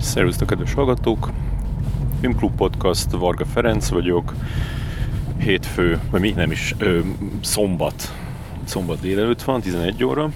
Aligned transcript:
Szervusztok, 0.00 0.48
kedves 0.48 0.74
hallgatók! 0.74 1.30
Filmklub 2.20 2.54
Podcast, 2.56 3.10
Varga 3.10 3.44
Ferenc 3.44 3.88
vagyok. 3.88 4.34
Hétfő, 5.38 6.00
vagy 6.10 6.20
még 6.20 6.34
nem 6.34 6.50
is, 6.50 6.74
ö, 6.78 6.98
szombat. 7.40 8.14
Szombat 8.64 9.00
délelőtt 9.00 9.42
van, 9.42 9.60
11 9.60 10.04
óra, 10.04 10.30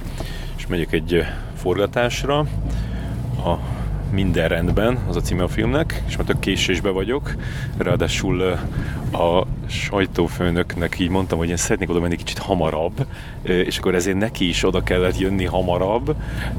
és 0.56 0.66
megyek 0.66 0.92
egy 0.92 1.24
forgatásra. 1.54 2.38
A 3.38 3.58
minden 4.10 4.48
rendben, 4.48 4.98
az 5.08 5.16
a 5.16 5.20
címe 5.20 5.42
a 5.42 5.48
filmnek, 5.48 6.02
és 6.06 6.16
mert 6.16 6.30
a 6.30 6.38
késésbe 6.38 6.90
vagyok, 6.90 7.34
ráadásul 7.76 8.40
a 9.12 9.46
sajtófőnöknek 9.66 10.98
így 10.98 11.08
mondtam, 11.08 11.38
hogy 11.38 11.48
én 11.48 11.56
szeretnék 11.56 11.90
oda 11.90 12.00
menni 12.00 12.16
kicsit 12.16 12.38
hamarabb, 12.38 13.06
és 13.42 13.78
akkor 13.78 13.94
ezért 13.94 14.18
neki 14.18 14.48
is 14.48 14.64
oda 14.64 14.82
kellett 14.82 15.18
jönni 15.18 15.44
hamarabb, 15.44 16.16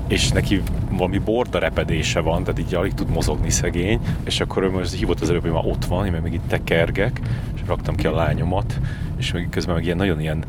és 0.07 0.29
neki 0.29 0.61
valami 0.89 1.17
borda 1.17 1.59
repedése 1.59 2.19
van, 2.19 2.43
tehát 2.43 2.59
így 2.59 2.75
alig 2.75 2.93
tud 2.93 3.09
mozogni 3.09 3.49
szegény, 3.49 3.99
és 4.23 4.39
akkor 4.39 4.69
most 4.69 4.93
hívott 4.93 5.21
az 5.21 5.29
előbb, 5.29 5.41
hogy 5.41 5.51
már 5.51 5.65
ott 5.65 5.85
van, 5.85 6.05
én 6.05 6.11
még 6.11 6.33
itt 6.33 6.47
tekergek, 6.47 7.21
és 7.55 7.61
raktam 7.65 7.95
ki 7.95 8.07
a 8.07 8.15
lányomat, 8.15 8.79
és 9.17 9.31
meg 9.31 9.47
közben 9.51 9.75
meg 9.75 9.83
ilyen 9.83 9.97
nagyon 9.97 10.21
ilyen 10.21 10.43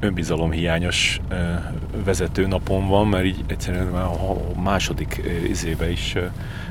önbizalomhiányos 0.00 1.20
vezető 2.04 2.46
napon 2.46 2.88
van, 2.88 3.06
mert 3.06 3.24
így 3.24 3.44
egyszerűen 3.46 3.86
már 3.86 4.04
a 4.04 4.60
második 4.62 5.22
izébe 5.48 5.90
is, 5.90 6.14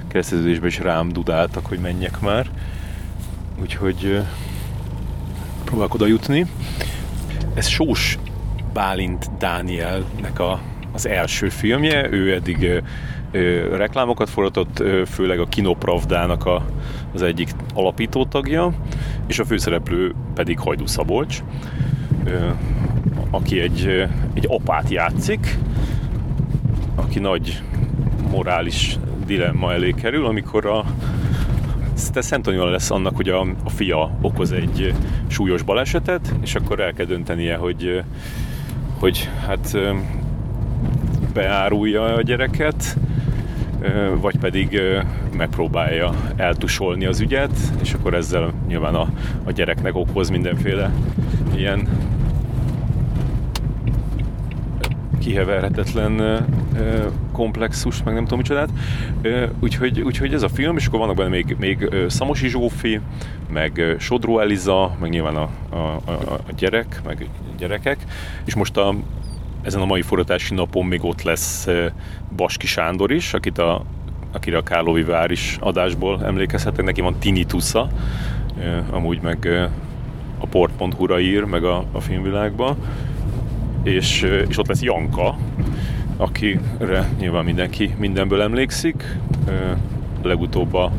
kereszteződésbe 0.08 0.68
is 0.68 0.80
rám 0.80 1.10
dudáltak, 1.10 1.66
hogy 1.66 1.80
menjek 1.80 2.20
már. 2.20 2.50
Úgyhogy 3.62 4.22
próbálok 5.66 5.94
oda 5.94 6.06
jutni. 6.06 6.46
Ez 7.54 7.68
Sós 7.68 8.18
Bálint 8.74 9.30
Dánielnek 9.38 10.40
a, 10.40 10.60
az 10.92 11.08
első 11.08 11.50
filmje, 11.50 12.12
ő 12.12 12.34
eddig 12.34 12.84
ö, 13.32 13.76
reklámokat 13.76 14.30
forgatott, 14.30 14.84
főleg 15.06 15.40
a 15.40 15.46
Kinopravdának 15.46 16.46
a, 16.46 16.66
az 17.14 17.22
egyik 17.22 17.50
alapító 17.74 18.26
tagja, 18.26 18.74
és 19.28 19.40
a 19.40 19.46
főszereplő 19.46 20.16
pedig 20.34 20.60
Hajdú 20.60 20.86
Szabolcs 20.86 21.42
aki 23.36 23.60
egy, 23.60 24.08
egy 24.34 24.46
apát 24.48 24.90
játszik, 24.90 25.58
aki 26.96 27.20
nagy 27.20 27.62
morális 28.32 28.98
dilemma 29.26 29.74
elé 29.74 29.92
kerül, 29.92 30.26
amikor 30.26 30.66
a 30.66 30.86
te 32.14 32.22
Szent 32.22 32.46
lesz 32.46 32.92
annak, 32.92 33.16
hogy 33.16 33.30
a, 33.30 33.42
a 33.64 33.70
fia 33.70 34.18
okoz 34.22 34.52
egy 34.52 34.94
súlyos 35.28 35.62
balesetet, 35.62 36.34
és 36.42 36.56
akkor 36.56 36.80
el 36.80 36.94
kell 36.94 37.06
döntenie, 37.06 37.56
hogy, 37.56 38.04
hogy 39.00 39.30
hát 39.46 39.78
beárulja 41.34 42.04
a 42.04 42.22
gyereket, 42.22 42.98
vagy 44.22 44.38
pedig 44.38 44.82
megpróbálja 45.38 46.14
eltusolni 46.36 47.06
az 47.06 47.20
ügyet, 47.20 47.58
és 47.82 47.94
akkor 47.94 48.14
ezzel 48.14 48.54
nyilván 48.68 48.96
a, 48.96 49.08
a 49.44 49.52
gyereknek 49.52 49.96
okoz 49.96 50.30
mindenféle 50.30 50.92
ilyen 51.56 51.88
kiheverhetetlen 55.26 56.46
komplexus, 57.32 58.04
meg 58.04 58.14
nem 58.14 58.24
tudom 58.24 58.38
micsodát. 58.38 58.70
Úgyhogy, 59.60 60.02
úgyhogy 60.02 60.34
ez 60.34 60.42
a 60.42 60.50
film, 60.50 60.78
és 60.78 60.86
akkor 60.86 61.00
vannak 61.00 61.16
benne 61.16 61.30
még, 61.30 61.56
még 61.60 61.90
Szamosi 62.08 62.48
Zsófi, 62.48 63.00
meg 63.50 63.96
Sodró 64.00 64.40
Eliza, 64.40 64.96
meg 65.00 65.10
nyilván 65.10 65.36
a, 65.36 65.50
a, 65.70 65.76
a, 65.76 66.40
gyerek, 66.58 67.02
meg 67.06 67.28
gyerekek, 67.58 67.98
és 68.46 68.56
most 68.56 68.78
a, 68.78 68.96
ezen 69.62 69.82
a 69.82 69.86
mai 69.86 70.02
forgatási 70.02 70.54
napon 70.54 70.86
még 70.86 71.04
ott 71.04 71.22
lesz 71.22 71.68
Baski 72.36 72.68
Sándor 72.68 73.12
is, 73.12 73.34
akit 73.34 73.58
a, 73.58 73.84
akire 74.32 74.58
a 74.58 74.64
Kálóvi 74.64 75.04
Vár 75.04 75.32
is 75.32 75.58
adásból 75.60 76.26
emlékezhetek, 76.26 76.86
neki 76.86 77.02
van 77.02 77.16
Tinitusza, 77.20 77.90
amúgy 78.90 79.22
meg 79.22 79.70
a 80.40 80.46
port.hu-ra 80.46 81.20
ír, 81.20 81.44
meg 81.44 81.64
a, 81.64 81.84
a 81.92 82.00
filmvilágba 82.00 82.78
és, 83.86 84.22
és 84.48 84.58
ott 84.58 84.68
lesz 84.68 84.82
Janka, 84.82 85.38
akire 86.18 87.10
nyilván 87.20 87.46
mindenki 87.46 87.94
mindenből 87.98 88.42
emlékszik. 88.42 89.18
Legutóbb 90.24 90.74
a 90.74 90.92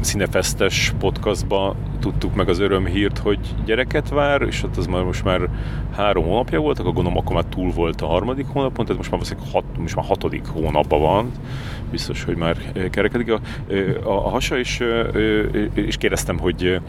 Színefesztes 0.00 0.94
podcastba 0.98 1.76
tudtuk 2.00 2.34
meg 2.34 2.48
az 2.48 2.58
örömhírt, 2.58 3.18
hogy 3.18 3.38
gyereket 3.64 4.08
vár, 4.08 4.42
és 4.42 4.62
ott 4.62 4.76
az 4.76 4.86
már 4.86 5.02
most 5.02 5.24
már 5.24 5.40
három 5.96 6.24
hónapja 6.24 6.60
volt, 6.60 6.78
akkor 6.78 6.92
gondolom 6.92 7.18
akkor 7.18 7.34
már 7.34 7.44
túl 7.44 7.70
volt 7.70 8.00
a 8.00 8.06
harmadik 8.06 8.46
hónapon, 8.46 8.84
tehát 8.84 8.96
most 8.96 9.10
már 9.10 9.20
valószínűleg 9.20 9.52
hat, 9.52 9.78
most 9.78 9.96
már 9.96 10.04
hatodik 10.04 10.46
hónapban 10.46 11.00
van, 11.00 11.30
biztos, 11.90 12.24
hogy 12.24 12.36
már 12.36 12.56
kerekedik 12.90 13.32
a, 13.32 13.40
a, 14.04 14.08
a 14.08 14.28
hasa, 14.28 14.58
és, 14.58 14.84
és 15.74 15.96
kérdeztem, 15.96 16.38
hogy 16.38 16.80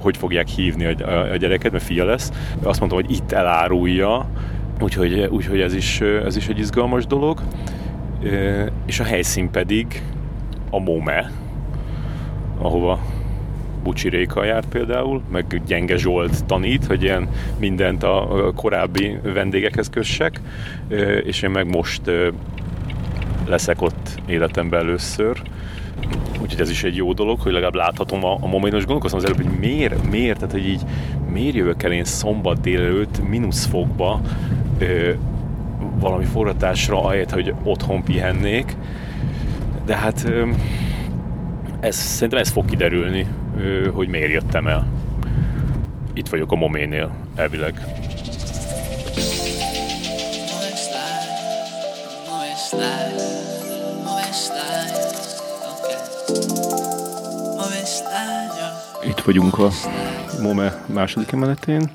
hogy 0.00 0.16
fogják 0.16 0.48
hívni 0.48 0.84
a, 0.84 1.30
a 1.32 1.36
gyereket, 1.36 1.72
mert 1.72 1.84
fia 1.84 2.04
lesz. 2.04 2.32
Azt 2.62 2.78
mondta, 2.78 2.98
hogy 2.98 3.10
itt 3.10 3.32
elárulja, 3.32 4.26
Úgyhogy, 4.80 5.28
úgyhogy 5.30 5.60
ez, 5.60 5.74
is, 5.74 6.00
ez 6.00 6.36
is 6.36 6.48
egy 6.48 6.58
izgalmas 6.58 7.06
dolog. 7.06 7.40
És 8.86 9.00
a 9.00 9.04
helyszín 9.04 9.50
pedig 9.50 10.02
a 10.70 10.78
MOME, 10.78 11.30
ahova 12.58 12.98
Bucsi 13.82 14.08
Réka 14.08 14.44
járt 14.44 14.68
például, 14.68 15.22
meg 15.30 15.62
Gyenge 15.66 15.96
Zsolt 15.96 16.44
tanít, 16.44 16.84
hogy 16.84 17.02
ilyen 17.02 17.28
mindent 17.58 18.02
a 18.02 18.52
korábbi 18.54 19.18
vendégekhez 19.22 19.90
kössek, 19.90 20.40
és 21.24 21.42
én 21.42 21.50
meg 21.50 21.66
most 21.66 22.02
leszek 23.46 23.82
ott 23.82 24.20
életemben 24.26 24.80
először. 24.80 25.42
Úgyhogy 26.40 26.60
ez 26.60 26.70
is 26.70 26.84
egy 26.84 26.96
jó 26.96 27.12
dolog, 27.12 27.40
hogy 27.40 27.52
legalább 27.52 27.74
láthatom 27.74 28.24
a, 28.24 28.32
a 28.40 28.46
momentumos 28.46 28.84
gondolkozom 28.84 29.18
az 29.18 29.24
előbb, 29.24 29.36
hogy 29.36 29.58
miért, 29.58 30.10
miért, 30.10 30.36
tehát 30.36 30.52
hogy 30.52 30.66
így 30.66 30.82
miért 31.32 31.54
jövök 31.54 31.82
el 31.82 31.92
én 31.92 32.04
szombat 32.04 32.60
délelőtt 32.60 33.28
mínuszfokba 33.28 34.20
ö, 34.78 35.12
valami 35.98 36.24
forgatásra, 36.24 37.02
ahelyett, 37.04 37.30
hogy 37.30 37.54
otthon 37.62 38.02
pihennék. 38.02 38.76
De 39.84 39.96
hát 39.96 40.24
ö, 40.24 40.48
ez, 41.80 41.94
szerintem 41.94 42.38
ez 42.38 42.48
fog 42.48 42.64
kiderülni, 42.64 43.26
ö, 43.58 43.90
hogy 43.92 44.08
miért 44.08 44.32
jöttem 44.32 44.66
el. 44.66 44.86
Itt 46.12 46.28
vagyok 46.28 46.52
a 46.52 46.56
Moménél, 46.56 47.10
elvileg. 47.34 48.00
Itt 59.04 59.20
vagyunk 59.20 59.58
a 59.58 59.68
MOME 60.42 60.84
második 60.86 61.32
emeletén, 61.32 61.90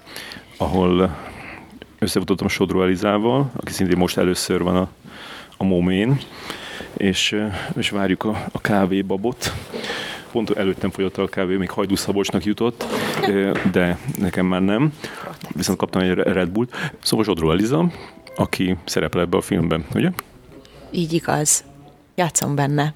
ahol 0.58 1.16
összefutottam 2.00 2.48
Sodró 2.48 2.82
Elizával, 2.82 3.52
aki 3.56 3.72
szintén 3.72 3.98
most 3.98 4.18
először 4.18 4.64
van 4.64 4.76
a, 4.76 4.88
a 5.58 5.64
Momén, 5.64 6.20
és, 6.98 7.42
és 7.78 7.90
várjuk 7.90 8.24
a, 8.24 8.46
a 8.52 8.62
kávébabot. 8.62 9.54
Pont 10.32 10.50
előttem 10.50 10.90
folyott 10.90 11.18
a 11.18 11.28
kávé, 11.28 11.56
még 11.56 11.70
Hajdú 11.70 11.96
Szabolcsnak 11.96 12.44
jutott, 12.44 12.86
de 13.72 13.98
nekem 14.18 14.46
már 14.46 14.62
nem. 14.62 14.94
Viszont 15.56 15.78
kaptam 15.78 16.02
egy 16.02 16.14
Red 16.14 16.50
Bullt. 16.50 16.76
Szóval 17.04 17.26
Sodró 17.26 17.52
Eliza, 17.52 17.92
aki 18.36 18.78
szerepel 18.86 19.22
ebbe 19.22 19.38
a 19.38 19.42
filmben, 19.42 19.86
ugye? 19.94 20.12
Így 20.92 21.14
igaz. 21.14 21.64
Játszom 22.16 22.56
benne. 22.56 22.94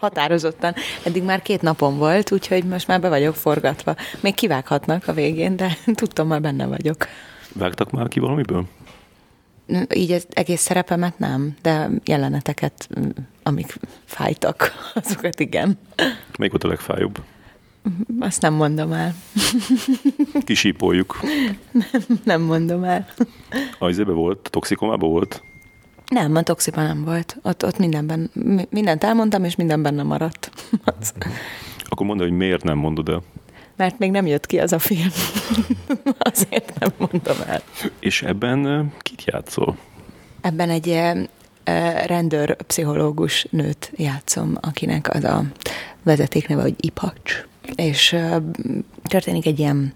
Határozottan. 0.00 0.74
Eddig 1.04 1.22
már 1.22 1.42
két 1.42 1.62
napom 1.62 1.96
volt, 1.96 2.32
úgyhogy 2.32 2.64
most 2.64 2.86
már 2.86 3.00
be 3.00 3.08
vagyok 3.08 3.34
forgatva. 3.34 3.96
Még 4.20 4.34
kivághatnak 4.34 5.08
a 5.08 5.12
végén, 5.12 5.56
de 5.56 5.76
tudtam, 5.94 6.26
már 6.26 6.40
benne 6.40 6.66
vagyok. 6.66 7.06
Vágtak 7.52 7.90
már 7.90 8.08
ki 8.08 8.20
valamiből? 8.20 8.64
Így 9.94 10.10
az 10.10 10.26
egész 10.30 10.60
szerepemet 10.60 11.18
nem, 11.18 11.56
de 11.62 11.90
jeleneteket, 12.04 12.88
amik 13.42 13.78
fájtak, 14.04 14.72
azokat 14.94 15.40
igen. 15.40 15.78
Melyik 16.38 16.52
volt 16.52 16.64
a 16.64 16.68
legfájóbb? 16.68 17.22
Azt 18.18 18.42
nem 18.42 18.54
mondom 18.54 18.92
el. 18.92 19.14
Kisípoljuk. 20.46 21.20
Nem, 21.72 22.18
nem 22.24 22.40
mondom 22.40 22.84
el. 22.84 23.06
Ajzébe 23.78 24.12
volt? 24.12 24.48
Toxikomában 24.50 25.10
volt? 25.10 25.42
Nem, 26.08 26.36
a 26.36 26.42
toxiban 26.42 26.84
nem 26.84 27.04
volt. 27.04 27.36
Ott, 27.42 27.64
ott 27.64 27.78
mindenben, 27.78 28.30
mindent 28.70 29.04
elmondtam, 29.04 29.44
és 29.44 29.56
minden 29.56 29.82
benne 29.82 30.02
maradt. 30.02 30.50
Akkor 31.88 32.06
mondd, 32.06 32.20
hogy 32.20 32.30
miért 32.30 32.62
nem 32.62 32.78
mondod 32.78 33.08
el 33.08 33.22
mert 33.76 33.98
még 33.98 34.10
nem 34.10 34.26
jött 34.26 34.46
ki 34.46 34.58
az 34.58 34.72
a 34.72 34.78
film. 34.78 35.08
Azért 36.32 36.78
nem 36.78 36.90
mondom 36.98 37.36
el. 37.46 37.62
És 38.00 38.22
ebben 38.22 38.92
kit 38.98 39.24
játszol? 39.24 39.76
Ebben 40.40 40.70
egy 40.70 41.00
rendőr 42.06 42.56
pszichológus 42.56 43.46
nőt 43.50 43.92
játszom, 43.96 44.58
akinek 44.60 45.14
az 45.14 45.24
a 45.24 45.44
vezetékneve, 46.02 46.62
hogy 46.62 46.74
Ipacs. 46.80 47.46
És 47.74 48.16
történik 49.02 49.46
egy 49.46 49.58
ilyen 49.58 49.92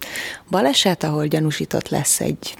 baleset, 0.50 1.02
ahol 1.02 1.26
gyanúsított 1.26 1.88
lesz 1.88 2.20
egy 2.20 2.56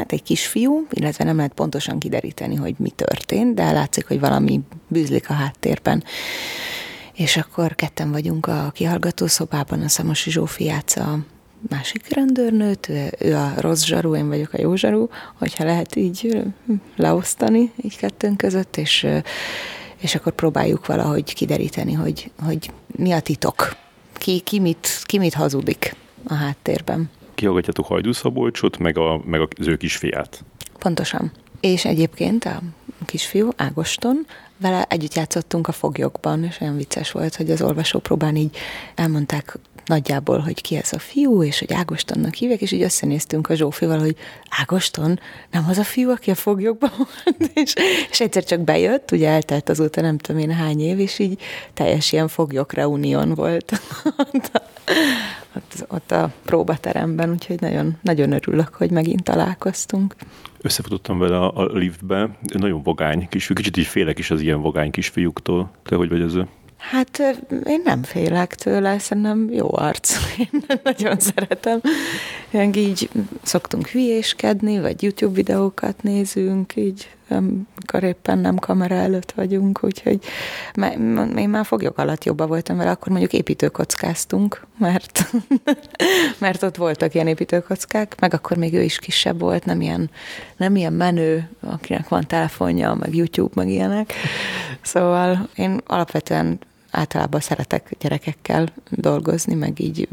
hát 0.00 0.12
egy 0.12 0.22
kisfiú, 0.22 0.86
illetve 0.90 1.24
nem 1.24 1.36
lehet 1.36 1.52
pontosan 1.52 1.98
kideríteni, 1.98 2.54
hogy 2.54 2.74
mi 2.78 2.90
történt, 2.90 3.54
de 3.54 3.72
látszik, 3.72 4.06
hogy 4.06 4.20
valami 4.20 4.60
bűzlik 4.88 5.30
a 5.30 5.32
háttérben 5.32 6.04
és 7.20 7.36
akkor 7.36 7.74
ketten 7.74 8.10
vagyunk 8.10 8.46
a 8.46 8.70
kihallgató 8.74 9.26
szobában, 9.26 9.80
a 9.82 9.88
Szamosi 9.88 10.30
Zsófi 10.30 10.64
játsza 10.64 11.02
a 11.02 11.18
másik 11.68 12.14
rendőrnőt, 12.14 12.88
ő 13.18 13.34
a 13.34 13.52
rossz 13.56 13.84
zsarú, 13.84 14.14
én 14.14 14.28
vagyok 14.28 14.52
a 14.52 14.60
jó 14.60 14.74
zsarú, 14.74 15.08
hogyha 15.38 15.64
lehet 15.64 15.96
így 15.96 16.44
leosztani 16.96 17.72
így 17.82 17.96
kettőnk 17.96 18.36
között, 18.36 18.76
és, 18.76 19.06
és 19.98 20.14
akkor 20.14 20.32
próbáljuk 20.32 20.86
valahogy 20.86 21.34
kideríteni, 21.34 21.92
hogy, 21.92 22.30
hogy 22.42 22.70
mi 22.86 23.12
a 23.12 23.20
titok, 23.20 23.76
ki, 24.12 24.40
ki, 24.40 24.60
mit, 24.60 25.02
ki 25.04 25.18
mit 25.18 25.34
hazudik 25.34 25.94
a 26.24 26.34
háttérben. 26.34 27.10
Kihallgatjátok 27.34 27.86
Hajdú 27.86 28.12
Szabolcsot, 28.12 28.78
meg, 28.78 28.98
a, 28.98 29.20
meg 29.24 29.40
az 29.58 29.66
ő 29.66 29.76
kisfiát. 29.76 30.44
Pontosan. 30.78 31.30
És 31.60 31.84
egyébként 31.84 32.44
a 32.44 32.60
kisfiú, 33.06 33.48
Ágoston, 33.56 34.26
vele 34.60 34.84
együtt 34.88 35.14
játszottunk 35.14 35.68
a 35.68 35.72
foglyokban, 35.72 36.44
és 36.44 36.60
olyan 36.60 36.76
vicces 36.76 37.12
volt, 37.12 37.36
hogy 37.36 37.50
az 37.50 37.62
olvasópróbán 37.62 38.36
így 38.36 38.56
elmondták 38.94 39.58
nagyjából, 39.84 40.38
hogy 40.38 40.60
ki 40.60 40.76
ez 40.76 40.92
a 40.92 40.98
fiú, 40.98 41.42
és 41.42 41.58
hogy 41.58 41.72
Ágostonnak 41.72 42.34
hívják, 42.34 42.60
és 42.60 42.72
így 42.72 42.82
összenéztünk 42.82 43.48
a 43.48 43.54
Zsófival, 43.54 43.98
hogy 43.98 44.16
Ágoston, 44.60 45.20
nem 45.50 45.66
az 45.68 45.78
a 45.78 45.84
fiú, 45.84 46.10
aki 46.10 46.30
a 46.30 46.34
foglyokban 46.34 46.90
volt, 46.96 47.50
és, 47.54 47.74
és 48.10 48.20
egyszer 48.20 48.44
csak 48.44 48.60
bejött, 48.60 49.10
ugye 49.10 49.28
eltelt 49.28 49.68
azóta 49.68 50.00
nem 50.00 50.18
tudom 50.18 50.40
én 50.40 50.50
hány 50.50 50.80
év, 50.80 50.98
és 50.98 51.18
így 51.18 51.40
teljes 51.74 52.12
ilyen 52.12 52.28
foglyok 52.28 52.72
reunión 52.72 53.34
volt 53.34 53.72
ott, 55.56 55.74
a, 55.88 55.94
ott, 55.94 56.10
a 56.10 56.32
próbateremben, 56.44 57.30
úgyhogy 57.30 57.60
nagyon, 57.60 57.98
nagyon 58.02 58.32
örülök, 58.32 58.74
hogy 58.74 58.90
megint 58.90 59.22
találkoztunk 59.22 60.14
összefutottam 60.62 61.18
vele 61.18 61.36
a, 61.36 61.56
a 61.56 61.64
liftbe, 61.64 62.38
nagyon 62.52 62.82
vagány 62.82 63.28
kisfiú, 63.28 63.56
kicsit 63.56 63.76
így 63.76 63.86
félek 63.86 64.18
is 64.18 64.30
az 64.30 64.40
ilyen 64.40 64.60
vagány 64.60 64.90
kisfiúktól. 64.90 65.70
Te 65.82 65.96
hogy 65.96 66.08
vagy 66.08 66.20
ezzel? 66.20 66.48
Hát 66.76 67.18
én 67.66 67.80
nem 67.84 68.02
félek 68.02 68.54
tőle, 68.54 68.98
szerintem 68.98 69.48
jó 69.52 69.68
arc. 69.72 70.16
Én 70.38 70.62
nagyon 70.82 71.18
szeretem. 71.18 71.80
Ilyen 72.50 72.74
így 72.74 73.10
szoktunk 73.42 73.88
hülyéskedni, 73.88 74.80
vagy 74.80 75.02
YouTube 75.02 75.34
videókat 75.34 76.02
nézünk, 76.02 76.76
így 76.76 77.08
amikor 77.30 78.02
éppen 78.02 78.38
nem 78.38 78.56
kamera 78.56 78.94
előtt 78.94 79.32
vagyunk, 79.32 79.80
úgyhogy 79.82 80.24
én 81.36 81.48
már 81.48 81.64
foglyok 81.64 81.98
alatt 81.98 82.24
jobban 82.24 82.48
voltam 82.48 82.76
vele, 82.76 82.90
akkor 82.90 83.08
mondjuk 83.08 83.32
építőkockáztunk, 83.32 84.66
mert, 84.78 85.30
mert 86.38 86.62
ott 86.62 86.76
voltak 86.76 87.14
ilyen 87.14 87.26
építőkockák, 87.26 88.20
meg 88.20 88.34
akkor 88.34 88.56
még 88.56 88.74
ő 88.74 88.82
is 88.82 88.98
kisebb 88.98 89.40
volt, 89.40 89.64
nem 89.64 89.80
ilyen, 89.80 90.10
nem 90.56 90.76
ilyen 90.76 90.92
menő, 90.92 91.48
akinek 91.60 92.08
van 92.08 92.26
telefonja, 92.26 92.94
meg 92.94 93.14
YouTube, 93.14 93.52
meg 93.54 93.68
ilyenek. 93.68 94.12
Szóval 94.82 95.48
én 95.54 95.80
alapvetően 95.86 96.58
általában 96.90 97.40
szeretek 97.40 97.90
gyerekekkel 98.00 98.68
dolgozni, 98.90 99.54
meg 99.54 99.80
így 99.80 100.08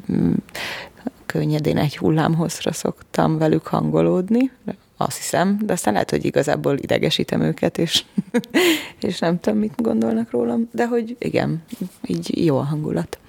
könnyedén 1.25 1.77
egy 1.77 1.97
hullámhozra 1.97 2.71
szoktam 2.71 3.37
velük 3.37 3.67
hangolódni, 3.67 4.51
azt 4.97 5.17
hiszem, 5.17 5.57
de 5.61 5.73
aztán 5.73 5.93
lehet, 5.93 6.09
hogy 6.09 6.25
igazából 6.25 6.77
idegesítem 6.77 7.41
őket, 7.41 7.77
és, 7.77 8.03
és 9.01 9.19
nem 9.19 9.39
tudom, 9.39 9.59
mit 9.59 9.73
gondolnak 9.75 10.31
rólam, 10.31 10.69
de 10.71 10.87
hogy 10.87 11.15
igen, 11.19 11.63
így 12.05 12.45
jó 12.45 12.57
a 12.57 12.63
hangulat. 12.63 13.19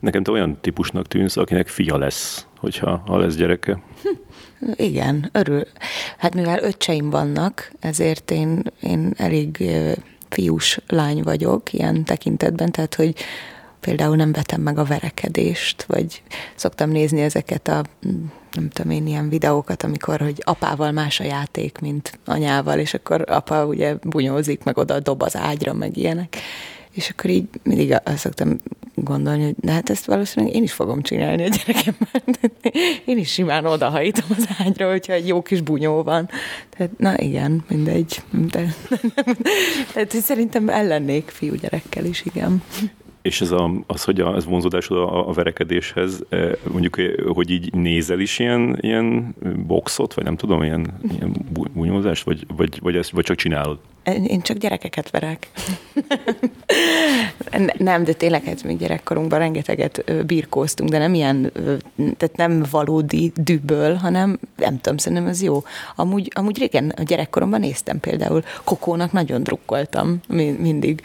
Nekem 0.00 0.22
te 0.22 0.30
olyan 0.30 0.58
típusnak 0.60 1.06
tűnsz, 1.06 1.36
akinek 1.36 1.68
fia 1.68 1.96
lesz, 1.96 2.46
hogyha 2.56 3.02
ha 3.06 3.18
lesz 3.18 3.34
gyereke. 3.34 3.82
Igen, 4.74 5.28
örül. 5.32 5.62
Hát 6.18 6.34
mivel 6.34 6.62
öccseim 6.62 7.10
vannak, 7.10 7.72
ezért 7.80 8.30
én, 8.30 8.62
én 8.80 9.12
elég 9.16 9.70
fiús 10.28 10.80
lány 10.86 11.22
vagyok 11.22 11.72
ilyen 11.72 12.04
tekintetben, 12.04 12.72
tehát 12.72 12.94
hogy 12.94 13.14
például 13.80 14.16
nem 14.16 14.32
vetem 14.32 14.60
meg 14.60 14.78
a 14.78 14.84
verekedést, 14.84 15.82
vagy 15.82 16.22
szoktam 16.54 16.90
nézni 16.90 17.20
ezeket 17.20 17.68
a 17.68 17.82
nem 18.52 18.68
tudom 18.68 18.92
én, 18.92 19.06
ilyen 19.06 19.28
videókat, 19.28 19.82
amikor, 19.82 20.20
hogy 20.20 20.42
apával 20.44 20.92
más 20.92 21.20
a 21.20 21.24
játék, 21.24 21.78
mint 21.78 22.18
anyával, 22.24 22.78
és 22.78 22.94
akkor 22.94 23.24
apa 23.30 23.66
ugye 23.66 23.94
bunyózik, 24.02 24.64
meg 24.64 24.78
oda 24.78 25.00
dob 25.00 25.22
az 25.22 25.36
ágyra, 25.36 25.72
meg 25.72 25.96
ilyenek. 25.96 26.36
És 26.90 27.08
akkor 27.08 27.30
így 27.30 27.48
mindig 27.62 27.96
azt 28.04 28.18
szoktam 28.18 28.58
gondolni, 28.94 29.44
hogy 29.44 29.54
de 29.60 29.72
hát 29.72 29.90
ezt 29.90 30.04
valószínűleg 30.04 30.54
én 30.54 30.62
is 30.62 30.72
fogom 30.72 31.02
csinálni 31.02 31.44
a 31.44 31.48
gyerekemmel. 31.48 32.50
Én 33.04 33.18
is 33.18 33.32
simán 33.32 33.66
odahajítom 33.66 34.26
az 34.36 34.48
ágyra, 34.58 34.90
hogyha 34.90 35.12
egy 35.12 35.26
jó 35.26 35.42
kis 35.42 35.60
bunyó 35.60 36.02
van. 36.02 36.30
Tehát, 36.76 36.98
na 36.98 37.18
igen, 37.18 37.64
mindegy. 37.68 38.22
De, 38.30 38.74
tehát 39.92 40.10
szerintem 40.10 40.68
ellennék 40.68 41.28
fiúgyerekkel 41.28 42.04
is, 42.04 42.24
igen. 42.24 42.62
És 43.22 43.40
ez 43.40 43.50
a, 43.50 43.70
az, 43.86 44.04
hogy 44.04 44.20
a, 44.20 44.36
ez 44.36 44.44
vonzódásod 44.44 44.96
a, 44.96 45.28
a 45.28 45.32
verekedéshez, 45.32 46.24
e, 46.28 46.56
mondjuk, 46.70 46.98
e, 46.98 47.10
hogy 47.26 47.50
így 47.50 47.74
nézel 47.74 48.20
is 48.20 48.38
ilyen, 48.38 48.78
ilyen 48.80 49.34
boxot, 49.66 50.14
vagy 50.14 50.24
nem 50.24 50.36
tudom, 50.36 50.62
ilyen, 50.62 51.00
ilyen 51.16 51.32
bunyózást, 51.72 52.24
vagy, 52.24 52.46
vagy, 52.56 52.80
vagy, 52.80 52.96
ezt, 52.96 53.10
vagy 53.10 53.24
csak 53.24 53.36
csinálod? 53.36 53.78
Én 54.26 54.40
csak 54.40 54.56
gyerekeket 54.56 55.10
verek. 55.10 55.48
nem, 57.78 58.04
de 58.04 58.12
tényleg 58.12 58.40
ez 58.40 58.48
hát 58.48 58.64
még 58.64 58.78
gyerekkorunkban 58.78 59.38
rengeteget 59.38 60.26
birkóztunk, 60.26 60.90
de 60.90 60.98
nem 60.98 61.14
ilyen, 61.14 61.52
tehát 61.96 62.36
nem 62.36 62.64
valódi 62.70 63.32
dűből, 63.34 63.94
hanem 63.94 64.38
nem 64.56 64.80
tudom, 64.80 64.98
szerintem 64.98 65.26
ez 65.26 65.42
jó. 65.42 65.62
Amúgy, 65.96 66.30
amúgy 66.34 66.58
régen 66.58 66.92
a 66.96 67.02
gyerekkoromban 67.02 67.60
néztem 67.60 68.00
például, 68.00 68.42
Kokónak 68.64 69.12
nagyon 69.12 69.42
drukkoltam 69.42 70.20
mindig 70.58 71.02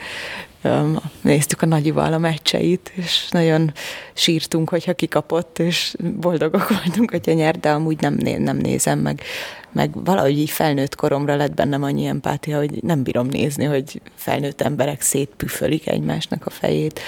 néztük 1.22 1.62
a 1.62 1.66
nagyival 1.66 2.14
a 2.14 2.18
meccseit, 2.18 2.92
és 2.96 3.28
nagyon 3.30 3.74
sírtunk, 4.14 4.70
hogyha 4.70 4.94
kikapott, 4.94 5.60
és 5.60 5.96
boldogok 6.20 6.70
voltunk, 6.84 7.12
hogyha 7.12 7.34
nyert, 7.34 7.60
de 7.60 7.70
amúgy 7.70 8.02
nem, 8.02 8.18
nem 8.38 8.58
nézem 8.58 9.00
meg. 9.00 9.22
Meg 9.72 10.04
valahogy 10.04 10.38
így 10.38 10.50
felnőtt 10.50 10.96
koromra 10.96 11.36
lett 11.36 11.54
bennem 11.54 11.84
annyi 11.84 12.06
empátia, 12.06 12.58
hogy 12.58 12.84
nem 12.84 13.04
bírom 13.04 13.28
nézni, 13.28 13.64
hogy 13.64 14.02
felnőtt 14.16 14.62
emberek 14.62 15.02
szétpüfölik 15.02 15.88
egymásnak 15.88 16.46
a 16.46 16.50
fejét. 16.50 17.00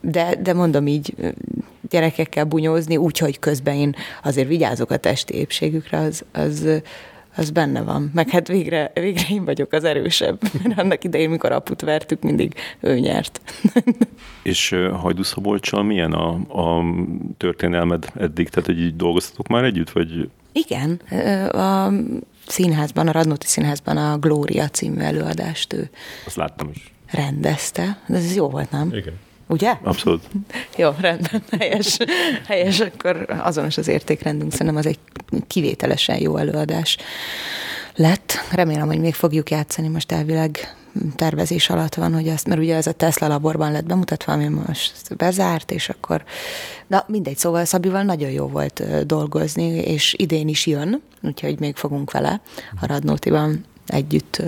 De, 0.00 0.34
de 0.42 0.52
mondom 0.52 0.86
így, 0.86 1.14
gyerekekkel 1.88 2.44
bunyózni, 2.44 2.96
úgyhogy 2.96 3.38
közben 3.38 3.74
én 3.74 3.94
azért 4.22 4.48
vigyázok 4.48 4.90
a 4.90 4.96
testi 4.96 5.34
épségükre, 5.34 5.98
az, 5.98 6.24
az, 6.32 6.68
az 7.38 7.50
benne 7.50 7.82
van. 7.82 8.10
Meg 8.14 8.28
hát 8.28 8.48
végre, 8.48 8.90
végre 8.94 9.22
én 9.30 9.44
vagyok 9.44 9.72
az 9.72 9.84
erősebb. 9.84 10.40
Mert 10.64 10.78
annak 10.78 11.04
idején, 11.04 11.30
mikor 11.30 11.52
aput 11.52 11.80
vertük, 11.80 12.22
mindig 12.22 12.54
ő 12.80 12.98
nyert. 12.98 13.40
És 14.42 14.76
Hajdu 14.92 15.22
Szabolcsal 15.22 15.82
milyen 15.82 16.12
a, 16.12 16.28
a 16.32 16.84
történelmed 17.36 18.06
eddig? 18.16 18.48
Tehát, 18.48 18.66
hogy 18.66 18.80
így 18.80 18.96
dolgoztatok 18.96 19.46
már 19.46 19.64
együtt, 19.64 19.90
vagy? 19.90 20.30
Igen. 20.52 21.00
A 21.50 21.92
színházban, 22.46 23.08
a 23.08 23.12
Radnóti 23.12 23.46
Színházban 23.46 23.96
a 23.96 24.18
Glória 24.18 24.68
című 24.68 25.00
előadást 25.00 25.72
ő 25.72 25.90
Azt 26.26 26.36
láttam 26.36 26.70
is. 26.74 26.92
rendezte. 27.10 27.98
De 28.06 28.16
ez 28.16 28.34
jó 28.34 28.48
volt, 28.48 28.70
nem? 28.70 28.88
Igen. 28.94 29.14
Ugye? 29.48 29.76
Abszolút. 29.82 30.22
Jó, 30.76 30.90
rendben, 31.00 31.42
helyes. 31.58 31.98
helyes, 32.46 32.80
akkor 32.80 33.26
azonos 33.42 33.78
az 33.78 33.88
értékrendünk. 33.88 34.52
Szerintem 34.52 34.76
az 34.76 34.86
egy 34.86 34.98
kivételesen 35.46 36.20
jó 36.20 36.36
előadás 36.36 36.96
lett. 37.94 38.32
Remélem, 38.52 38.86
hogy 38.86 39.00
még 39.00 39.14
fogjuk 39.14 39.50
játszani, 39.50 39.88
most 39.88 40.12
elvileg 40.12 40.76
tervezés 41.16 41.70
alatt 41.70 41.94
van, 41.94 42.14
hogy 42.14 42.28
ezt, 42.28 42.46
mert 42.46 42.60
ugye 42.60 42.76
ez 42.76 42.86
a 42.86 42.92
Tesla 42.92 43.26
laborban 43.26 43.72
lett 43.72 43.84
bemutatva, 43.84 44.32
ami 44.32 44.48
most 44.48 45.16
bezárt, 45.16 45.70
és 45.70 45.88
akkor, 45.88 46.24
na 46.86 47.04
mindegy, 47.06 47.36
szóval 47.36 47.64
Szabival 47.64 48.02
nagyon 48.02 48.30
jó 48.30 48.46
volt 48.46 49.06
dolgozni, 49.06 49.64
és 49.64 50.14
idén 50.18 50.48
is 50.48 50.66
jön, 50.66 51.02
úgyhogy 51.22 51.58
még 51.58 51.76
fogunk 51.76 52.10
vele 52.10 52.40
a 52.80 52.86
Radnótiban 52.86 53.64
együtt 53.86 54.42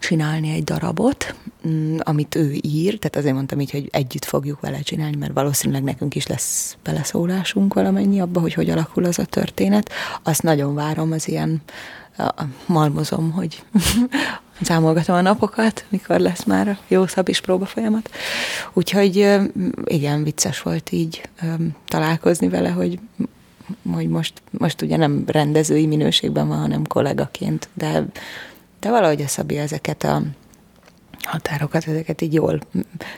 csinálni 0.00 0.50
egy 0.52 0.64
darabot, 0.64 1.34
mm, 1.68 1.96
amit 1.98 2.34
ő 2.34 2.56
ír, 2.62 2.98
tehát 2.98 3.16
azért 3.16 3.34
mondtam 3.34 3.60
így, 3.60 3.70
hogy 3.70 3.88
együtt 3.92 4.24
fogjuk 4.24 4.60
vele 4.60 4.80
csinálni, 4.80 5.16
mert 5.16 5.32
valószínűleg 5.32 5.82
nekünk 5.82 6.14
is 6.14 6.26
lesz 6.26 6.76
beleszólásunk 6.82 7.74
valamennyi 7.74 8.20
abba, 8.20 8.40
hogy 8.40 8.54
hogy 8.54 8.70
alakul 8.70 9.04
az 9.04 9.18
a 9.18 9.24
történet. 9.24 9.90
Azt 10.22 10.42
nagyon 10.42 10.74
várom, 10.74 11.12
az 11.12 11.28
ilyen 11.28 11.62
malmozom, 12.66 13.30
hogy 13.30 13.62
számolgatom 14.62 15.16
a 15.16 15.20
napokat, 15.20 15.84
mikor 15.88 16.20
lesz 16.20 16.44
már 16.44 16.68
a 16.68 16.78
jó 16.88 17.06
szabis 17.06 17.40
próba 17.40 17.66
folyamat. 17.66 18.10
Úgyhogy 18.72 19.40
igen, 19.84 20.22
vicces 20.22 20.62
volt 20.62 20.92
így 20.92 21.22
találkozni 21.88 22.48
vele, 22.48 22.68
hogy 22.68 22.98
hogy 23.92 24.08
most, 24.08 24.32
most 24.50 24.82
ugye 24.82 24.96
nem 24.96 25.24
rendezői 25.26 25.86
minőségben 25.86 26.48
van, 26.48 26.58
hanem 26.58 26.86
kollégaként, 26.86 27.68
de 27.74 28.06
de 28.80 28.90
valahogy 28.90 29.22
a 29.22 29.28
Szabi 29.28 29.58
ezeket 29.58 30.04
a 30.04 30.22
határokat, 31.22 31.86
ezeket 31.86 32.20
így 32.20 32.34
jól, 32.34 32.60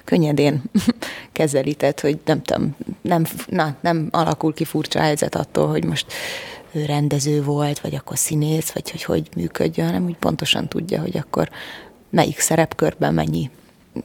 könnyedén 0.05 0.63
kezelített, 1.33 2.01
hogy 2.01 2.19
nem 2.25 2.43
tudom, 2.43 2.77
nem, 3.01 3.25
na, 3.47 3.77
nem 3.81 4.09
alakul 4.11 4.55
ki 4.55 4.65
furcsa 4.65 5.01
helyzet 5.01 5.35
attól, 5.35 5.69
hogy 5.69 5.85
most 5.85 6.13
ő 6.73 6.85
rendező 6.85 7.43
volt, 7.43 7.81
vagy 7.81 7.95
akkor 7.95 8.19
színész, 8.19 8.71
vagy 8.71 8.91
hogy 8.91 9.03
hogy 9.03 9.29
működjön, 9.37 9.87
hanem 9.87 10.05
úgy 10.05 10.17
pontosan 10.17 10.69
tudja, 10.69 11.01
hogy 11.01 11.17
akkor 11.17 11.51
melyik 12.11 12.41
szerepkörben 12.41 13.15
mennyi 13.15 13.51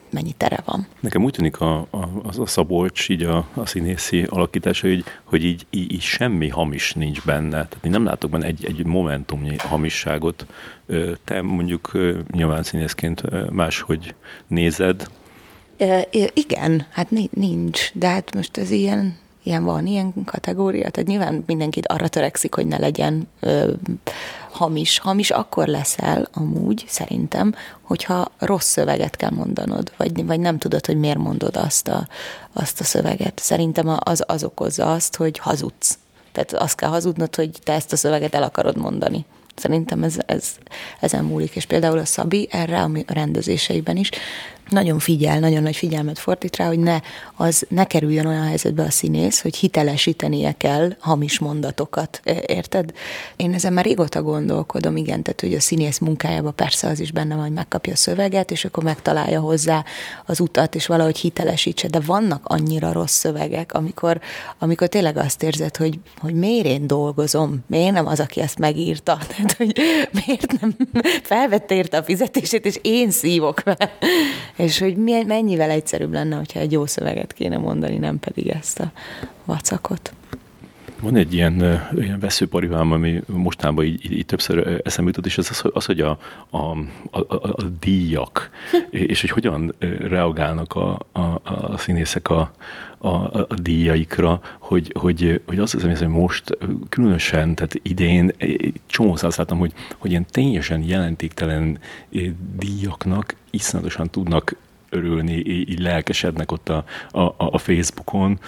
mennyi 0.09 0.31
tere 0.31 0.59
van. 0.65 0.87
Nekem 0.99 1.23
úgy 1.23 1.33
tűnik 1.33 1.59
a, 1.59 1.87
a, 1.89 2.09
a 2.37 2.45
Szabolcs, 2.45 3.09
így 3.09 3.23
a, 3.23 3.47
a 3.53 3.65
színészi 3.65 4.23
alakítása, 4.29 4.87
hogy, 4.87 5.03
hogy 5.23 5.43
így, 5.43 5.65
így, 5.69 5.91
így 5.91 6.01
semmi 6.01 6.49
hamis 6.49 6.93
nincs 6.93 7.25
benne. 7.25 7.49
Tehát 7.49 7.77
én 7.81 7.91
nem 7.91 8.03
látok 8.03 8.29
benne 8.29 8.45
egy, 8.45 8.65
egy 8.65 8.85
momentumnyi 8.85 9.55
hamisságot. 9.57 10.45
Te 11.23 11.41
mondjuk 11.41 11.91
nyilván 12.31 12.63
színészként 12.63 13.49
máshogy 13.51 14.15
nézed. 14.47 15.07
E, 15.77 16.07
igen, 16.33 16.85
hát 16.89 17.09
nincs, 17.31 17.91
de 17.93 18.07
hát 18.07 18.35
most 18.35 18.57
ez 18.57 18.71
ilyen 18.71 19.17
ilyen 19.47 19.63
van, 19.63 19.87
ilyen 19.87 20.13
kategória. 20.25 20.89
Tehát 20.89 21.09
nyilván 21.09 21.43
mindenkit 21.45 21.87
arra 21.87 22.07
törekszik, 22.07 22.55
hogy 22.55 22.65
ne 22.67 22.77
legyen 22.77 23.27
ö, 23.39 23.71
hamis. 24.51 24.99
Hamis 24.99 25.29
akkor 25.29 25.67
leszel 25.67 26.27
amúgy, 26.33 26.85
szerintem, 26.87 27.55
hogyha 27.81 28.31
rossz 28.37 28.67
szöveget 28.67 29.15
kell 29.15 29.29
mondanod, 29.29 29.91
vagy, 29.97 30.25
vagy 30.25 30.39
nem 30.39 30.57
tudod, 30.57 30.85
hogy 30.85 30.97
miért 30.97 31.17
mondod 31.17 31.55
azt 31.55 31.87
a, 31.87 32.07
azt 32.53 32.79
a 32.79 32.83
szöveget. 32.83 33.39
Szerintem 33.39 33.97
az, 33.99 34.23
az 34.27 34.43
okozza 34.43 34.91
azt, 34.91 35.15
hogy 35.15 35.37
hazudsz. 35.37 35.97
Tehát 36.31 36.53
azt 36.53 36.75
kell 36.75 36.89
hazudnod, 36.89 37.35
hogy 37.35 37.49
te 37.63 37.73
ezt 37.73 37.93
a 37.93 37.95
szöveget 37.95 38.35
el 38.35 38.43
akarod 38.43 38.77
mondani. 38.77 39.25
Szerintem 39.55 40.03
ez, 40.03 40.15
ez, 40.25 40.55
ezen 40.99 41.25
múlik. 41.25 41.55
És 41.55 41.65
például 41.65 41.97
a 41.97 42.05
Szabi 42.05 42.47
erre 42.51 42.81
a 42.81 42.89
rendezéseiben 43.07 43.97
is 43.97 44.09
nagyon 44.69 44.99
figyel, 44.99 45.39
nagyon 45.39 45.63
nagy 45.63 45.75
figyelmet 45.75 46.19
fordít 46.19 46.55
rá, 46.55 46.67
hogy 46.67 46.79
ne, 46.79 46.99
az, 47.35 47.65
ne 47.69 47.83
kerüljön 47.83 48.25
olyan 48.25 48.45
helyzetbe 48.45 48.83
a 48.83 48.91
színész, 48.91 49.41
hogy 49.41 49.55
hitelesítenie 49.55 50.51
kell 50.51 50.95
hamis 50.99 51.39
mondatokat, 51.39 52.21
érted? 52.45 52.91
Én 53.35 53.53
ezen 53.53 53.73
már 53.73 53.85
régóta 53.85 54.21
gondolkodom, 54.21 54.97
igen, 54.97 55.23
tehát 55.23 55.41
hogy 55.41 55.53
a 55.53 55.59
színész 55.59 55.97
munkájában 55.97 56.55
persze 56.55 56.87
az 56.87 56.99
is 56.99 57.11
benne 57.11 57.35
van, 57.35 57.43
hogy 57.43 57.53
megkapja 57.53 57.93
a 57.93 57.95
szöveget, 57.95 58.51
és 58.51 58.65
akkor 58.65 58.83
megtalálja 58.83 59.39
hozzá 59.39 59.85
az 60.25 60.39
utat, 60.39 60.75
és 60.75 60.87
valahogy 60.87 61.17
hitelesítse, 61.17 61.87
de 61.87 61.99
vannak 61.99 62.41
annyira 62.43 62.91
rossz 62.91 63.15
szövegek, 63.17 63.73
amikor, 63.73 64.19
amikor 64.59 64.87
tényleg 64.87 65.17
azt 65.17 65.43
érzed, 65.43 65.75
hogy, 65.75 65.99
hogy 66.19 66.33
miért 66.33 66.65
én 66.65 66.87
dolgozom, 66.87 67.63
miért 67.67 67.93
nem 67.93 68.07
az, 68.07 68.19
aki 68.19 68.41
ezt 68.41 68.59
megírta, 68.59 69.17
tehát 69.35 69.51
hogy 69.51 69.79
miért 70.11 70.61
nem 70.61 70.75
felvette 71.23 71.75
érte 71.75 71.97
a 71.97 72.03
fizetését, 72.03 72.65
és 72.65 72.79
én 72.81 73.11
szívok 73.11 73.63
vele 73.63 73.97
és 74.57 74.79
hogy 74.79 74.97
mennyivel 75.27 75.69
egyszerűbb 75.69 76.13
lenne, 76.13 76.35
hogyha 76.35 76.59
egy 76.59 76.71
jó 76.71 76.85
szöveget 76.85 77.33
kéne 77.33 77.57
mondani, 77.57 77.97
nem 77.97 78.19
pedig 78.19 78.47
ezt 78.47 78.79
a 78.79 78.91
vacakot. 79.45 80.13
Van 81.01 81.15
egy 81.15 81.33
ilyen, 81.33 81.53
ilyen 81.95 82.19
veszőparivám, 82.19 82.91
ami 82.91 83.21
mostanában 83.27 83.85
így, 83.85 84.05
így, 84.05 84.11
így 84.11 84.25
többször 84.25 84.81
eszembe 84.83 85.09
jutott, 85.09 85.25
és 85.25 85.37
ez 85.37 85.47
az, 85.49 85.63
az 85.73 85.85
hogy 85.85 86.01
a, 86.01 86.19
a, 86.49 86.57
a, 86.57 87.19
a, 87.19 87.35
a 87.35 87.63
díjak, 87.79 88.49
és 88.89 89.21
hogy 89.21 89.29
hogyan 89.29 89.75
reagálnak 89.99 90.73
a, 90.73 90.99
a, 91.11 91.19
a 91.43 91.77
színészek 91.77 92.29
a, 92.29 92.51
a, 92.97 93.09
a 93.37 93.47
díjaikra, 93.61 94.41
hogy, 94.59 94.91
hogy, 94.99 95.41
hogy 95.45 95.59
azt 95.59 95.71
hiszem, 95.71 95.95
hogy 95.95 96.07
most 96.07 96.57
különösen, 96.89 97.55
tehát 97.55 97.79
idén 97.81 98.31
csomószor 98.85 99.27
azt 99.27 99.37
láttam, 99.37 99.59
hogy, 99.59 99.73
hogy 99.97 100.09
ilyen 100.09 100.25
teljesen 100.31 100.83
jelentéktelen 100.83 101.79
díjaknak 102.57 103.35
iszonyatosan 103.57 104.09
tudnak 104.09 104.55
örülni, 104.89 105.33
így 105.45 105.79
lelkesednek 105.79 106.51
ott 106.51 106.69
a, 106.69 106.83
a, 107.11 107.33
a 107.37 107.57
Facebookon, 107.57 108.39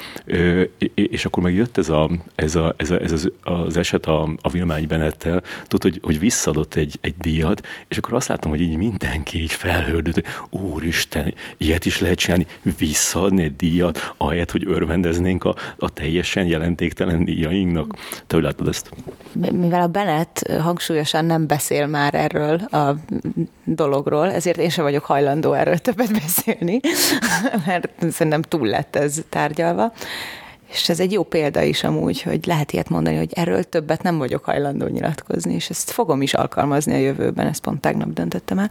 és 0.94 1.26
akkor 1.26 1.44
meg 1.44 1.54
jött 1.54 1.78
ez, 1.78 1.90
a, 1.90 2.10
ez, 2.36 2.56
a, 2.56 2.74
ez, 2.78 2.92
a, 2.92 3.02
ez 3.02 3.12
az, 3.12 3.32
az 3.44 3.78
eset 3.78 4.06
a, 4.06 4.30
a 4.42 4.50
Vilmány 4.50 4.88
Benettel, 4.88 5.44
tudod, 5.68 5.82
hogy, 5.82 6.00
hogy 6.04 6.20
visszadott 6.20 6.76
egy, 6.76 6.98
egy 7.02 7.16
díjat, 7.18 7.68
és 7.88 7.98
akkor 7.98 8.14
azt 8.14 8.28
láttam, 8.28 8.52
hogy 8.52 8.62
így 8.62 8.78
mindenki 8.78 9.42
így 9.42 9.52
felhördült, 9.52 10.16
hogy 10.16 10.60
úristen, 10.62 11.34
ilyet 11.58 11.86
is 11.86 12.00
lehet 12.00 12.18
csinálni, 12.18 12.46
visszaadni 12.78 13.44
egy 13.44 13.56
díjat, 13.56 14.14
ahelyett, 14.18 14.52
hogy 14.52 14.68
örvendeznénk 14.68 15.44
a, 15.44 15.56
a 15.78 15.90
teljesen 15.90 16.46
jelentéktelen 16.46 17.26
díjainknak. 17.26 17.96
Te 18.28 18.36
hogy 18.36 18.44
látod 18.44 18.68
ezt? 18.68 18.92
Mivel 19.52 19.82
a 19.82 19.88
Bennett 19.88 20.52
hangsúlyosan 20.60 21.26
nem 21.26 21.48
beszél 21.48 21.88
már 21.88 22.14
erről 22.14 22.56
a 22.56 22.96
dologról, 23.76 24.32
ezért 24.32 24.58
én 24.58 24.70
sem 24.70 24.84
vagyok 24.84 25.06
hajlandó 25.06 25.54
erről 25.54 25.78
többet 25.78 26.12
beszélni, 26.12 26.80
mert 27.66 27.90
szerintem 28.12 28.42
túl 28.42 28.68
lett 28.68 28.96
ez 28.96 29.22
tárgyalva. 29.30 29.94
És 30.72 30.90
ez 30.90 31.00
egy 31.00 31.12
jó 31.12 31.24
példa 31.24 31.62
is 31.62 31.84
amúgy, 31.84 32.22
hogy 32.22 32.46
lehet 32.46 32.72
ilyet 32.72 32.90
mondani, 32.90 33.18
hogy 33.18 33.32
erről 33.34 33.64
többet 33.64 34.04
nem 34.04 34.18
vagyok 34.18 34.44
hajlandó 34.44 34.86
nyilatkozni, 34.86 35.54
és 35.54 35.70
ezt 35.70 35.92
fogom 35.92 36.22
is 36.22 36.34
alkalmazni 36.34 36.94
a 36.94 36.98
jövőben, 36.98 37.48
ezt 37.48 37.62
pont 37.62 37.82
tegnap 37.82 38.14
döntöttem 38.14 38.60
el. 38.60 38.70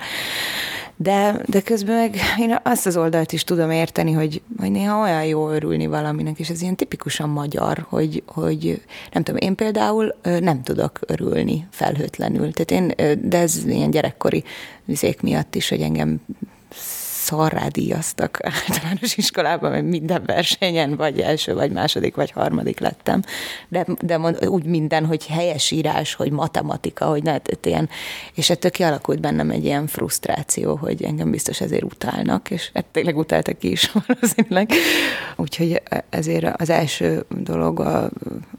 De, 0.97 1.41
de 1.47 1.61
közben 1.61 1.97
meg 1.97 2.17
én 2.39 2.59
azt 2.63 2.87
az 2.87 2.97
oldalt 2.97 3.33
is 3.33 3.45
tudom 3.45 3.71
érteni, 3.71 4.13
hogy, 4.13 4.43
hogy 4.59 4.71
néha 4.71 5.01
olyan 5.03 5.25
jó 5.25 5.51
örülni 5.51 5.87
valaminek, 5.87 6.39
és 6.39 6.49
ez 6.49 6.63
ilyen 6.63 6.77
tipikusan 6.77 7.29
magyar, 7.29 7.87
hogy, 7.89 8.23
hogy 8.27 8.83
nem 9.13 9.23
tudom, 9.23 9.41
én 9.41 9.55
például 9.55 10.15
nem 10.23 10.63
tudok 10.63 10.99
örülni 11.07 11.67
felhőtlenül. 11.71 12.53
Tehát 12.53 12.71
én, 12.71 13.19
de 13.29 13.39
ez 13.39 13.65
ilyen 13.67 13.91
gyerekkori 13.91 14.45
vizék 14.85 15.21
miatt 15.21 15.55
is, 15.55 15.69
hogy 15.69 15.81
engem 15.81 16.21
szarrá 17.29 17.67
díjaztak 17.67 18.39
általános 18.43 19.17
iskolában, 19.17 19.71
mert 19.71 19.85
minden 19.85 20.23
versenyen 20.27 20.97
vagy 20.97 21.21
első, 21.21 21.55
vagy 21.55 21.73
második, 21.73 22.15
vagy 22.15 22.31
harmadik 22.31 22.81
lettem. 22.81 23.23
De, 23.69 23.87
de 24.01 24.19
mond, 24.19 24.47
úgy 24.47 24.65
minden, 24.65 25.07
hogy 25.07 25.27
helyesírás, 25.27 26.15
hogy 26.15 26.31
matematika, 26.31 27.05
hogy 27.05 27.23
ne, 27.23 27.37
ilyen, 27.63 27.89
és 28.35 28.51
ettől 28.51 28.71
kialakult 28.71 29.21
bennem 29.21 29.51
egy 29.51 29.65
ilyen 29.65 29.87
frusztráció, 29.87 30.77
hogy 30.77 31.03
engem 31.03 31.31
biztos 31.31 31.61
ezért 31.61 31.83
utálnak, 31.83 32.51
és 32.51 32.71
hát 32.75 32.85
tényleg 32.85 33.17
utáltak 33.17 33.59
ki 33.59 33.71
is 33.71 33.91
valószínűleg. 34.07 34.71
Úgyhogy 35.37 35.83
ezért 36.11 36.61
az 36.61 36.71
első 36.71 37.25
dolog, 37.29 37.81
a, 37.81 38.11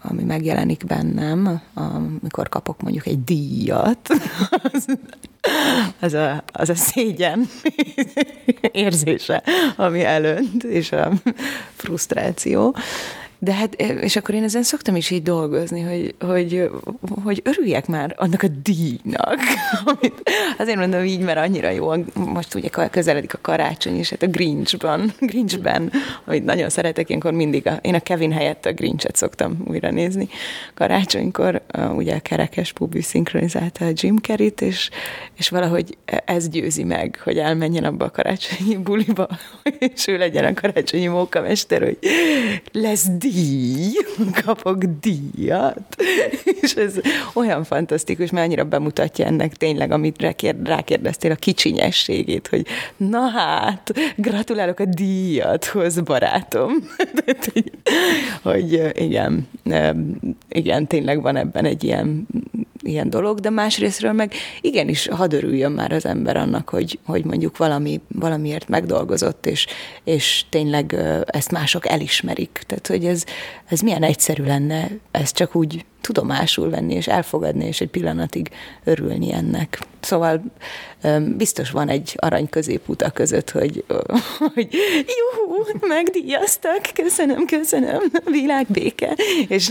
ami 0.01 0.23
megjelenik 0.23 0.85
bennem, 0.85 1.61
amikor 1.73 2.49
kapok 2.49 2.81
mondjuk 2.81 3.05
egy 3.05 3.23
díjat, 3.23 4.09
az, 4.73 4.85
az 5.99 6.13
a, 6.13 6.43
az 6.51 6.69
a 6.69 6.75
szégyen 6.75 7.47
érzése, 8.71 9.43
ami 9.75 10.03
előnt, 10.03 10.63
és 10.63 10.91
a 10.91 11.11
frusztráció. 11.75 12.75
De 13.41 13.53
hát, 13.53 13.75
és 13.75 14.15
akkor 14.15 14.35
én 14.35 14.43
ezen 14.43 14.63
szoktam 14.63 14.95
is 14.95 15.09
így 15.09 15.23
dolgozni, 15.23 15.81
hogy, 15.81 16.15
hogy, 16.19 16.69
hogy 17.23 17.41
örüljek 17.43 17.87
már 17.87 18.13
annak 18.17 18.43
a 18.43 18.47
díjnak. 18.63 19.39
Amit 19.85 20.31
azért 20.57 20.77
mondom 20.77 21.03
így, 21.03 21.19
mert 21.19 21.37
annyira 21.37 21.69
jó. 21.69 21.93
Most 22.13 22.55
ugye 22.55 22.69
közeledik 22.89 23.33
a 23.33 23.39
karácsony, 23.41 23.97
és 23.97 24.09
hát 24.09 24.23
a 24.23 24.27
Grinchban, 24.27 25.13
Grinchben, 25.19 25.91
amit 26.25 26.45
nagyon 26.45 26.69
szeretek, 26.69 27.07
ilyenkor 27.07 27.31
mindig, 27.31 27.67
a, 27.67 27.79
én 27.81 27.93
a 27.93 27.99
Kevin 27.99 28.31
helyett 28.31 28.65
a 28.65 28.73
Grinchet 28.73 29.15
szoktam 29.15 29.63
újra 29.67 29.91
nézni. 29.91 30.27
Karácsonykor 30.73 31.61
ugye 31.95 32.15
a 32.15 32.19
kerekes 32.19 32.73
pubi 32.73 33.01
szinkronizálta 33.01 33.85
a 33.85 33.91
Jim 33.93 34.17
Carrey-t, 34.17 34.61
és, 34.61 34.89
és 35.37 35.49
valahogy 35.49 35.97
ez 36.25 36.49
győzi 36.49 36.83
meg, 36.83 37.19
hogy 37.23 37.37
elmenjen 37.37 37.83
abba 37.83 38.05
a 38.05 38.11
karácsonyi 38.11 38.77
buliba, 38.77 39.27
és 39.95 40.07
ő 40.07 40.17
legyen 40.17 40.45
a 40.45 40.53
karácsonyi 40.53 41.07
mókamester, 41.07 41.81
hogy 41.81 41.97
lesz 42.71 43.07
díj 43.17 43.28
díj, 43.31 43.93
kapok 44.45 44.83
díjat, 44.83 45.95
és 46.61 46.73
ez 46.73 46.95
olyan 47.33 47.63
fantasztikus, 47.63 48.29
mert 48.29 48.45
annyira 48.45 48.63
bemutatja 48.63 49.25
ennek 49.25 49.53
tényleg, 49.53 49.91
amit 49.91 50.35
rákérdeztél, 50.63 51.31
a 51.31 51.35
kicsinyességét, 51.35 52.47
hogy 52.47 52.65
na 52.97 53.27
hát, 53.27 53.93
gratulálok 54.15 54.79
a 54.79 54.85
díjathoz, 54.85 55.99
barátom. 55.99 56.71
hogy, 58.43 58.91
igen, 58.93 59.47
igen, 60.49 60.87
tényleg 60.87 61.21
van 61.21 61.35
ebben 61.35 61.65
egy 61.65 61.83
ilyen 61.83 62.27
ilyen 62.89 63.09
dolog, 63.09 63.39
de 63.39 63.49
másrésztről 63.49 64.11
meg 64.11 64.33
igenis 64.61 65.07
hadd 65.07 65.33
örüljön 65.33 65.71
már 65.71 65.91
az 65.91 66.05
ember 66.05 66.37
annak, 66.37 66.69
hogy, 66.69 66.99
hogy 67.05 67.25
mondjuk 67.25 67.57
valami, 67.57 68.01
valamiért 68.07 68.67
megdolgozott, 68.69 69.45
és, 69.45 69.67
és 70.03 70.43
tényleg 70.49 70.95
ezt 71.25 71.51
mások 71.51 71.87
elismerik. 71.87 72.63
Tehát, 72.67 72.87
hogy 72.87 73.05
ez, 73.05 73.23
ez 73.65 73.79
milyen 73.79 74.03
egyszerű 74.03 74.43
lenne 74.43 74.87
ezt 75.11 75.35
csak 75.35 75.55
úgy 75.55 75.85
tudomásul 76.01 76.69
venni, 76.69 76.93
és 76.93 77.07
elfogadni, 77.07 77.65
és 77.65 77.81
egy 77.81 77.89
pillanatig 77.89 78.49
örülni 78.83 79.33
ennek. 79.33 79.79
Szóval 79.99 80.43
biztos 81.37 81.71
van 81.71 81.89
egy 81.89 82.15
arany 82.17 82.49
középút 82.49 83.01
a 83.01 83.09
között, 83.09 83.49
hogy, 83.49 83.83
hogy 84.53 84.67
juhú, 85.05 85.65
megdíjaztak, 85.87 86.81
köszönöm, 86.93 87.45
köszönöm, 87.45 88.01
világbéke, 88.25 89.15
és, 89.47 89.69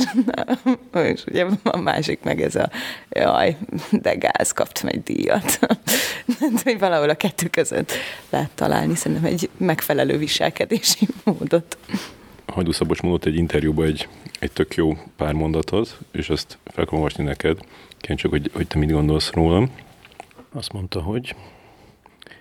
és 1.12 1.25
ugye 1.26 1.47
a 1.62 1.76
másik 1.76 2.20
meg 2.23 2.42
ez 2.42 2.54
a 2.54 2.70
jaj, 3.11 3.56
de 3.90 4.14
gáz, 4.14 4.52
kaptam 4.52 4.88
egy 4.88 5.02
díjat. 5.02 5.58
hogy 6.64 6.78
valahol 6.78 7.08
a 7.08 7.14
kettő 7.14 7.47
között 7.47 7.92
lehet 8.30 8.50
találni 8.54 8.94
szerintem 8.94 9.26
egy 9.26 9.50
megfelelő 9.56 10.18
viselkedési 10.18 11.08
módot. 11.25 11.78
Hajdú 12.52 12.73
Szabocs 12.73 13.00
mondott 13.00 13.25
egy 13.25 13.37
interjúban 13.37 13.87
egy, 13.87 14.09
egy 14.38 14.52
tök 14.52 14.75
jó 14.75 14.97
pár 15.17 15.33
mondatot, 15.33 15.99
és 16.11 16.31
ezt 16.31 16.59
fel 16.64 16.87
olvasni 16.90 17.25
neked. 17.25 17.59
Kérem 17.99 18.17
csak, 18.17 18.31
hogy, 18.31 18.50
hogy 18.55 18.67
te 18.67 18.78
mit 18.78 18.90
gondolsz 18.90 19.33
rólam. 19.33 19.71
Azt 20.52 20.73
mondta, 20.73 21.00
hogy 21.00 21.35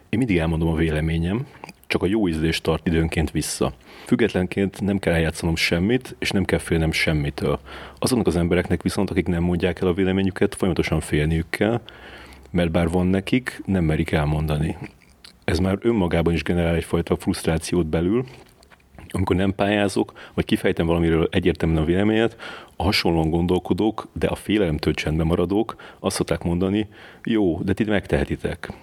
én 0.10 0.20
mindig 0.20 0.38
elmondom 0.38 0.68
a 0.68 0.76
véleményem, 0.76 1.48
csak 1.88 2.04
a 2.04 2.06
jó 2.06 2.28
ízlés 2.28 2.62
tart 2.62 2.88
időnként 2.88 3.32
vissza. 3.32 3.74
Függetlenként 4.06 4.82
nem 4.82 5.00
kell 5.00 5.14
eljátszanom 5.14 5.56
semmit, 5.56 6.16
és 6.20 6.32
nem 6.32 6.46
kell 6.46 6.60
félnem 6.60 6.92
semmitől. 6.92 7.60
Azoknak 8.00 8.28
az 8.28 8.36
embereknek 8.36 8.82
viszont, 8.82 9.10
akik 9.10 9.28
nem 9.28 9.44
mondják 9.44 9.82
el 9.82 9.88
a 9.88 9.94
véleményüket, 9.94 10.56
folyamatosan 10.56 11.00
félniük 11.00 11.50
kell, 11.50 11.82
mert 12.50 12.72
bár 12.72 12.90
van 12.90 13.08
nekik, 13.08 13.62
nem 13.66 13.84
merik 13.84 14.12
elmondani. 14.12 14.78
Ez 15.44 15.60
már 15.60 15.78
önmagában 15.82 16.34
is 16.34 16.44
generál 16.44 16.76
egyfajta 16.76 17.16
frusztrációt 17.16 17.86
belül, 17.86 18.26
amikor 19.12 19.36
nem 19.36 19.56
pályázok, 19.56 20.14
vagy 20.34 20.46
kifejtem 20.46 20.86
valamiről 20.86 21.28
egyértelműen 21.32 21.82
a 21.82 21.86
véleményet, 21.86 22.36
a 22.76 22.84
hasonlóan 22.84 23.30
gondolkodók, 23.30 24.08
de 24.14 24.28
a 24.28 24.36
félelemtől 24.36 24.94
csendben 24.94 25.28
maradók 25.28 25.76
azt 26.00 26.16
szokták 26.16 26.44
mondani, 26.44 26.88
jó, 27.24 27.62
de 27.62 27.74
ti 27.74 27.84
megtehetitek. 27.84 28.74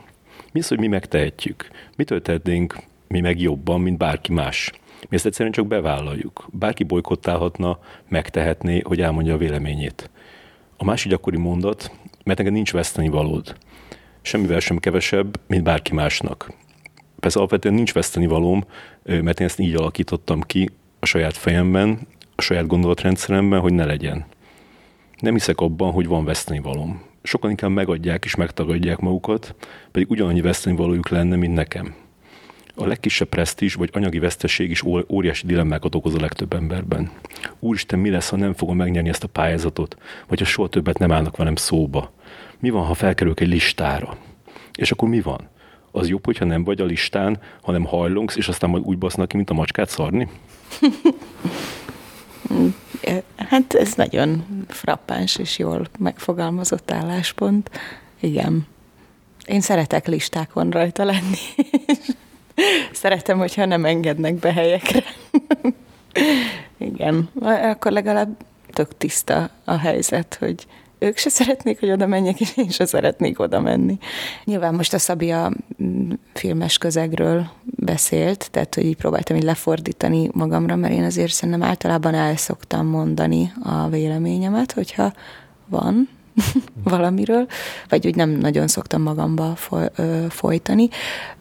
Mi 0.53 0.61
az, 0.61 0.69
hogy 0.69 0.79
mi 0.79 0.87
megtehetjük? 0.87 1.69
Mitől 1.97 2.23
tehetnénk 2.23 2.77
mi 3.09 3.21
meg 3.21 3.41
jobban, 3.41 3.81
mint 3.81 3.99
bárki 3.99 4.33
más? 4.33 4.73
Mi 5.09 5.17
ezt 5.17 5.27
egyszerűen 5.27 5.53
csak 5.53 5.67
bevállaljuk. 5.67 6.49
Bárki 6.51 6.85
bolykottálhatna, 6.85 7.79
megtehetné, 8.09 8.81
hogy 8.85 9.01
elmondja 9.01 9.35
a 9.35 9.39
véleményét. 9.39 10.11
A 10.77 10.85
másik 10.85 11.11
gyakori 11.11 11.37
mondat, 11.37 11.91
mert 12.25 12.39
neked 12.39 12.53
nincs 12.53 12.73
veszteni 12.73 13.09
valód. 13.09 13.57
Semmivel 14.23 14.61
sem 14.61 14.79
kevesebb, 14.79 15.41
mint 15.47 15.63
bárki 15.63 15.95
másnak. 15.95 16.53
Persze 17.25 17.39
alapvetően 17.39 17.75
nincs 17.75 17.93
veszteni 17.93 18.27
valóm, 18.27 18.65
mert 19.03 19.41
én 19.41 19.47
ezt 19.47 19.59
így 19.59 19.75
alakítottam 19.75 20.41
ki 20.41 20.71
a 20.99 21.07
saját 21.07 21.37
fejemben, 21.37 21.99
a 22.35 22.43
saját 22.43 22.67
gondolatrendszeremben, 22.67 23.61
hogy 23.61 23.73
ne 23.73 23.85
legyen. 23.85 24.25
Nem 25.19 25.33
hiszek 25.33 25.61
abban, 25.61 25.93
hogy 25.93 26.07
van 26.07 26.25
veszteni 26.25 26.61
valóm. 26.61 27.03
Sokan 27.23 27.51
inkább 27.51 27.71
megadják 27.71 28.25
és 28.25 28.35
megtagadják 28.35 28.99
magukat, 28.99 29.55
pedig 29.91 30.11
ugyanannyi 30.11 30.41
veszteni 30.41 30.77
valójuk 30.77 31.09
lenne, 31.09 31.37
mint 31.37 31.55
nekem. 31.55 31.95
A 32.75 32.87
legkisebb 32.87 33.29
presztízs 33.29 33.75
vagy 33.75 33.91
anyagi 33.93 34.19
veszteség 34.19 34.71
is 34.71 34.83
óriási 35.09 35.47
dilemmákat 35.47 35.95
okoz 35.95 36.15
a 36.15 36.21
legtöbb 36.21 36.53
emberben. 36.53 37.11
Úristen, 37.59 37.99
mi 37.99 38.11
lesz, 38.11 38.29
ha 38.29 38.37
nem 38.37 38.53
fogom 38.55 38.77
megnyerni 38.77 39.09
ezt 39.09 39.25
a 39.25 39.29
pályázatot, 39.29 39.97
vagy 40.29 40.39
ha 40.39 40.45
soha 40.45 40.69
többet 40.69 40.99
nem 40.99 41.13
állnak 41.13 41.37
velem 41.37 41.57
szóba? 41.57 42.13
Mi 42.59 42.71
van, 42.71 42.85
ha 42.85 42.95
felkerülök 42.95 43.41
egy 43.41 43.49
listára? 43.49 44.17
És 44.75 44.91
akkor 44.91 45.09
mi 45.09 45.21
van? 45.21 45.53
Az 45.97 46.09
jobb, 46.09 46.25
hogyha 46.25 46.45
nem 46.45 46.65
vagy 46.65 46.81
a 46.81 46.85
listán, 46.85 47.39
hanem 47.63 47.85
hajlongsz, 47.85 48.37
és 48.37 48.49
aztán 48.49 48.71
majd 48.71 48.85
úgy 48.85 48.99
basznak 48.99 49.29
ki, 49.29 49.37
mint 49.37 49.51
a 49.51 49.55
macskát 49.55 49.89
szarni? 49.89 50.29
Hát 53.37 53.75
ez 53.75 53.95
nagyon 53.95 54.45
frappáns 54.69 55.37
és 55.37 55.59
jól 55.59 55.87
megfogalmazott 55.99 56.91
álláspont. 56.91 57.71
Igen. 58.21 58.67
Én 59.47 59.61
szeretek 59.61 60.07
listákon 60.07 60.71
rajta 60.71 61.05
lenni. 61.05 61.39
Szeretem, 62.93 63.39
hogyha 63.39 63.65
nem 63.65 63.85
engednek 63.85 64.35
be 64.35 64.53
helyekre. 64.53 65.05
Igen. 66.79 67.29
Akkor 67.41 67.93
legalább 67.93 68.45
tök 68.73 68.97
tiszta 68.97 69.51
a 69.65 69.77
helyzet, 69.77 70.37
hogy 70.41 70.67
ők 71.05 71.17
se 71.17 71.29
szeretnék, 71.29 71.81
hogy 71.81 71.91
oda 71.91 72.07
menjek, 72.07 72.41
és 72.41 72.57
én 72.57 72.69
se 72.69 72.87
szeretnék 72.87 73.41
oda 73.41 73.61
menni. 73.61 73.99
Nyilván 74.45 74.75
most 74.75 74.95
a 74.95 74.99
Szabi 74.99 75.31
a 75.31 75.53
mm, 75.83 76.11
filmes 76.33 76.79
közegről 76.79 77.47
beszélt, 77.65 78.51
tehát 78.51 78.75
hogy 78.75 78.85
így 78.85 78.97
próbáltam 78.97 79.37
így 79.37 79.43
lefordítani 79.43 80.29
magamra, 80.33 80.77
mert 80.77 80.95
én 80.95 81.05
azért 81.05 81.33
szerintem 81.33 81.63
általában 81.63 82.15
el 82.15 82.37
szoktam 82.37 82.87
mondani 82.87 83.53
a 83.63 83.89
véleményemet, 83.89 84.73
hogyha 84.73 85.13
van, 85.67 86.09
valamiről, 86.85 87.47
vagy 87.89 88.07
úgy 88.07 88.15
nem 88.15 88.31
nagyon 88.31 88.69
szoktam 88.69 89.03
magamba 89.03 89.57
folytani. 90.29 90.89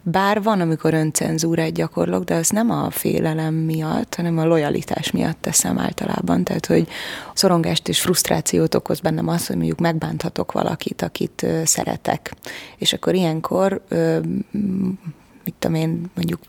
Bár 0.02 0.44
van, 0.44 0.62
amikor 0.62 0.94
öncenzúrát 0.94 1.74
gyakorlok, 1.74 2.24
de 2.24 2.36
az 2.36 2.50
nem 2.50 2.70
a 2.70 2.90
félelem 2.90 3.54
miatt, 3.54 4.16
hanem 4.16 4.38
a 4.38 4.46
lojalitás 4.46 5.12
miatt 5.12 5.38
teszem 5.42 5.80
általában. 5.80 6.44
Tehát, 6.44 6.66
hogy 6.66 6.88
szorongást 7.34 7.88
és 7.88 8.02
frusztrációt 8.02 8.76
okoz 8.76 9.00
bennem 9.00 9.28
az, 9.28 9.48
hogy 9.48 9.56
mondjuk 9.56 9.80
megbánthatok 9.80 10.52
valakit, 10.52 11.02
akit 11.02 11.46
szeretek. 11.64 12.34
És 12.78 12.94
akkor 12.94 13.14
ilyenkor 13.14 13.82
mit 15.44 15.54
tudom 15.60 15.76
én, 15.76 16.12
mondjuk 16.14 16.40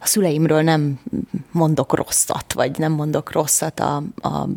a 0.00 0.06
szüleimről 0.06 0.62
nem 0.62 1.00
mondok 1.50 1.94
rosszat, 1.94 2.52
vagy 2.52 2.78
nem 2.78 2.92
mondok 2.92 3.32
rosszat 3.32 3.80
a, 3.80 3.96
a 4.16 4.48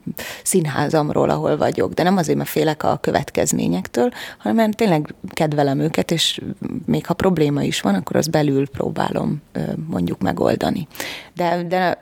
színházamról, 0.44 1.30
ahol 1.30 1.58
vagyok, 1.58 1.94
de 1.94 2.04
nem 2.04 2.18
azért, 2.18 2.38
mert 2.38 2.50
félek 2.50 2.84
a 2.84 2.98
következményektől, 3.02 4.12
hanem 4.38 4.56
mert 4.56 4.78
tényleg 4.78 5.14
kedvelem 5.30 5.80
őket, 5.80 6.12
és 6.12 6.42
még 6.86 7.06
ha 7.06 7.14
probléma 7.14 7.64
is 7.64 7.82
van, 7.82 7.96
akkor 7.96 8.16
az 8.16 8.28
belül 8.28 8.70
próbálom 8.70 9.42
mondjuk 9.88 10.22
megoldani. 10.22 10.88
De, 11.34 11.64
de 11.64 12.00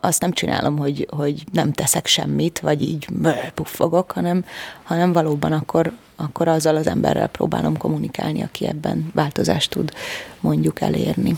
azt 0.00 0.20
nem 0.20 0.32
csinálom, 0.32 0.78
hogy, 0.78 1.08
hogy 1.10 1.44
nem 1.52 1.72
teszek 1.72 2.06
semmit, 2.06 2.58
vagy 2.58 2.82
így 2.82 3.08
puffogok, 3.54 4.10
hanem, 4.10 4.44
hanem 4.82 5.12
valóban 5.12 5.52
akkor, 5.52 5.92
akkor 6.16 6.48
azzal 6.48 6.76
az 6.76 6.86
emberrel 6.86 7.26
próbálom 7.26 7.76
kommunikálni, 7.76 8.42
aki 8.42 8.66
ebben 8.66 9.10
változást 9.14 9.70
tud 9.70 9.92
mondjuk 10.40 10.80
elérni. 10.80 11.36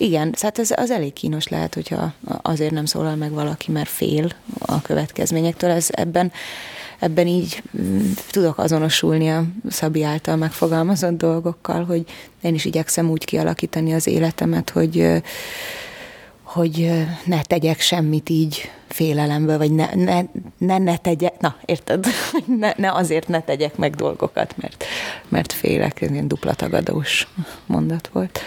Igen, 0.00 0.34
hát 0.40 0.58
ez 0.58 0.70
az 0.76 0.90
elég 0.90 1.12
kínos 1.12 1.48
lehet, 1.48 1.74
hogyha 1.74 2.12
azért 2.42 2.72
nem 2.72 2.84
szólal 2.84 3.16
meg 3.16 3.30
valaki, 3.30 3.72
mert 3.72 3.88
fél 3.88 4.28
a 4.58 4.82
következményektől. 4.82 5.70
Ez 5.70 5.88
ebben 5.90 6.32
ebben 6.98 7.26
így 7.26 7.62
mm, 7.80 8.10
tudok 8.30 8.58
azonosulni 8.58 9.30
a 9.30 9.44
Szabi 9.68 10.02
által 10.02 10.36
megfogalmazott 10.36 11.16
dolgokkal, 11.16 11.84
hogy 11.84 12.04
én 12.40 12.54
is 12.54 12.64
igyekszem 12.64 13.10
úgy 13.10 13.24
kialakítani 13.24 13.94
az 13.94 14.06
életemet, 14.06 14.70
hogy 14.70 15.22
hogy 16.42 16.92
ne 17.24 17.42
tegyek 17.42 17.80
semmit 17.80 18.28
így 18.28 18.70
félelemből, 18.88 19.58
vagy 19.58 19.72
ne, 19.72 19.88
ne, 19.94 20.20
ne, 20.58 20.78
ne 20.78 20.96
tegyek, 20.96 21.40
na 21.40 21.56
érted, 21.64 22.06
ne, 22.60 22.72
ne 22.76 22.92
azért 22.92 23.28
ne 23.28 23.40
tegyek 23.40 23.76
meg 23.76 23.94
dolgokat, 23.94 24.54
mert, 24.56 24.84
mert 25.28 25.52
félek, 25.52 26.00
ez 26.00 26.10
ilyen 26.10 26.28
dupla 26.28 26.54
tagadós 26.54 27.28
mondat 27.66 28.08
volt 28.12 28.40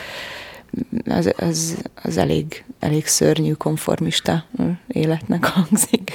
az, 1.05 1.33
az, 1.37 1.77
az 2.03 2.17
elég, 2.17 2.63
elég 2.79 3.07
szörnyű, 3.07 3.53
konformista 3.53 4.45
életnek 4.87 5.45
hangzik. 5.45 6.11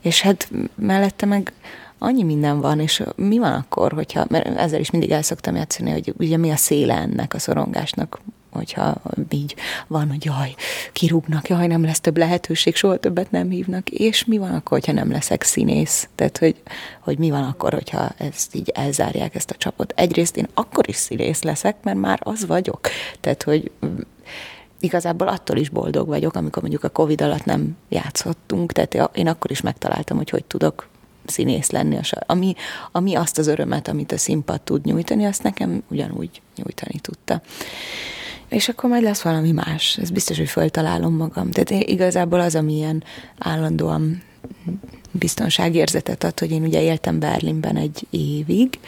És 0.00 0.20
hát 0.20 0.50
mellette 0.74 1.26
meg 1.26 1.52
annyi 1.98 2.22
minden 2.22 2.60
van, 2.60 2.80
és 2.80 3.02
mi 3.16 3.38
van 3.38 3.52
akkor, 3.52 3.92
hogyha, 3.92 4.26
mert 4.28 4.58
ezzel 4.58 4.80
is 4.80 4.90
mindig 4.90 5.10
el 5.10 5.22
szoktam 5.22 5.54
játszani, 5.54 5.90
hogy 5.90 6.14
ugye 6.18 6.36
mi 6.36 6.50
a 6.50 6.56
széle 6.56 6.94
ennek 6.94 7.34
a 7.34 7.38
szorongásnak, 7.38 8.20
hogyha 8.52 9.02
így 9.30 9.56
van, 9.86 10.08
hogy 10.08 10.24
jaj, 10.24 10.54
kirúgnak, 10.92 11.48
jaj, 11.48 11.66
nem 11.66 11.84
lesz 11.84 12.00
több 12.00 12.16
lehetőség, 12.16 12.76
soha 12.76 12.96
többet 12.96 13.30
nem 13.30 13.50
hívnak, 13.50 13.90
és 13.90 14.24
mi 14.24 14.38
van 14.38 14.54
akkor, 14.54 14.78
hogyha 14.78 14.92
nem 14.92 15.10
leszek 15.10 15.42
színész? 15.42 16.08
Tehát, 16.14 16.38
hogy, 16.38 16.62
hogy 17.00 17.18
mi 17.18 17.30
van 17.30 17.44
akkor, 17.44 17.72
hogyha 17.72 18.08
ezt 18.16 18.54
így 18.54 18.68
elzárják 18.74 19.34
ezt 19.34 19.50
a 19.50 19.54
csapot? 19.54 19.92
Egyrészt 19.96 20.36
én 20.36 20.48
akkor 20.54 20.88
is 20.88 20.96
színész 20.96 21.42
leszek, 21.42 21.76
mert 21.82 21.98
már 21.98 22.18
az 22.22 22.46
vagyok. 22.46 22.80
Tehát, 23.20 23.42
hogy 23.42 23.70
igazából 24.80 25.28
attól 25.28 25.56
is 25.56 25.68
boldog 25.68 26.06
vagyok, 26.06 26.34
amikor 26.34 26.62
mondjuk 26.62 26.84
a 26.84 26.88
Covid 26.88 27.20
alatt 27.20 27.44
nem 27.44 27.76
játszottunk, 27.88 28.72
tehát 28.72 29.16
én 29.16 29.28
akkor 29.28 29.50
is 29.50 29.60
megtaláltam, 29.60 30.16
hogy 30.16 30.30
hogy 30.30 30.44
tudok 30.44 30.88
színész 31.26 31.70
lenni, 31.70 31.98
ami, 32.26 32.54
ami 32.92 33.14
azt 33.14 33.38
az 33.38 33.46
örömet, 33.46 33.88
amit 33.88 34.12
a 34.12 34.18
színpad 34.18 34.60
tud 34.60 34.84
nyújtani, 34.84 35.24
azt 35.24 35.42
nekem 35.42 35.82
ugyanúgy 35.88 36.42
nyújtani 36.56 36.98
tudta 37.00 37.42
és 38.48 38.68
akkor 38.68 38.90
majd 38.90 39.02
lesz 39.02 39.22
valami 39.22 39.52
más. 39.52 39.98
Ez 40.02 40.10
biztos, 40.10 40.36
hogy 40.36 40.48
föltalálom 40.48 41.14
magam. 41.14 41.50
Tehát 41.50 41.88
igazából 41.88 42.40
az, 42.40 42.54
ami 42.54 42.74
ilyen 42.74 43.04
állandóan 43.38 44.22
biztonságérzetet 45.10 46.24
ad, 46.24 46.38
hogy 46.38 46.50
én 46.50 46.62
ugye 46.62 46.82
éltem 46.82 47.18
Berlinben 47.18 47.76
egy 47.76 48.06
évig, 48.10 48.78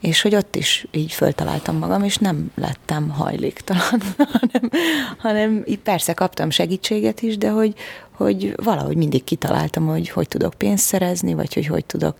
és 0.00 0.22
hogy 0.22 0.34
ott 0.34 0.56
is 0.56 0.86
így 0.90 1.12
föltaláltam 1.12 1.76
magam, 1.76 2.04
és 2.04 2.16
nem 2.16 2.50
lettem 2.54 3.08
hajléktalan, 3.08 4.00
hanem, 4.32 4.70
hanem 5.18 5.62
így 5.66 5.78
persze 5.78 6.12
kaptam 6.12 6.50
segítséget 6.50 7.20
is, 7.20 7.38
de 7.38 7.50
hogy, 7.50 7.74
hogy 8.10 8.52
valahogy 8.56 8.96
mindig 8.96 9.24
kitaláltam, 9.24 9.86
hogy 9.86 10.08
hogy 10.08 10.28
tudok 10.28 10.54
pénzt 10.54 10.84
szerezni, 10.84 11.34
vagy 11.34 11.54
hogy 11.54 11.66
hogy 11.66 11.84
tudok, 11.84 12.16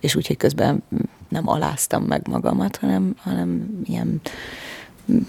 és 0.00 0.14
úgy, 0.14 0.26
hogy 0.26 0.36
közben 0.36 0.82
nem 1.28 1.48
aláztam 1.48 2.02
meg 2.02 2.28
magamat, 2.28 2.76
hanem, 2.76 3.14
hanem 3.22 3.80
ilyen 3.84 4.20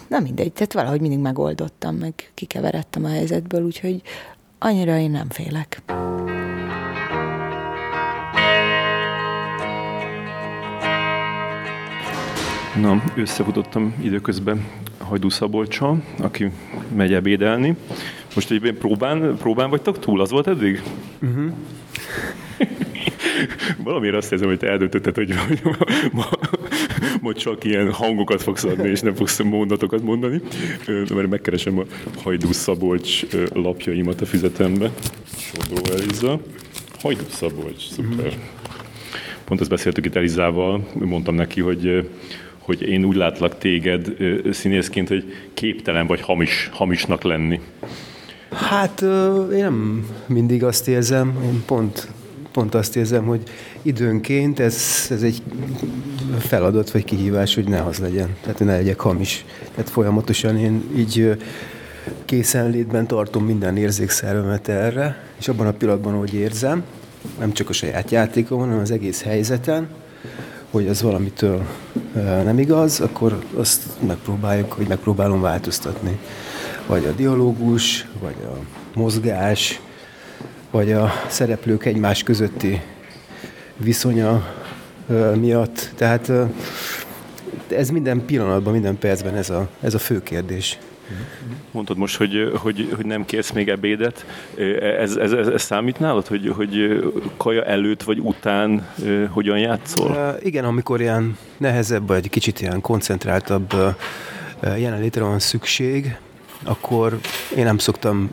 nem 0.08 0.24
mindegy, 0.24 0.54
tehát 0.54 0.74
valahogy 0.74 1.02
mindig 1.02 1.20
megoldottam, 1.20 1.96
meg 1.96 2.14
kikeveredtem 2.34 3.04
a 3.04 3.08
helyzetből, 3.08 3.64
úgyhogy 3.64 4.02
annyira 4.60 4.98
én 4.98 5.12
nem 5.12 5.30
félek. 5.30 5.82
Na, 12.82 13.04
összefutottam 13.16 13.96
időközben 14.02 14.66
Hajdú 14.98 15.30
Szabolcsa, 15.30 15.96
aki 16.18 16.52
megy 16.96 17.14
ebédelni. 17.14 17.78
Most 18.36 18.52
egy 18.52 18.74
próbán, 18.80 19.38
próbán 19.38 19.70
vagytok 19.70 20.00
túl, 20.00 20.22
az 20.22 20.30
volt 20.30 20.48
eddig? 20.48 20.84
Uh-huh. 21.22 21.52
Valamiért 23.78 24.16
azt 24.16 24.32
érzem, 24.32 24.48
hogy 24.48 24.58
te 24.58 24.68
eldöntötted, 24.68 25.16
hogy 25.16 25.34
ma, 26.12 26.26
ma, 27.22 27.34
csak 27.34 27.64
ilyen 27.64 27.92
hangokat 27.92 28.42
fogsz 28.42 28.64
adni, 28.64 28.90
és 28.90 29.02
nem 29.02 29.16
fogsz 29.16 29.42
mondatokat 29.42 30.04
mondani. 30.04 30.42
Mert 30.88 31.30
megkeresem 31.30 31.80
a 31.80 31.84
Hajdú 32.24 32.52
Szabolcs 32.52 33.26
lapjaimat 33.54 34.22
a 34.22 34.26
füzetembe. 34.26 34.92
Sodró 35.38 35.94
Eliza. 35.94 36.40
Hajdú 37.00 37.24
Szabolcs, 37.30 37.90
szuper. 37.90 38.34
Pont 39.44 39.62
ezt 39.62 39.70
beszéltük 39.70 40.06
itt 40.06 40.16
Elizával, 40.16 40.88
mondtam 40.94 41.36
neki, 41.36 41.62
hogy 41.62 42.10
hogy 42.66 42.82
én 42.82 43.04
úgy 43.04 43.16
látlak 43.16 43.58
téged 43.58 44.16
színészként, 44.52 45.08
hogy 45.08 45.34
képtelen 45.54 46.08
vagy 46.08 46.22
hamis, 46.22 46.70
hamisnak 46.74 47.24
lenni. 47.24 47.60
Hát 48.56 49.02
én 49.52 49.64
nem 49.64 50.10
mindig 50.26 50.64
azt 50.64 50.88
érzem, 50.88 51.40
én 51.44 51.64
pont, 51.66 52.08
pont 52.52 52.76
azt 52.76 52.96
érzem, 52.96 53.26
hogy 53.26 53.44
időnként 53.82 54.60
ez, 54.60 55.08
ez 55.10 55.22
egy 55.22 55.42
feladat 56.40 56.92
vagy 56.92 57.04
kihívás, 57.04 57.56
hogy 57.56 57.68
ne 57.68 57.82
az 57.82 57.98
legyen, 57.98 58.36
tehát 58.42 58.60
ne 58.60 58.76
legyek 58.76 59.00
hamis. 59.00 59.46
Tehát 59.76 59.90
folyamatosan 59.90 60.58
én 60.58 60.84
így 60.96 61.38
készenlétben 62.26 63.08
tartom 63.08 63.46
minden 63.46 63.78
érzékszervemet 63.78 64.68
erre, 64.68 65.24
és 65.40 65.48
abban 65.48 65.68
a 65.68 65.72
pillanatban, 65.72 66.14
hogy 66.14 66.34
érzem, 66.34 66.84
nem 67.40 67.54
csak 67.54 67.70
a 67.70 67.74
saját 67.74 68.12
játékom, 68.12 68.60
hanem 68.60 68.80
az 68.80 68.92
egész 68.92 69.22
helyzeten, 69.24 69.88
hogy 70.72 70.88
az 70.88 71.02
valamitől 71.02 71.66
nem 72.44 72.60
igaz, 72.60 73.00
akkor 73.00 73.40
azt 73.54 73.84
megpróbáljuk, 74.08 74.78
vagy 74.78 74.88
megpróbálom 74.88 75.42
változtatni. 75.42 76.20
Vagy 76.88 77.06
a 77.06 77.12
dialógus, 77.12 78.08
vagy 78.22 78.36
a 78.44 78.58
mozgás, 79.00 79.80
vagy 80.72 80.92
a 80.92 81.12
szereplők 81.28 81.86
egymás 81.86 82.24
közötti 82.24 82.82
viszonya 83.78 84.54
miatt. 85.40 85.92
Tehát 85.96 86.32
ez 87.68 87.90
minden 87.90 88.26
pillanatban, 88.26 88.74
minden 88.74 88.98
percben 88.98 89.36
ez 89.36 89.50
a, 89.50 89.70
ez 89.82 89.94
a 89.94 90.00
fő 90.00 90.24
kérdés. 90.24 90.78
Mondtad 91.72 91.98
most, 91.98 92.18
hogy, 92.18 92.52
hogy, 92.56 92.92
hogy 92.96 93.06
nem 93.06 93.26
kérsz 93.26 93.52
még 93.52 93.70
ebédet. 93.70 94.26
Ez, 95.00 95.16
ez, 95.16 95.32
ez, 95.32 95.48
ez 95.48 95.62
számít 95.62 96.00
nálad, 96.00 96.28
hogy, 96.28 96.52
hogy 96.56 97.04
kaja 97.38 97.64
előtt 97.64 98.04
vagy 98.04 98.20
után 98.20 98.88
hogyan 99.30 99.60
játszol? 99.60 100.38
Igen, 100.42 100.66
amikor 100.66 101.02
ilyen 101.02 101.38
nehezebb, 101.58 102.08
vagy 102.08 102.30
kicsit 102.30 102.62
ilyen 102.62 102.82
koncentráltabb 102.82 103.74
jelenlétre 104.78 105.22
van 105.22 105.40
szükség, 105.40 106.18
akkor 106.66 107.20
én 107.56 107.64
nem 107.64 107.78
szoktam 107.78 108.30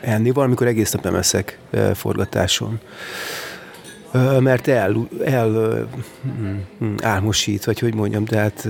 enni, 0.00 0.30
valamikor 0.30 0.66
egész 0.66 0.92
nap 0.92 1.04
nem 1.04 1.14
eszek 1.14 1.58
forgatáson 1.94 2.80
mert 4.40 4.68
el, 4.68 5.08
el 5.24 5.48
mm, 6.84 6.94
álmosít, 7.02 7.64
vagy 7.64 7.78
hogy 7.78 7.94
mondjam, 7.94 8.24
tehát 8.24 8.68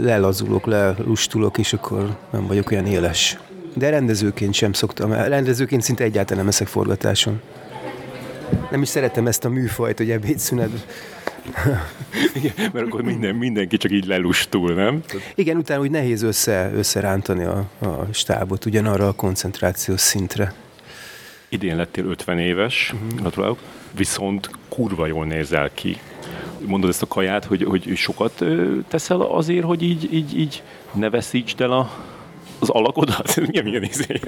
lelazulok, 0.00 0.66
lelustulok, 0.66 1.58
és 1.58 1.72
akkor 1.72 2.16
nem 2.30 2.46
vagyok 2.46 2.70
olyan 2.70 2.86
éles. 2.86 3.38
De 3.74 3.90
rendezőként 3.90 4.54
sem 4.54 4.72
szoktam, 4.72 5.12
rendezőként 5.12 5.82
szinte 5.82 6.04
egyáltalán 6.04 6.38
nem 6.38 6.48
eszek 6.52 6.66
forgatáson. 6.66 7.40
Nem 8.70 8.82
is 8.82 8.88
szeretem 8.88 9.26
ezt 9.26 9.44
a 9.44 9.48
műfajt, 9.48 9.98
hogy 9.98 10.10
ebédszünet. 10.10 10.70
Igen, 12.34 12.52
mert 12.72 12.86
akkor 12.86 13.02
minden, 13.02 13.34
mindenki 13.34 13.76
csak 13.76 13.90
így 13.90 14.06
lelustul, 14.06 14.74
nem? 14.74 15.02
Igen, 15.34 15.56
utána 15.56 15.80
úgy 15.80 15.90
nehéz 15.90 16.22
össze, 16.22 16.70
összerántani 16.74 17.44
a, 17.44 17.68
a 17.78 18.06
stábot 18.12 18.64
ugyanarra 18.64 19.08
a 19.08 19.12
koncentrációs 19.12 20.00
szintre. 20.00 20.52
Idén 21.48 21.76
lettél 21.76 22.04
50 22.04 22.38
éves, 22.38 22.92
uh-huh. 22.94 23.20
gratulálok, 23.20 23.58
viszont 23.96 24.50
kurva 24.68 25.06
jól 25.06 25.26
nézel 25.26 25.70
ki. 25.74 25.98
Mondod 26.66 26.90
ezt 26.90 27.02
a 27.02 27.06
kaját, 27.06 27.44
hogy, 27.44 27.62
hogy 27.62 27.92
sokat 27.96 28.44
teszel 28.88 29.20
azért, 29.20 29.64
hogy 29.64 29.82
így, 29.82 30.14
így, 30.14 30.38
így 30.38 30.62
ne 30.92 31.10
veszítsd 31.10 31.60
el 31.60 31.72
a, 31.72 31.90
az 32.58 32.68
alakodat? 32.68 33.36
milyen, 33.46 33.64
milyen 33.64 33.82
izé, 33.82 34.20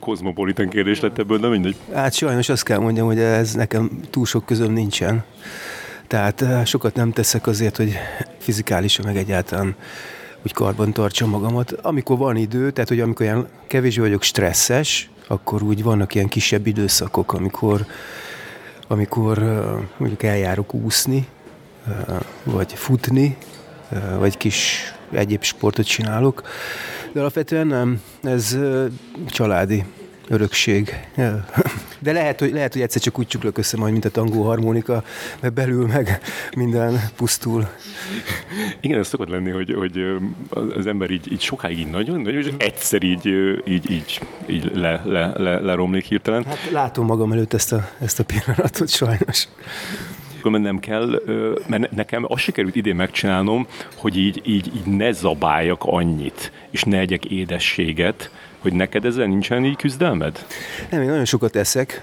kozmopolitan 0.00 0.68
kérdés 0.68 1.00
lett 1.00 1.18
ebből, 1.18 1.38
de 1.38 1.48
mindegy. 1.48 1.76
Hát 1.92 2.14
sajnos 2.14 2.48
azt 2.48 2.64
kell 2.64 2.78
mondjam, 2.78 3.06
hogy 3.06 3.18
ez 3.18 3.54
nekem 3.54 4.00
túl 4.10 4.26
sok 4.26 4.46
közöm 4.46 4.72
nincsen. 4.72 5.24
Tehát 6.12 6.66
sokat 6.66 6.94
nem 6.94 7.12
teszek 7.12 7.46
azért, 7.46 7.76
hogy 7.76 7.98
fizikálisan 8.38 9.04
meg 9.04 9.16
egyáltalán 9.16 9.74
úgy 10.42 10.52
karban 10.52 10.92
tartsam 10.92 11.30
magamat. 11.30 11.72
Amikor 11.72 12.18
van 12.18 12.36
idő, 12.36 12.70
tehát 12.70 12.88
hogy 12.88 13.00
amikor 13.00 13.26
olyan 13.26 13.48
kevésbé 13.66 14.00
vagyok 14.00 14.22
stresszes, 14.22 15.10
akkor 15.26 15.62
úgy 15.62 15.82
vannak 15.82 16.14
ilyen 16.14 16.28
kisebb 16.28 16.66
időszakok, 16.66 17.32
amikor, 17.32 17.86
amikor 18.88 19.38
mondjuk 19.96 20.22
eljárok 20.22 20.74
úszni, 20.74 21.26
vagy 22.44 22.72
futni, 22.72 23.36
vagy 24.18 24.36
kis 24.36 24.82
egyéb 25.12 25.42
sportot 25.42 25.86
csinálok, 25.86 26.42
de 27.12 27.20
alapvetően 27.20 27.66
nem, 27.66 28.00
ez 28.22 28.58
családi 29.26 29.84
örökség. 30.28 31.08
De 31.98 32.12
lehet, 32.12 32.40
hogy, 32.40 32.52
lehet, 32.52 32.72
hogy 32.72 32.82
egyszer 32.82 33.02
csak 33.02 33.18
úgy 33.18 33.26
csuklok 33.26 33.58
össze 33.58 33.76
majd, 33.76 33.92
mint 33.92 34.04
a 34.04 34.10
tangó 34.10 34.42
harmonika, 34.42 35.04
mert 35.40 35.54
belül 35.54 35.86
meg 35.86 36.20
minden 36.56 37.00
pusztul. 37.16 37.68
Igen, 38.80 38.98
ez 38.98 39.08
szokott 39.08 39.28
lenni, 39.28 39.50
hogy, 39.50 39.74
hogy 39.74 40.20
az 40.76 40.86
ember 40.86 41.10
így, 41.10 41.32
így 41.32 41.40
sokáig 41.40 41.78
így 41.78 41.90
nagyon, 41.90 42.20
nagyon 42.20 42.40
és 42.40 42.48
egyszer 42.56 43.02
így, 43.02 43.26
így, 43.66 43.90
így, 43.90 44.20
így 44.46 44.70
le, 44.74 45.02
le, 45.04 45.32
le, 45.36 45.60
leromlik 45.60 46.04
hirtelen. 46.04 46.44
Hát 46.44 46.70
látom 46.70 47.06
magam 47.06 47.32
előtt 47.32 47.52
ezt 47.52 47.72
a, 47.72 47.88
ezt 48.00 48.20
a 48.20 48.24
pillanatot 48.24 48.88
sajnos 48.88 49.48
mert 50.50 50.62
nem 50.62 50.78
kell, 50.78 51.22
mert 51.66 51.90
nekem 51.90 52.24
azt 52.28 52.42
sikerült 52.42 52.76
idén 52.76 52.94
megcsinálnom, 52.94 53.66
hogy 53.96 54.16
így, 54.16 54.42
így, 54.44 54.72
így 54.76 54.96
ne 54.96 55.12
zabáljak 55.12 55.82
annyit, 55.84 56.52
és 56.70 56.82
ne 56.82 56.98
egyek 56.98 57.24
édességet, 57.24 58.30
hogy 58.62 58.72
neked 58.72 59.04
ezzel 59.04 59.26
nincsen 59.26 59.64
így 59.64 59.76
küzdelmed? 59.76 60.46
Nem, 60.90 61.02
én 61.02 61.08
nagyon 61.08 61.24
sokat 61.24 61.56
eszek, 61.56 62.02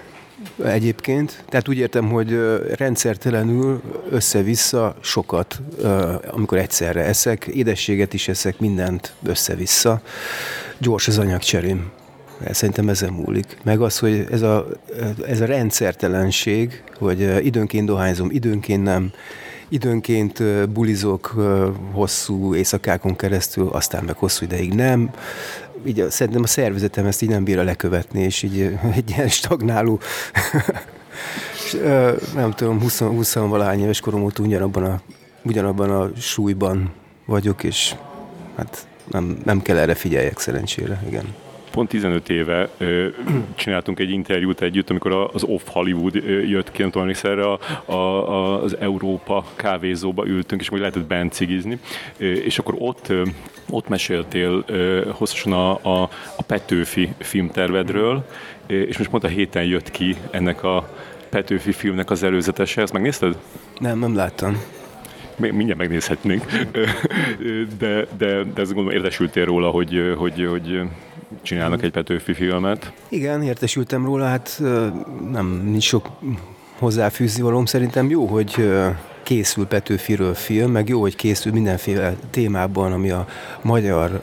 egyébként. 0.64 1.44
Tehát 1.48 1.68
úgy 1.68 1.78
értem, 1.78 2.08
hogy 2.08 2.38
rendszertelenül 2.76 3.82
össze-vissza 4.10 4.96
sokat, 5.00 5.60
amikor 6.30 6.58
egyszerre 6.58 7.04
eszek, 7.04 7.46
édességet 7.46 8.12
is 8.12 8.28
eszek, 8.28 8.58
mindent 8.58 9.14
össze-vissza. 9.22 10.00
Gyors 10.78 11.08
az 11.08 11.18
anyagcserém. 11.18 11.90
Szerintem 12.50 12.88
ezen 12.88 13.12
múlik. 13.12 13.56
Meg 13.62 13.80
az, 13.80 13.98
hogy 13.98 14.26
ez 14.30 14.42
a, 14.42 14.66
ez 15.26 15.40
a 15.40 15.44
rendszertelenség, 15.44 16.82
hogy 16.98 17.44
időnként 17.44 17.86
dohányzom, 17.86 18.30
időnként 18.30 18.82
nem, 18.82 19.12
időnként 19.70 20.68
bulizok 20.68 21.26
hosszú 21.92 22.54
éjszakákon 22.54 23.16
keresztül, 23.16 23.68
aztán 23.68 24.04
meg 24.04 24.16
hosszú 24.16 24.44
ideig 24.44 24.74
nem. 24.74 25.10
Így 25.84 26.10
szerintem 26.10 26.42
a 26.42 26.46
szervezetem 26.46 27.06
ezt 27.06 27.22
így 27.22 27.28
nem 27.28 27.44
bírja 27.44 27.62
lekövetni, 27.62 28.20
és 28.20 28.42
így 28.42 28.60
egy 28.96 29.10
ilyen 29.10 29.28
stagnáló 29.28 30.00
nem 32.34 32.50
tudom, 32.50 32.80
20, 32.80 32.98
20 32.98 33.34
valahány 33.34 33.80
éves 33.80 34.00
korom 34.00 34.22
óta 34.22 34.42
ugyanabban 34.42 34.84
a, 34.84 35.00
ugyanabban 35.42 35.90
a 35.90 36.10
súlyban 36.18 36.92
vagyok, 37.26 37.64
és 37.64 37.94
hát 38.56 38.86
nem, 39.10 39.40
nem 39.44 39.62
kell 39.62 39.78
erre 39.78 39.94
figyeljek 39.94 40.38
szerencsére, 40.38 41.02
igen 41.08 41.34
pont 41.70 41.88
15 41.88 42.28
éve 42.28 42.68
ö, 42.78 43.08
csináltunk 43.54 43.98
egy 43.98 44.10
interjút 44.10 44.60
együtt, 44.60 44.90
amikor 44.90 45.30
az 45.32 45.42
Off 45.44 45.62
Hollywood 45.66 46.14
jött 46.48 46.70
ki, 46.70 46.82
nem 46.82 46.90
tudom, 46.90 47.10
erre 47.22 47.44
a, 47.44 47.58
a, 47.92 48.62
az 48.62 48.76
Európa 48.76 49.44
kávézóba 49.56 50.26
ültünk, 50.26 50.60
és 50.60 50.70
majd 50.70 50.82
lehetett 50.82 51.06
bent 51.06 51.32
cigizni, 51.32 51.78
és 52.16 52.58
akkor 52.58 52.74
ott, 52.78 53.12
ott 53.70 53.88
meséltél 53.88 54.64
hosszasan 55.10 55.52
a, 55.52 55.70
a, 55.70 56.10
a 56.36 56.42
Petőfi 56.46 57.08
filmtervedről, 57.18 58.26
és 58.66 58.98
most 58.98 59.10
pont 59.10 59.24
a 59.24 59.28
héten 59.28 59.64
jött 59.64 59.90
ki 59.90 60.16
ennek 60.30 60.62
a 60.62 60.88
Petőfi 61.30 61.72
filmnek 61.72 62.10
az 62.10 62.22
előzetese, 62.22 62.82
ezt 62.82 62.92
megnézted? 62.92 63.36
Nem, 63.78 63.98
nem 63.98 64.14
láttam. 64.14 64.62
Mindjárt 65.36 65.78
megnézhetnénk, 65.78 66.44
de, 67.78 68.06
de, 68.18 68.42
de 68.42 68.60
ezt 68.60 68.72
gondolom 68.72 68.90
értesültél 68.90 69.44
róla, 69.44 69.70
hogy, 69.70 70.14
hogy, 70.16 70.46
hogy 70.50 70.80
csinálnak 71.42 71.82
egy 71.82 71.90
Petőfi 71.90 72.32
filmet. 72.32 72.92
Igen, 73.08 73.42
értesültem 73.42 74.04
róla, 74.04 74.26
hát 74.26 74.62
nem 75.30 75.62
nincs 75.64 75.84
sok 75.84 76.08
hozzáfűzni 76.78 77.42
valóm. 77.42 77.64
Szerintem 77.64 78.10
jó, 78.10 78.26
hogy 78.26 78.70
készül 79.22 79.66
Petőfiről 79.66 80.34
film, 80.34 80.70
meg 80.70 80.88
jó, 80.88 81.00
hogy 81.00 81.16
készül 81.16 81.52
mindenféle 81.52 82.14
témában, 82.30 82.92
ami 82.92 83.10
a 83.10 83.26
magyar 83.62 84.20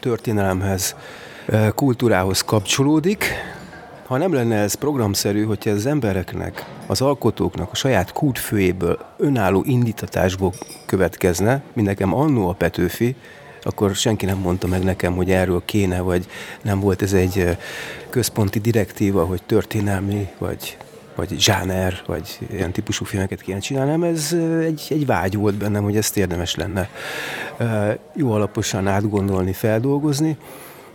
történelemhez, 0.00 0.96
kultúrához 1.74 2.40
kapcsolódik. 2.40 3.24
Ha 4.06 4.16
nem 4.16 4.32
lenne 4.32 4.56
ez 4.56 4.74
programszerű, 4.74 5.44
hogyha 5.44 5.70
az 5.70 5.86
embereknek, 5.86 6.64
az 6.86 7.00
alkotóknak 7.00 7.68
a 7.72 7.74
saját 7.74 8.12
kútfőjéből 8.12 8.98
önálló 9.16 9.62
indítatásból 9.66 10.52
következne, 10.86 11.62
mint 11.72 11.86
nekem 11.86 12.14
annó 12.14 12.48
a 12.48 12.52
Petőfi, 12.52 13.16
akkor 13.62 13.94
senki 13.94 14.26
nem 14.26 14.38
mondta 14.38 14.66
meg 14.66 14.82
nekem, 14.82 15.14
hogy 15.14 15.30
erről 15.30 15.62
kéne, 15.64 16.00
vagy 16.00 16.26
nem 16.62 16.80
volt 16.80 17.02
ez 17.02 17.12
egy 17.12 17.56
központi 18.10 18.58
direktíva, 18.58 19.24
hogy 19.24 19.42
történelmi, 19.42 20.28
vagy 20.38 20.76
vagy 21.16 21.34
zsáner, 21.38 22.02
vagy 22.06 22.38
ilyen 22.50 22.72
típusú 22.72 23.04
filmeket 23.04 23.40
kéne 23.40 23.58
csinálni, 23.58 23.90
hanem 23.90 24.10
ez 24.14 24.36
egy, 24.60 24.86
egy 24.88 25.06
vágy 25.06 25.36
volt 25.36 25.54
bennem, 25.54 25.82
hogy 25.82 25.96
ezt 25.96 26.16
érdemes 26.16 26.54
lenne 26.54 26.88
jó 28.14 28.32
alaposan 28.32 28.86
átgondolni, 28.86 29.52
feldolgozni, 29.52 30.36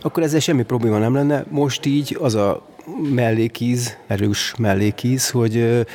akkor 0.02 0.22
ezzel 0.22 0.40
semmi 0.40 0.62
probléma 0.62 0.98
nem 0.98 1.14
lenne. 1.14 1.44
Most 1.48 1.86
így 1.86 2.16
az 2.20 2.34
a 2.34 2.66
mellékíz, 3.14 3.96
erős 4.06 4.54
mellékíz, 4.58 5.30
hogy, 5.30 5.86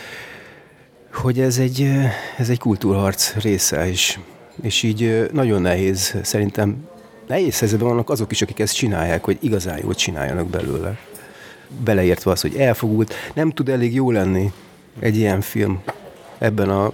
hogy 1.14 1.40
ez 1.40 1.58
egy, 1.58 1.90
ez 2.38 2.50
egy 2.50 2.60
kultúrharc 2.60 3.34
része 3.34 3.88
is. 3.88 4.20
És 4.62 4.84
így 4.84 5.30
nagyon 5.32 5.62
nehéz, 5.62 6.16
szerintem 6.24 6.90
nehéz 7.28 7.60
helyzetben 7.60 7.88
vannak 7.88 8.10
azok 8.10 8.32
is, 8.32 8.42
akik 8.42 8.60
ezt 8.60 8.76
csinálják, 8.76 9.24
hogy 9.24 9.38
igazán 9.40 9.80
jót 9.82 9.98
csináljanak 9.98 10.48
belőle. 10.48 10.98
Beleértve 11.84 12.32
az, 12.32 12.42
hogy 12.42 12.56
elfogult, 12.56 13.14
nem 13.34 13.50
tud 13.50 13.70
elég 13.70 13.94
jó 13.94 14.12
lenni 14.12 14.52
egy 15.00 15.18
ilyen 15.18 15.42
film 15.42 15.82
ebben 16.38 16.70
a 16.70 16.92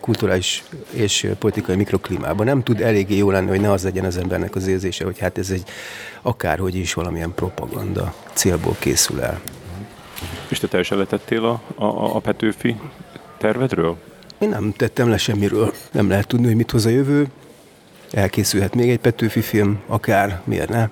kulturális 0.00 0.62
és 0.90 1.28
politikai 1.38 1.76
mikroklímában. 1.76 2.46
Nem 2.46 2.62
tud 2.62 2.80
eléggé 2.80 3.16
jó 3.16 3.30
lenni, 3.30 3.48
hogy 3.48 3.60
ne 3.60 3.70
az 3.70 3.82
legyen 3.82 4.04
az 4.04 4.16
embernek 4.16 4.54
az 4.54 4.66
érzése, 4.66 5.04
hogy 5.04 5.18
hát 5.18 5.38
ez 5.38 5.50
egy 5.50 5.62
akárhogy 6.22 6.74
is 6.74 6.94
valamilyen 6.94 7.34
propaganda 7.34 8.14
célból 8.32 8.76
készül 8.78 9.20
el. 9.20 9.40
És 10.48 10.58
te 10.58 10.66
teljesen 10.66 10.98
letettél 10.98 11.44
a, 11.44 11.62
a, 11.74 12.16
a 12.16 12.18
Petőfi 12.18 12.76
tervedről? 13.38 13.96
Én 14.42 14.48
nem 14.48 14.72
tettem 14.76 15.08
le 15.08 15.16
semmiről. 15.16 15.74
Nem 15.92 16.08
lehet 16.08 16.26
tudni, 16.26 16.46
hogy 16.46 16.56
mit 16.56 16.70
hoz 16.70 16.86
a 16.86 16.88
jövő. 16.88 17.26
Elkészülhet 18.10 18.74
még 18.74 18.90
egy 18.90 18.98
Petőfi 18.98 19.40
film, 19.40 19.82
akár, 19.86 20.40
miért 20.44 20.68
ne? 20.68 20.88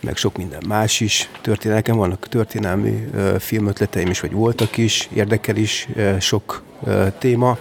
meg 0.00 0.16
sok 0.16 0.36
minden 0.36 0.62
más 0.68 1.00
is. 1.00 1.28
Történel, 1.40 1.76
nekem 1.76 1.96
vannak 1.96 2.28
történelmi 2.28 3.08
uh, 3.14 3.38
filmötleteim 3.38 4.08
is, 4.10 4.20
vagy 4.20 4.32
voltak 4.32 4.76
is, 4.76 5.08
érdekel 5.14 5.56
is 5.56 5.88
uh, 5.96 6.18
sok 6.20 6.62
uh, 6.80 7.06
téma. 7.18 7.58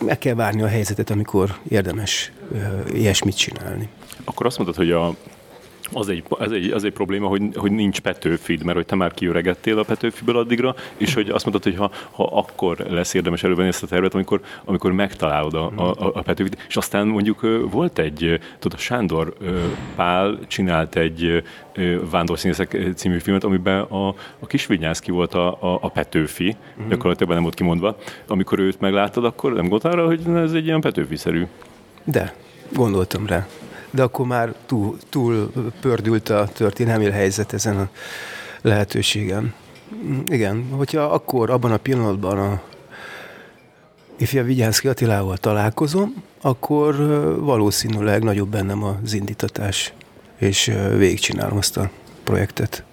Meg 0.00 0.18
kell 0.18 0.34
várni 0.34 0.62
a 0.62 0.68
helyzetet, 0.68 1.10
amikor 1.10 1.58
érdemes 1.68 2.32
uh, 2.50 2.60
ilyesmit 2.92 3.36
csinálni. 3.36 3.88
Akkor 4.24 4.46
azt 4.46 4.56
mondod, 4.56 4.76
hogy 4.76 4.90
a 4.90 5.14
az 5.92 6.08
egy, 6.08 6.24
az 6.28 6.52
egy, 6.52 6.70
az 6.70 6.84
egy 6.84 6.92
probléma, 6.92 7.28
hogy, 7.28 7.42
hogy 7.54 7.70
nincs 7.70 8.00
Petőfid, 8.00 8.62
mert 8.62 8.76
hogy 8.76 8.86
te 8.86 8.94
már 8.94 9.14
kiöregettél 9.14 9.78
a 9.78 9.82
Petőfiből 9.82 10.36
addigra, 10.36 10.74
és 10.96 11.14
hogy 11.14 11.28
azt 11.28 11.46
mondtad, 11.46 11.72
hogy 11.72 11.80
ha, 11.80 11.90
ha 12.10 12.24
akkor 12.24 12.78
lesz 12.78 13.14
érdemes 13.14 13.42
elővenni 13.42 13.68
ezt 13.68 13.82
a 13.82 13.86
tervet, 13.86 14.14
amikor, 14.14 14.40
amikor 14.64 14.92
megtalálod 14.92 15.54
a, 15.54 15.72
a, 15.76 15.94
a 16.14 16.22
Petőfit, 16.22 16.64
és 16.68 16.76
aztán 16.76 17.06
mondjuk 17.06 17.40
volt 17.70 17.98
egy, 17.98 18.40
tudod, 18.58 18.78
Sándor 18.78 19.36
Pál 19.96 20.38
csinált 20.46 20.96
egy 20.96 21.42
Vándorszínészek 22.10 22.76
című 22.94 23.18
filmet, 23.18 23.44
amiben 23.44 23.80
a, 23.80 24.08
a 24.38 24.46
Kisvinyászki 24.46 25.10
volt 25.10 25.34
a, 25.34 25.48
a, 25.48 25.78
a 25.80 25.88
Petőfi, 25.88 26.56
mm. 26.82 26.88
gyakorlatilag 26.88 27.32
nem 27.32 27.42
volt 27.42 27.54
kimondva. 27.54 27.96
Amikor 28.26 28.58
őt 28.58 28.80
megláttad, 28.80 29.24
akkor 29.24 29.52
nem 29.52 29.68
gondoltál 29.68 29.92
arra, 29.92 30.06
hogy 30.06 30.20
ez 30.34 30.52
egy 30.52 30.66
ilyen 30.66 30.80
Petőfi-szerű? 30.80 31.46
De, 32.04 32.34
gondoltam 32.72 33.26
rá 33.26 33.46
de 33.90 34.02
akkor 34.02 34.26
már 34.26 34.54
túl, 34.66 34.96
túl 35.08 35.52
pördült 35.80 36.28
a 36.28 36.48
történelmi 36.54 37.10
helyzet 37.10 37.52
ezen 37.52 37.76
a 37.76 37.88
lehetőségen. 38.60 39.54
Igen, 40.28 40.68
hogyha 40.70 41.02
akkor 41.02 41.50
abban 41.50 41.72
a 41.72 41.76
pillanatban 41.76 42.38
a 42.38 42.62
ifja 44.16 44.44
Vigyánszki 44.44 44.88
Attilával 44.88 45.36
találkozom, 45.36 46.22
akkor 46.40 46.96
valószínűleg 47.40 48.22
nagyobb 48.22 48.48
bennem 48.48 48.82
az 48.82 49.12
indítatás, 49.12 49.92
és 50.38 50.72
végigcsinálom 50.96 51.56
azt 51.56 51.76
a 51.76 51.90
projektet. 52.24 52.84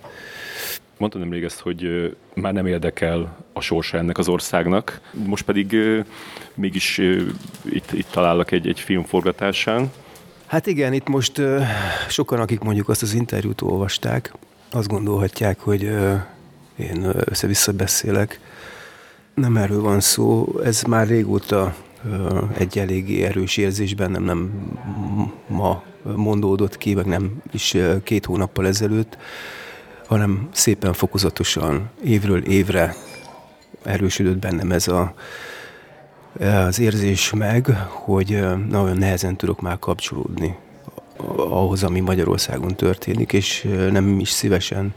Mondtam 0.98 1.22
nemrég 1.22 1.44
ezt, 1.44 1.60
hogy 1.60 2.16
már 2.34 2.54
nem 2.54 2.66
érdekel 2.66 3.38
a 3.54 3.62
sorsa 3.62 3.98
ennek 3.98 4.18
az 4.18 4.28
országnak, 4.28 5.02
most 5.26 5.46
pedig 5.46 5.76
mégis 6.54 6.98
itt, 7.64 7.92
itt 7.92 8.08
találok 8.12 8.52
egy, 8.52 8.68
egy 8.68 8.80
film 8.80 9.04
forgatásán, 9.04 9.92
Hát 10.46 10.66
igen, 10.68 10.94
itt 10.94 11.08
most 11.08 11.42
sokan, 12.10 12.40
akik 12.40 12.60
mondjuk 12.60 12.90
azt 12.90 13.02
az 13.02 13.14
interjút 13.14 13.62
olvasták, 13.62 14.34
azt 14.72 14.88
gondolhatják, 14.88 15.60
hogy 15.60 15.82
én 16.76 17.12
össze-vissza 17.26 17.72
beszélek. 17.72 18.40
Nem 19.34 19.58
erről 19.58 19.82
van 19.82 20.00
szó, 20.00 20.60
ez 20.64 20.82
már 20.82 21.08
régóta 21.08 21.76
egy 22.58 22.78
eléggé 22.78 23.24
erős 23.24 23.58
érzés 23.58 23.94
bennem, 23.96 24.24
nem 24.24 24.52
ma 25.48 25.84
mondódott 26.16 26.78
ki, 26.78 26.94
meg 26.94 27.06
nem 27.06 27.42
is 27.52 27.78
két 28.04 28.26
hónappal 28.26 28.68
ezelőtt, 28.68 29.18
hanem 30.08 30.50
szépen 30.52 30.94
fokozatosan 30.94 31.90
évről 32.04 32.44
évre 32.44 32.96
erősödött 33.84 34.38
bennem 34.38 34.72
ez 34.72 34.88
a 34.88 35.14
az 36.40 36.80
érzés 36.80 37.34
meg, 37.34 37.68
hogy 37.90 38.46
nagyon 38.70 38.98
nehezen 38.98 39.36
tudok 39.36 39.62
már 39.62 39.80
kapcsolódni 39.80 40.56
ahhoz, 41.36 41.84
ami 41.84 42.00
Magyarországon 42.00 42.76
történik, 42.76 43.34
és 43.34 43.68
nem 43.92 44.20
is 44.20 44.30
szívesen 44.30 44.94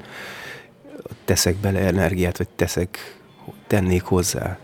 teszek 1.25 1.57
bele 1.57 1.81
energiát, 1.81 2.39
vagy 2.39 2.49
teszek, 2.49 3.21
tennék 3.67 4.03
hozzá 4.03 4.59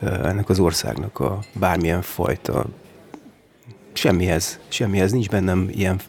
ennek 0.00 0.48
az 0.48 0.58
országnak 0.58 1.20
a 1.20 1.38
bármilyen 1.52 2.02
fajta 2.02 2.66
semmihez, 3.92 4.58
semmihez 4.68 5.12
nincs 5.12 5.28
bennem 5.28 5.68
ilyen 5.72 6.00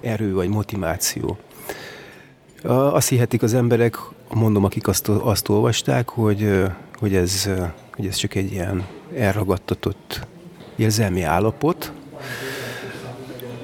erő 0.00 0.34
vagy 0.34 0.48
motiváció. 0.48 1.38
Azt 2.62 3.08
hihetik 3.08 3.42
az 3.42 3.54
emberek, 3.54 3.96
mondom, 4.32 4.64
akik 4.64 4.88
azt, 4.88 5.08
azt 5.08 5.48
olvasták, 5.48 6.08
hogy, 6.08 6.62
hogy 6.98 7.14
ez 7.14 7.50
hogy 7.96 8.06
ez 8.06 8.16
csak 8.16 8.34
egy 8.34 8.52
ilyen 8.52 8.86
elragadtatott 9.16 10.26
érzelmi 10.76 11.22
állapot, 11.22 11.92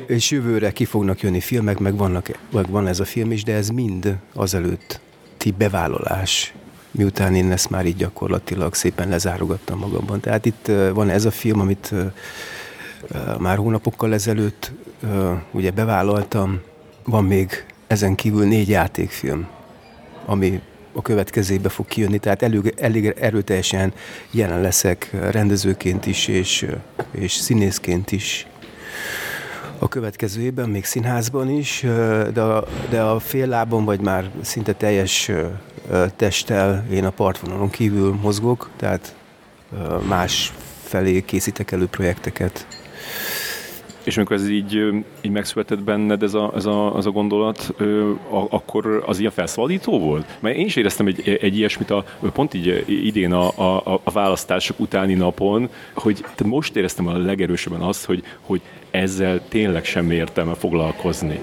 és 0.07 0.31
jövőre 0.31 0.71
ki 0.71 0.85
fognak 0.85 1.21
jönni 1.21 1.41
filmek, 1.41 1.79
meg, 1.79 1.97
vannak, 1.97 2.31
meg 2.53 2.71
van 2.71 2.87
ez 2.87 3.01
a 3.01 3.05
film 3.05 3.33
is, 3.33 3.43
de 3.43 3.55
ez 3.55 3.69
mind 3.69 4.17
azelőtti 4.35 5.51
bevállalás, 5.59 6.55
miután 6.91 7.35
én 7.35 7.53
ezt 7.53 7.71
már 7.71 7.87
így 7.87 7.97
gyakorlatilag 7.97 8.75
szépen 8.75 9.09
lezárogattam 9.09 9.79
magamban. 9.79 10.21
Tehát 10.21 10.47
itt 10.47 10.71
van 10.95 11.09
ez 11.09 11.25
a 11.25 11.31
film, 11.31 11.61
amit 11.61 11.95
már 13.39 13.57
hónapokkal 13.57 14.13
ezelőtt 14.13 14.73
ugye 15.51 15.71
bevállaltam, 15.71 16.61
van 17.05 17.25
még 17.25 17.65
ezen 17.87 18.15
kívül 18.15 18.47
négy 18.47 18.69
játékfilm, 18.69 19.47
ami 20.27 20.61
a 20.93 21.03
következőbe 21.03 21.69
fog 21.69 21.87
kijönni, 21.87 22.19
tehát 22.19 22.43
elég, 22.43 22.75
elég 22.77 23.15
erőteljesen 23.21 23.93
jelen 24.31 24.61
leszek 24.61 25.11
rendezőként 25.31 26.07
is, 26.07 26.29
és, 26.29 26.67
és 27.11 27.33
színészként 27.33 28.13
is 28.13 28.47
a 29.79 29.89
következő 29.89 30.41
évben, 30.41 30.69
még 30.69 30.85
színházban 30.85 31.51
is, 31.51 31.81
de 32.33 32.43
de 32.91 33.01
a 33.01 33.19
fél 33.19 33.47
lábon, 33.47 33.85
vagy 33.85 34.01
már 34.01 34.31
szinte 34.41 34.73
teljes 34.73 35.31
testtel 36.17 36.85
én 36.91 37.05
a 37.05 37.11
partvonalon 37.11 37.71
kívül 37.71 38.19
mozgok, 38.23 38.71
tehát 38.77 39.15
más 40.09 40.53
felé 40.85 41.21
készítek 41.21 41.73
elő 41.73 41.87
projekteket. 41.87 42.67
És 44.05 44.17
amikor 44.17 44.37
ez 44.37 44.49
így, 44.49 44.75
így 45.21 45.31
megszületett 45.31 45.83
benned 45.83 46.23
ez 46.23 46.35
a, 46.35 46.53
ez 46.57 46.67
a, 46.67 46.95
az 46.97 47.07
a 47.07 47.11
gondolat, 47.11 47.75
akkor 48.49 49.03
az 49.07 49.19
ilyen 49.19 49.31
felszabadító 49.31 49.99
volt? 49.99 50.37
Mert 50.41 50.57
én 50.57 50.67
is 50.67 50.77
éreztem 50.77 51.07
egy, 51.07 51.39
egy 51.41 51.57
ilyesmit 51.57 51.91
a, 51.91 52.05
pont 52.33 52.55
így 52.55 52.85
idén 52.87 53.33
a, 53.33 53.47
a, 53.77 54.01
a 54.03 54.11
választások 54.11 54.81
utáni 54.81 55.15
napon, 55.15 55.69
hogy 55.95 56.25
most 56.45 56.77
éreztem 56.77 57.07
a 57.07 57.17
legerősebben 57.17 57.81
azt, 57.81 58.05
hogy, 58.05 58.23
hogy 58.41 58.61
ezzel 58.91 59.41
tényleg 59.49 59.85
semmi 59.85 60.15
értelme 60.15 60.55
foglalkozni 60.55 61.41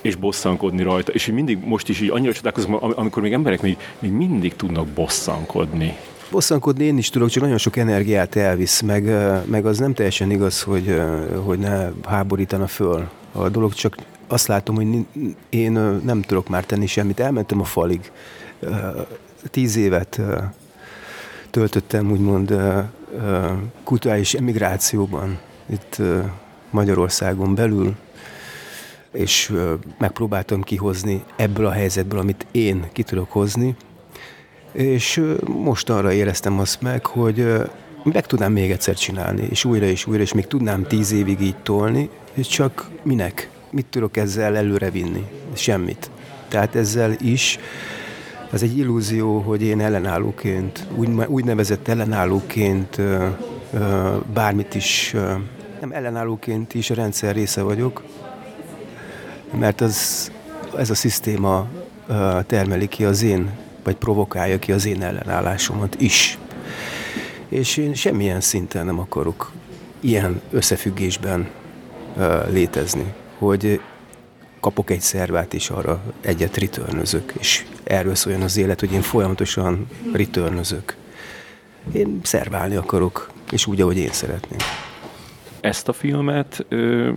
és 0.00 0.14
bosszankodni 0.14 0.82
rajta. 0.82 1.12
És 1.12 1.26
mindig 1.26 1.58
most 1.64 1.88
is 1.88 2.00
így 2.00 2.10
annyira 2.10 2.32
csodálkozom, 2.32 2.76
amikor 2.80 3.22
még 3.22 3.32
emberek 3.32 3.62
még, 3.62 3.76
még 3.98 4.10
mindig 4.10 4.56
tudnak 4.56 4.86
bosszankodni. 4.86 5.96
Bosszankodni 6.30 6.84
én 6.84 6.98
is 6.98 7.10
tudok, 7.10 7.28
csak 7.28 7.42
nagyon 7.42 7.58
sok 7.58 7.76
energiát 7.76 8.36
elvisz, 8.36 8.80
meg, 8.80 9.04
meg 9.44 9.66
az 9.66 9.78
nem 9.78 9.94
teljesen 9.94 10.30
igaz, 10.30 10.62
hogy, 10.62 11.00
hogy 11.44 11.58
ne 11.58 11.88
háborítana 12.04 12.66
föl 12.66 13.08
a 13.32 13.48
dolog, 13.48 13.72
csak 13.72 13.96
azt 14.26 14.46
látom, 14.46 14.74
hogy 14.74 15.06
én 15.48 15.72
nem 16.04 16.22
tudok 16.22 16.48
már 16.48 16.64
tenni 16.64 16.86
semmit. 16.86 17.20
Elmentem 17.20 17.60
a 17.60 17.64
falig. 17.64 18.12
Tíz 19.50 19.76
évet 19.76 20.20
töltöttem 21.50 22.10
úgymond 22.10 22.54
kulturális 23.84 24.34
emigrációban 24.34 25.38
itt 25.66 26.02
Magyarországon 26.70 27.54
belül, 27.54 27.96
és 29.12 29.52
megpróbáltam 29.98 30.62
kihozni 30.62 31.24
ebből 31.36 31.66
a 31.66 31.70
helyzetből, 31.70 32.18
amit 32.18 32.46
én 32.50 32.88
ki 32.92 33.02
tudok 33.02 33.30
hozni, 33.30 33.76
és 34.72 35.22
most 35.46 35.90
arra 35.90 36.12
éreztem 36.12 36.58
azt 36.58 36.80
meg, 36.80 37.06
hogy 37.06 37.46
meg 38.02 38.26
tudnám 38.26 38.52
még 38.52 38.70
egyszer 38.70 38.94
csinálni, 38.94 39.46
és 39.50 39.64
újra 39.64 39.86
és 39.86 40.06
újra, 40.06 40.22
és 40.22 40.32
még 40.32 40.46
tudnám 40.46 40.82
tíz 40.86 41.12
évig 41.12 41.40
így 41.40 41.56
tolni, 41.56 42.08
és 42.34 42.46
csak 42.46 42.90
minek? 43.02 43.50
Mit 43.70 43.86
tudok 43.86 44.16
ezzel 44.16 44.56
előre 44.56 44.90
vinni? 44.90 45.26
Semmit. 45.52 46.10
Tehát 46.48 46.74
ezzel 46.74 47.12
is 47.20 47.58
az 48.52 48.62
egy 48.62 48.78
illúzió, 48.78 49.38
hogy 49.38 49.62
én 49.62 49.80
ellenállóként, 49.80 50.86
úgy, 50.96 51.08
úgynevezett 51.26 51.88
ellenállóként 51.88 53.00
bármit 54.34 54.74
is, 54.74 55.14
nem 55.80 55.92
ellenállóként 55.92 56.74
is 56.74 56.90
a 56.90 56.94
rendszer 56.94 57.34
része 57.34 57.62
vagyok, 57.62 58.02
mert 59.58 59.80
az, 59.80 60.30
ez 60.76 60.90
a 60.90 60.94
szisztéma 60.94 61.68
termeli 62.46 62.88
ki 62.88 63.04
az 63.04 63.22
én, 63.22 63.50
vagy 63.84 63.96
provokálja 63.96 64.58
ki 64.58 64.72
az 64.72 64.86
én 64.86 65.02
ellenállásomat 65.02 66.00
is. 66.00 66.38
És 67.48 67.76
én 67.76 67.94
semmilyen 67.94 68.40
szinten 68.40 68.84
nem 68.84 68.98
akarok 68.98 69.52
ilyen 70.00 70.40
összefüggésben 70.50 71.48
ö, 72.16 72.50
létezni, 72.50 73.12
hogy 73.38 73.80
kapok 74.60 74.90
egy 74.90 75.00
szervát, 75.00 75.54
és 75.54 75.70
arra 75.70 76.02
egyet 76.20 76.56
ritörnözök, 76.56 77.32
és 77.38 77.64
erről 77.84 78.14
szóljon 78.14 78.42
az 78.42 78.56
élet, 78.56 78.80
hogy 78.80 78.92
én 78.92 79.02
folyamatosan 79.02 79.86
ritörnözök. 80.12 80.96
Én 81.92 82.20
szerválni 82.22 82.74
akarok, 82.74 83.30
és 83.50 83.66
úgy, 83.66 83.80
ahogy 83.80 83.96
én 83.96 84.12
szeretném. 84.12 84.58
Ezt 85.60 85.88
a 85.88 85.92
filmet 85.92 86.64
ö, 86.68 87.10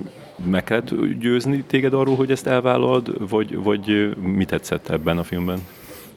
meg 0.45 0.63
kellett 0.63 0.93
győzni 1.19 1.63
téged 1.63 1.93
arról, 1.93 2.15
hogy 2.15 2.31
ezt 2.31 2.47
elvállalod, 2.47 3.29
vagy, 3.29 3.55
vagy 3.55 4.15
mi 4.19 4.45
tetszett 4.45 4.89
ebben 4.89 5.17
a 5.17 5.23
filmben? 5.23 5.59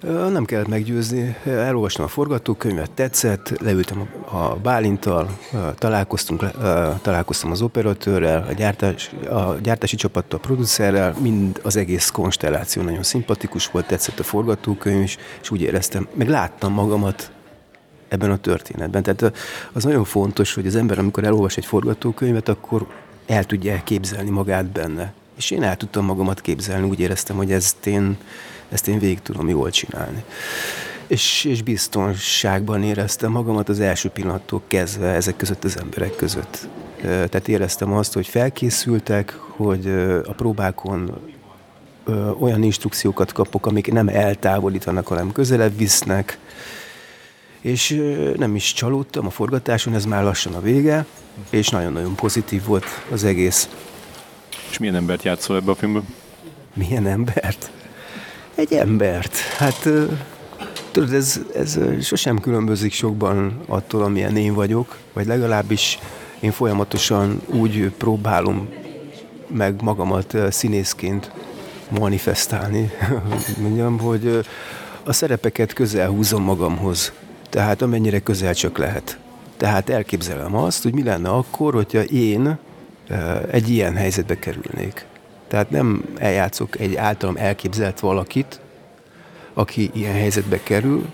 Nem 0.03 0.45
kellett 0.45 0.69
meggyőzni, 0.69 1.37
elolvastam 1.45 2.05
a 2.05 2.09
forgatókönyvet, 2.09 2.91
tetszett, 2.91 3.61
leültem 3.61 4.09
a 4.31 4.55
Bálintal, 4.55 5.39
találkoztunk, 5.75 6.51
találkoztam 7.03 7.51
az 7.51 7.63
operatőrrel, 7.63 8.47
a, 8.49 8.53
gyártás, 8.53 9.11
a 9.31 9.55
gyártási 9.63 9.97
csapattal, 9.97 10.39
a 10.39 10.47
producerrel, 10.47 11.15
mind 11.21 11.61
az 11.63 11.77
egész 11.77 12.11
konstelláció 12.11 12.83
nagyon 12.83 13.03
szimpatikus 13.03 13.67
volt, 13.67 13.87
tetszett 13.87 14.19
a 14.19 14.23
forgatókönyv 14.23 15.03
is, 15.03 15.17
és 15.43 15.51
úgy 15.51 15.61
éreztem, 15.61 16.09
meg 16.15 16.29
láttam 16.29 16.73
magamat 16.73 17.31
ebben 18.09 18.31
a 18.31 18.37
történetben. 18.37 19.03
Tehát 19.03 19.37
az 19.73 19.85
nagyon 19.85 20.05
fontos, 20.05 20.55
hogy 20.55 20.67
az 20.67 20.77
ember, 20.77 20.99
amikor 20.99 21.25
elolvas 21.25 21.57
egy 21.57 21.67
forgatókönyvet, 21.67 22.49
akkor 22.49 22.87
el 23.27 23.45
tudja 23.45 23.81
képzelni 23.85 24.31
magát 24.31 24.67
benne. 24.67 25.13
És 25.37 25.51
én 25.51 25.63
el 25.63 25.77
tudtam 25.77 26.05
magamat 26.05 26.41
képzelni, 26.41 26.89
úgy 26.89 27.01
éreztem, 27.01 27.37
hogy 27.37 27.53
ezt 27.53 27.87
én 27.87 28.17
ezt 28.69 28.89
én 28.89 28.99
végig 28.99 29.23
tudom 29.23 29.49
jól 29.49 29.71
csinálni. 29.71 30.25
És, 31.07 31.45
és 31.45 31.63
biztonságban 31.63 32.83
éreztem 32.83 33.31
magamat 33.31 33.69
az 33.69 33.81
első 33.81 34.09
pillanattól 34.09 34.63
kezdve 34.67 35.09
ezek 35.09 35.37
között 35.37 35.65
az 35.65 35.79
emberek 35.79 36.17
között. 36.17 36.69
Tehát 37.03 37.49
éreztem 37.49 37.93
azt, 37.93 38.13
hogy 38.13 38.27
felkészültek, 38.27 39.31
hogy 39.33 39.87
a 40.25 40.33
próbákon 40.33 41.21
olyan 42.39 42.63
instrukciókat 42.63 43.33
kapok, 43.33 43.67
amik 43.67 43.93
nem 43.93 44.09
eltávolítanak, 44.09 45.07
hanem 45.07 45.33
közelebb 45.33 45.77
visznek, 45.77 46.39
és 47.61 48.03
nem 48.37 48.55
is 48.55 48.73
csalódtam 48.73 49.27
a 49.27 49.31
forgatáson, 49.31 49.95
ez 49.95 50.05
már 50.05 50.23
lassan 50.23 50.55
a 50.55 50.61
vége, 50.61 51.07
és 51.51 51.69
nagyon-nagyon 51.69 52.15
pozitív 52.15 52.65
volt 52.65 52.85
az 53.11 53.25
egész. 53.25 53.69
És 54.71 54.79
milyen 54.79 54.95
embert 54.95 55.23
játszol 55.23 55.57
ebbe 55.57 55.71
a 55.71 55.75
filmben? 55.75 56.07
Milyen 56.75 57.07
embert? 57.07 57.71
Egy 58.57 58.73
embert. 58.73 59.37
Hát 59.37 59.89
tudod, 60.91 61.13
ez, 61.13 61.41
ez 61.55 61.79
sosem 62.03 62.39
különbözik 62.41 62.93
sokban 62.93 63.61
attól, 63.67 64.03
amilyen 64.03 64.37
én 64.37 64.55
vagyok, 64.55 64.97
vagy 65.13 65.27
legalábbis 65.27 65.99
én 66.41 66.53
folyamatosan 66.53 67.41
úgy 67.47 67.91
próbálom 67.99 68.69
meg 69.49 69.83
magamat 69.83 70.37
színészként 70.51 71.31
manifestálni, 71.89 72.91
mondjam, 73.63 73.99
hogy 73.99 74.47
a 75.05 75.13
szerepeket 75.13 75.73
közel 75.73 76.09
húzom 76.09 76.43
magamhoz. 76.43 77.13
Tehát 77.51 77.83
amennyire 77.83 78.19
közel 78.19 78.55
csak 78.55 78.79
lehet. 78.79 79.19
Tehát 79.57 79.91
elképzelem 79.91 80.57
azt, 80.57 80.83
hogy 80.83 80.95
mi 80.95 81.03
lenne 81.03 81.29
akkor, 81.29 81.75
hogyha 81.75 82.03
én 82.03 82.59
egy 83.51 83.69
ilyen 83.69 83.95
helyzetbe 83.95 84.39
kerülnék. 84.39 85.07
Tehát 85.49 85.71
nem 85.71 86.05
eljátszok 86.19 86.81
egy 86.81 86.95
általam 86.95 87.37
elképzelt 87.37 88.01
valakit, 88.01 88.61
aki 89.55 89.91
ilyen 89.93 90.13
helyzetbe 90.13 90.61
kerül, 90.63 91.07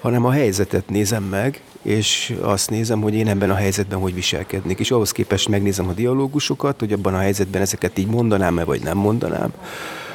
hanem 0.00 0.24
a 0.24 0.30
helyzetet 0.30 0.88
nézem 0.88 1.22
meg, 1.22 1.62
és 1.82 2.34
azt 2.40 2.70
nézem, 2.70 3.00
hogy 3.00 3.14
én 3.14 3.28
ebben 3.28 3.50
a 3.50 3.54
helyzetben 3.54 3.98
hogy 3.98 4.14
viselkednék. 4.14 4.78
És 4.78 4.90
ahhoz 4.90 5.12
képest 5.12 5.48
megnézem 5.48 5.88
a 5.88 5.92
dialógusokat, 5.92 6.78
hogy 6.78 6.92
abban 6.92 7.14
a 7.14 7.18
helyzetben 7.18 7.62
ezeket 7.62 7.98
így 7.98 8.06
mondanám-e, 8.06 8.64
vagy 8.64 8.82
nem 8.82 8.96
mondanám. 8.96 9.52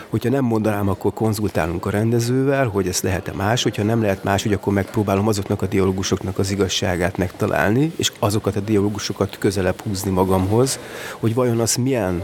Hogyha 0.09 0.29
nem 0.29 0.43
mondanám, 0.43 0.89
akkor 0.89 1.13
konzultálunk 1.13 1.85
a 1.85 1.89
rendezővel, 1.89 2.67
hogy 2.67 2.87
ezt 2.87 3.03
lehet-e 3.03 3.33
más, 3.33 3.63
hogyha 3.63 3.83
nem 3.83 4.01
lehet 4.01 4.23
más, 4.23 4.43
hogy 4.43 4.53
akkor 4.53 4.73
megpróbálom 4.73 5.27
azoknak 5.27 5.61
a 5.61 5.67
dialógusoknak 5.67 6.39
az 6.39 6.51
igazságát 6.51 7.17
megtalálni, 7.17 7.91
és 7.95 8.11
azokat 8.19 8.55
a 8.55 8.59
dialógusokat 8.59 9.37
közelebb 9.39 9.81
húzni 9.81 10.11
magamhoz, 10.11 10.79
hogy 11.19 11.33
vajon 11.33 11.59
az 11.59 11.75
milyen 11.75 12.23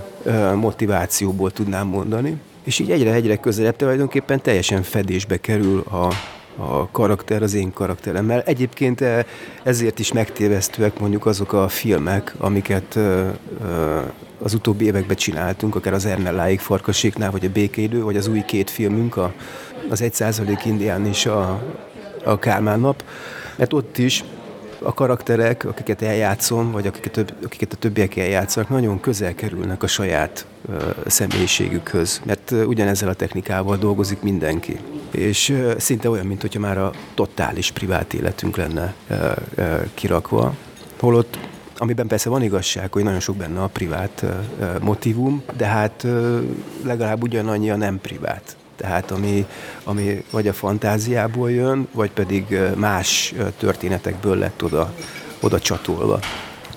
motivációból 0.55 1.51
tudnám 1.51 1.87
mondani. 1.87 2.41
És 2.63 2.79
így 2.79 2.91
egyre-egyre 2.91 3.35
közelebb 3.35 3.75
tulajdonképpen 3.75 4.41
teljesen 4.41 4.83
fedésbe 4.83 5.37
kerül 5.37 5.79
a, 5.79 6.13
a 6.57 6.91
karakter 6.91 7.43
az 7.43 7.53
én 7.53 7.73
karakteremmel. 7.73 8.41
Egyébként 8.41 9.03
ezért 9.63 9.99
is 9.99 10.11
megtévesztőek 10.11 10.99
mondjuk 10.99 11.25
azok 11.25 11.53
a 11.53 11.67
filmek, 11.67 12.33
amiket 12.37 12.99
az 14.41 14.53
utóbbi 14.53 14.85
években 14.85 15.15
csináltunk, 15.15 15.75
akár 15.75 15.93
az 15.93 16.05
Ernelláig 16.05 16.59
Farkaséknál, 16.59 17.31
vagy 17.31 17.45
a 17.45 17.49
Békeidő, 17.49 18.03
vagy 18.03 18.17
az 18.17 18.27
új 18.27 18.43
két 18.45 18.69
filmünk, 18.69 19.17
a, 19.17 19.33
az 19.89 20.01
Egy 20.01 20.13
százalék 20.13 20.65
Indián 20.65 21.05
és 21.05 21.25
a, 21.25 21.61
a 22.23 22.39
Kálmán 22.39 22.79
nap, 22.79 23.03
mert 23.55 23.73
ott 23.73 23.97
is 23.97 24.23
a 24.79 24.93
karakterek, 24.93 25.65
akiket 25.65 26.01
eljátszom, 26.01 26.71
vagy 26.71 26.87
akiket, 26.87 27.33
akiket 27.43 27.73
a 27.73 27.75
többiek 27.75 28.15
eljátszanak, 28.15 28.69
nagyon 28.69 28.99
közel 28.99 29.35
kerülnek 29.35 29.83
a 29.83 29.87
saját 29.87 30.45
uh, 30.69 30.81
személyiségükhöz, 31.07 32.21
mert 32.25 32.51
ugyanezzel 32.51 33.09
a 33.09 33.13
technikával 33.13 33.77
dolgozik 33.77 34.21
mindenki. 34.21 34.79
És 35.15 35.54
szinte 35.78 36.10
olyan, 36.10 36.25
mint 36.25 36.58
már 36.58 36.78
a 36.78 36.91
totális 37.13 37.71
privát 37.71 38.13
életünk 38.13 38.56
lenne 38.56 38.93
kirakva. 39.93 40.56
Holott 40.99 41.38
amiben 41.78 42.08
persze 42.08 42.30
van 42.30 42.41
igazság, 42.41 42.91
hogy 42.91 43.04
nagyon 43.04 43.19
sok 43.19 43.36
benne 43.36 43.62
a 43.62 43.67
privát 43.67 44.25
motivum, 44.82 45.43
de 45.58 45.65
hát 45.65 46.08
legalább 46.84 47.23
ugyanannyi 47.23 47.69
a 47.69 47.75
nem 47.75 47.99
privát. 48.01 48.56
Tehát 48.75 49.12
ami, 49.12 49.45
ami 49.84 50.23
vagy 50.32 50.47
a 50.47 50.54
fantáziából 50.54 51.51
jön, 51.51 51.88
vagy 51.91 52.12
pedig 52.12 52.60
más 52.75 53.34
történetekből 53.58 54.38
lett 54.38 54.63
oda, 54.63 54.93
oda 55.39 55.60
csatolva. 55.60 56.19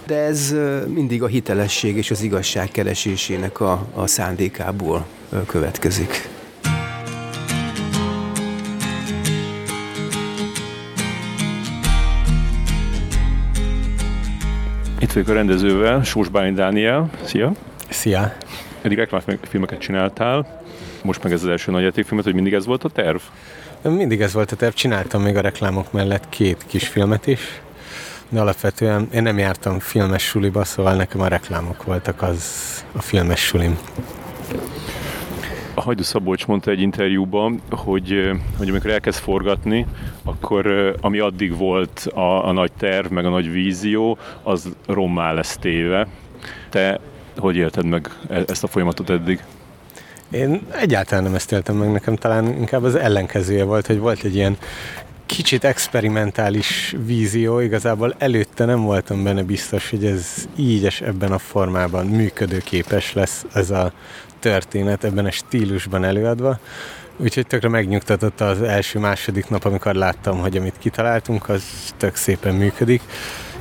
De 0.06 0.16
ez 0.16 0.54
mindig 0.86 1.22
a 1.22 1.26
hitelesség 1.26 1.96
és 1.96 2.10
az 2.10 2.22
igazság 2.22 2.70
keresésének 2.70 3.60
a, 3.60 3.86
a 3.94 4.06
szándékából 4.06 5.06
következik. 5.46 6.28
Itt 15.08 15.14
vagyok 15.14 15.28
a 15.28 15.32
rendezővel, 15.32 16.02
Sós 16.04 16.28
Bálint 16.28 16.56
Dániel. 16.56 17.10
Szia! 17.24 17.52
Szia! 17.88 18.36
Eddig 18.82 18.98
reklámfilmeket 18.98 19.78
csináltál, 19.78 20.62
most 21.02 21.22
meg 21.22 21.32
ez 21.32 21.42
az 21.42 21.48
első 21.48 21.70
nagyjátékfilmet, 21.70 22.24
hogy 22.24 22.34
mindig 22.34 22.52
ez 22.52 22.66
volt 22.66 22.84
a 22.84 22.88
terv? 22.88 23.18
Mindig 23.82 24.20
ez 24.20 24.32
volt 24.32 24.52
a 24.52 24.56
terv. 24.56 24.74
Csináltam 24.74 25.22
még 25.22 25.36
a 25.36 25.40
reklámok 25.40 25.92
mellett 25.92 26.28
két 26.28 26.64
kis 26.66 26.88
filmet 26.88 27.26
is, 27.26 27.40
de 28.28 28.40
alapvetően 28.40 29.08
én 29.12 29.22
nem 29.22 29.38
jártam 29.38 29.78
filmes 29.78 30.22
suliba, 30.22 30.64
szóval 30.64 30.94
nekem 30.94 31.20
a 31.20 31.28
reklámok 31.28 31.84
voltak 31.84 32.22
az 32.22 32.44
a 32.92 33.02
filmes 33.02 33.40
sulim. 33.40 33.78
A 35.78 35.80
Hajdu 35.80 36.02
Szabolcs 36.02 36.46
mondta 36.46 36.70
egy 36.70 36.80
interjúban, 36.80 37.60
hogy, 37.70 38.30
hogy 38.56 38.68
amikor 38.68 38.90
elkezd 38.90 39.18
forgatni, 39.18 39.86
akkor 40.24 40.94
ami 41.00 41.18
addig 41.18 41.56
volt 41.56 42.08
a, 42.14 42.48
a 42.48 42.52
nagy 42.52 42.72
terv, 42.78 43.10
meg 43.10 43.24
a 43.24 43.28
nagy 43.28 43.52
vízió, 43.52 44.18
az 44.42 44.68
rommá 44.86 45.32
lesz 45.32 45.56
téve. 45.56 46.06
Te 46.70 47.00
hogy 47.36 47.56
élted 47.56 47.84
meg 47.84 48.10
e-, 48.28 48.44
ezt 48.46 48.64
a 48.64 48.66
folyamatot 48.66 49.10
eddig? 49.10 49.42
Én 50.30 50.60
egyáltalán 50.72 51.24
nem 51.24 51.34
ezt 51.34 51.52
éltem 51.52 51.76
meg, 51.76 51.92
nekem 51.92 52.16
talán 52.16 52.46
inkább 52.46 52.82
az 52.82 52.94
ellenkezője 52.94 53.64
volt, 53.64 53.86
hogy 53.86 53.98
volt 53.98 54.24
egy 54.24 54.34
ilyen 54.34 54.56
kicsit 55.26 55.64
experimentális 55.64 56.96
vízió, 57.06 57.60
igazából 57.60 58.14
előtte 58.18 58.64
nem 58.64 58.82
voltam 58.82 59.22
benne 59.24 59.42
biztos, 59.42 59.90
hogy 59.90 60.04
ez 60.04 60.48
így 60.56 60.82
és 60.82 61.00
ebben 61.00 61.32
a 61.32 61.38
formában 61.38 62.06
működőképes 62.06 63.12
lesz 63.12 63.44
ez 63.52 63.70
a 63.70 63.92
történet, 64.40 65.04
ebben 65.04 65.24
a 65.24 65.30
stílusban 65.30 66.04
előadva. 66.04 66.58
Úgyhogy 67.16 67.46
tökre 67.46 67.68
megnyugtatott 67.68 68.40
az 68.40 68.62
első-második 68.62 69.48
nap, 69.48 69.64
amikor 69.64 69.94
láttam, 69.94 70.38
hogy 70.38 70.56
amit 70.56 70.78
kitaláltunk, 70.78 71.48
az 71.48 71.62
tök 71.96 72.16
szépen 72.16 72.54
működik. 72.54 73.02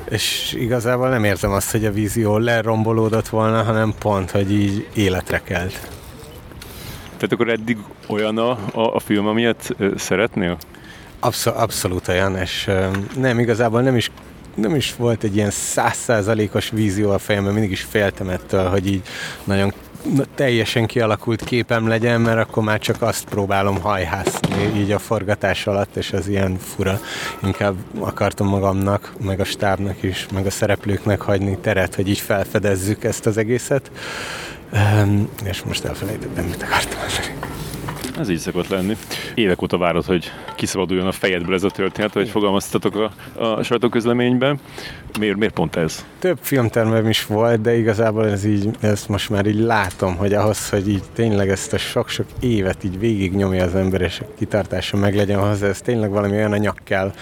És 0.08 0.56
igazából 0.58 1.08
nem 1.08 1.24
érzem 1.24 1.50
azt, 1.50 1.70
hogy 1.70 1.84
a 1.84 1.92
vízió 1.92 2.38
lerombolódott 2.38 3.28
volna, 3.28 3.62
hanem 3.62 3.94
pont, 3.98 4.30
hogy 4.30 4.52
így 4.52 4.86
életre 4.94 5.40
kelt. 5.44 5.88
Tehát 7.16 7.32
akkor 7.32 7.48
eddig 7.48 7.78
olyan 8.06 8.38
a, 8.38 8.50
a, 8.50 8.94
a 8.94 8.98
film, 8.98 9.26
amilyet 9.26 9.76
szeretnél? 9.96 10.58
Abszol, 11.20 11.52
abszolút 11.52 12.08
olyan, 12.08 12.36
és 12.36 12.70
nem, 13.16 13.38
igazából 13.38 13.82
nem 13.82 13.96
is 13.96 14.10
nem 14.54 14.74
is 14.74 14.94
volt 14.96 15.24
egy 15.24 15.36
ilyen 15.36 15.50
százszázalékos 15.50 16.70
vízió 16.70 17.10
a 17.10 17.18
fejemben, 17.18 17.52
mindig 17.52 17.70
is 17.70 17.80
féltem 17.80 18.28
ettől, 18.28 18.68
hogy 18.68 18.86
így 18.86 19.02
nagyon 19.44 19.72
teljesen 20.34 20.86
kialakult 20.86 21.44
képem 21.44 21.88
legyen, 21.88 22.20
mert 22.20 22.38
akkor 22.38 22.62
már 22.62 22.78
csak 22.78 23.02
azt 23.02 23.24
próbálom 23.24 23.80
hajhászni 23.80 24.72
így 24.76 24.90
a 24.90 24.98
forgatás 24.98 25.66
alatt, 25.66 25.96
és 25.96 26.12
ez 26.12 26.28
ilyen 26.28 26.58
fura. 26.58 27.00
Inkább 27.42 27.74
akartam 27.98 28.46
magamnak, 28.46 29.12
meg 29.20 29.40
a 29.40 29.44
stábnak 29.44 30.02
is, 30.02 30.26
meg 30.32 30.46
a 30.46 30.50
szereplőknek 30.50 31.20
hagyni 31.20 31.58
teret, 31.58 31.94
hogy 31.94 32.08
így 32.08 32.18
felfedezzük 32.18 33.04
ezt 33.04 33.26
az 33.26 33.36
egészet. 33.36 33.90
Um, 34.72 35.28
és 35.44 35.62
most 35.62 35.84
elfelejtettem, 35.84 36.44
mit 36.44 36.62
akartam 36.62 36.98
mondani. 37.00 37.57
Ez 38.18 38.28
így 38.28 38.38
szokott 38.38 38.68
lenni. 38.68 38.96
Évek 39.34 39.62
óta 39.62 39.78
várod, 39.78 40.04
hogy 40.04 40.32
kiszabaduljon 40.54 41.06
a 41.06 41.12
fejedből 41.12 41.54
ez 41.54 41.62
a 41.62 41.70
történet, 41.70 42.12
hogy 42.12 42.28
fogalmaztatok 42.28 42.96
a, 42.96 43.42
a 43.44 43.62
sajtóközleményben. 43.62 44.60
Miért, 45.18 45.36
miért 45.36 45.54
pont 45.54 45.76
ez? 45.76 46.04
Több 46.18 46.38
filmtermem 46.40 47.08
is 47.08 47.26
volt, 47.26 47.60
de 47.60 47.76
igazából 47.76 48.28
ez 48.28 48.44
így, 48.44 48.70
ezt 48.80 49.08
most 49.08 49.30
már 49.30 49.46
így 49.46 49.60
látom, 49.60 50.16
hogy 50.16 50.32
ahhoz, 50.32 50.68
hogy 50.68 50.88
így 50.88 51.02
tényleg 51.12 51.48
ezt 51.48 51.72
a 51.72 51.78
sok-sok 51.78 52.26
évet 52.40 52.84
így 52.84 52.98
végig 52.98 53.34
nyomja 53.34 53.64
az 53.64 53.74
ember, 53.74 54.00
és 54.00 54.20
a 54.20 54.24
kitartása 54.38 54.96
meg 54.96 55.14
legyen 55.14 55.40
hozzá, 55.40 55.66
ez 55.66 55.80
tényleg 55.80 56.10
valami 56.10 56.36
olyan 56.36 56.52
anyag 56.52 56.76
kell, 56.84 57.12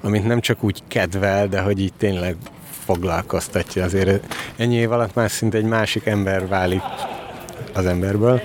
amit 0.00 0.26
nem 0.26 0.40
csak 0.40 0.62
úgy 0.64 0.82
kedvel, 0.88 1.48
de 1.48 1.60
hogy 1.60 1.80
így 1.80 1.92
tényleg 1.98 2.36
foglalkoztatja. 2.84 3.84
Azért 3.84 4.34
ennyi 4.56 4.74
év 4.74 4.92
alatt 4.92 5.14
már 5.14 5.30
szinte 5.30 5.58
egy 5.58 5.64
másik 5.64 6.06
ember 6.06 6.48
válik 6.48 6.82
az 7.76 7.86
emberből, 7.86 8.40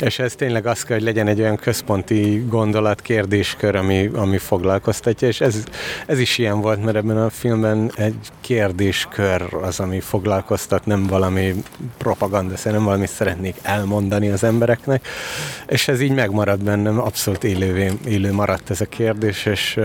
és 0.00 0.18
ez 0.18 0.34
tényleg 0.34 0.66
az 0.66 0.82
kell, 0.82 0.96
hogy 0.96 1.06
legyen 1.06 1.26
egy 1.26 1.40
olyan 1.40 1.56
központi 1.56 2.44
gondolat, 2.48 3.00
kérdéskör, 3.00 3.74
ami, 3.74 4.10
ami 4.14 4.38
foglalkoztatja, 4.38 5.28
és 5.28 5.40
ez, 5.40 5.64
ez 6.06 6.18
is 6.18 6.38
ilyen 6.38 6.60
volt, 6.60 6.84
mert 6.84 6.96
ebben 6.96 7.16
a 7.16 7.30
filmben 7.30 7.92
egy 7.96 8.14
kérdéskör 8.40 9.54
az, 9.62 9.80
ami 9.80 10.00
foglalkoztat, 10.00 10.86
nem 10.86 11.06
valami 11.06 11.54
propaganda, 11.98 12.54
nem 12.64 12.84
valamit 12.84 13.08
szeretnék 13.08 13.56
elmondani 13.62 14.28
az 14.28 14.44
embereknek, 14.44 15.06
és 15.68 15.88
ez 15.88 16.00
így 16.00 16.14
megmarad 16.14 16.64
bennem, 16.64 17.00
abszolút 17.00 17.44
élővé, 17.44 17.90
élő 18.06 18.32
maradt 18.32 18.70
ez 18.70 18.80
a 18.80 18.86
kérdés, 18.86 19.46
és 19.46 19.80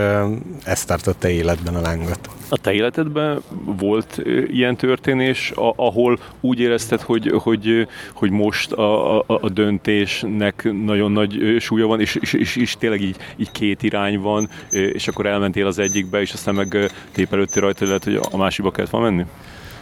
ez 0.64 0.86
tartotta 0.86 1.30
életben 1.30 1.76
a 1.76 1.82
lángot. 1.82 2.30
A 2.50 2.58
te 2.58 2.72
életedben 2.74 3.42
volt 3.66 4.22
ilyen 4.48 4.76
történés, 4.76 5.52
ahol 5.76 6.20
úgy 6.40 6.60
érezted, 6.60 7.02
hogy, 7.02 7.32
hogy, 7.44 7.88
hogy 8.14 8.30
most 8.30 8.72
a, 8.72 8.89
a, 8.90 9.24
a 9.28 9.50
döntésnek 9.50 10.70
nagyon 10.84 11.12
nagy 11.12 11.56
súlya 11.60 11.88
van, 11.88 12.00
és, 12.00 12.16
és, 12.16 12.34
és, 12.34 12.56
és 12.56 12.76
tényleg 12.80 13.02
így, 13.02 13.16
így 13.38 13.52
két 13.52 13.84
irány 13.84 14.20
van, 14.20 14.50
és 14.70 15.08
akkor 15.08 15.26
elmentél 15.26 15.66
az 15.66 15.80
egyikbe, 15.80 16.22
és 16.22 16.34
aztán 16.34 16.56
meg 16.56 16.92
tépelődtél 17.12 17.62
rajta, 17.62 17.86
lehet, 17.86 18.04
hogy 18.04 18.20
a 18.32 18.38
másikba 18.38 18.72
kellett 18.72 18.92
volna 18.92 19.10
menni? 19.10 19.26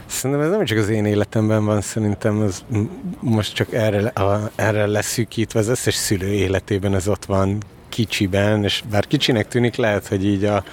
Szerintem 0.05 0.45
ez 0.45 0.51
nem 0.51 0.65
csak 0.65 0.77
az 0.77 0.89
én 0.89 1.05
életemben 1.05 1.65
van, 1.65 1.81
szerintem 1.81 2.41
ez 2.41 2.63
most 3.19 3.53
csak 3.53 3.73
erre, 3.73 4.07
a, 4.07 4.51
erre 4.55 4.85
leszűkítve, 4.85 5.59
az 5.59 5.67
összes 5.67 5.95
szülő 5.95 6.31
életében 6.31 6.95
ez 6.95 7.07
ott 7.07 7.25
van 7.25 7.57
kicsiben, 7.89 8.63
és 8.63 8.83
bár 8.91 9.07
kicsinek 9.07 9.47
tűnik, 9.47 9.75
lehet, 9.75 10.07
hogy 10.07 10.25
így 10.25 10.43
a, 10.43 10.63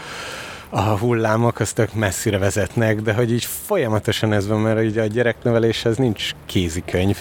a 0.69 0.81
hullámok 0.81 1.61
az 1.61 1.73
tök 1.73 1.95
messzire 1.95 2.39
vezetnek, 2.39 3.01
de 3.01 3.13
hogy 3.13 3.33
így 3.33 3.45
folyamatosan 3.45 4.33
ez 4.33 4.49
van, 4.49 4.61
mert 4.61 4.83
így 4.83 4.99
a 4.99 5.07
gyerekneveléshez 5.07 5.97
nincs 5.97 6.31
kézikönyv 6.47 7.19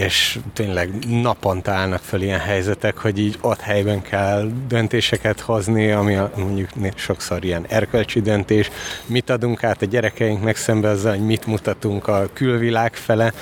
és 0.00 0.38
tényleg 0.52 0.90
naponta 1.08 1.70
állnak 1.70 2.00
fel 2.02 2.20
ilyen 2.20 2.38
helyzetek, 2.38 2.98
hogy 2.98 3.18
így 3.18 3.38
ott 3.40 3.60
helyben 3.60 4.02
kell 4.02 4.50
döntéseket 4.68 5.40
hozni, 5.40 5.90
ami 5.90 6.14
a, 6.14 6.30
mondjuk 6.36 6.68
sokszor 6.94 7.44
ilyen 7.44 7.66
erkölcsi 7.68 8.20
döntés, 8.20 8.70
mit 9.06 9.30
adunk 9.30 9.64
át 9.64 9.82
a 9.82 9.86
gyerekeinknek 9.86 10.56
szembe 10.56 10.88
azzal, 10.88 11.10
hogy 11.10 11.26
mit 11.26 11.46
mutatunk 11.46 12.08
a 12.08 12.28
külvilág 12.32 12.94
fele. 12.94 13.32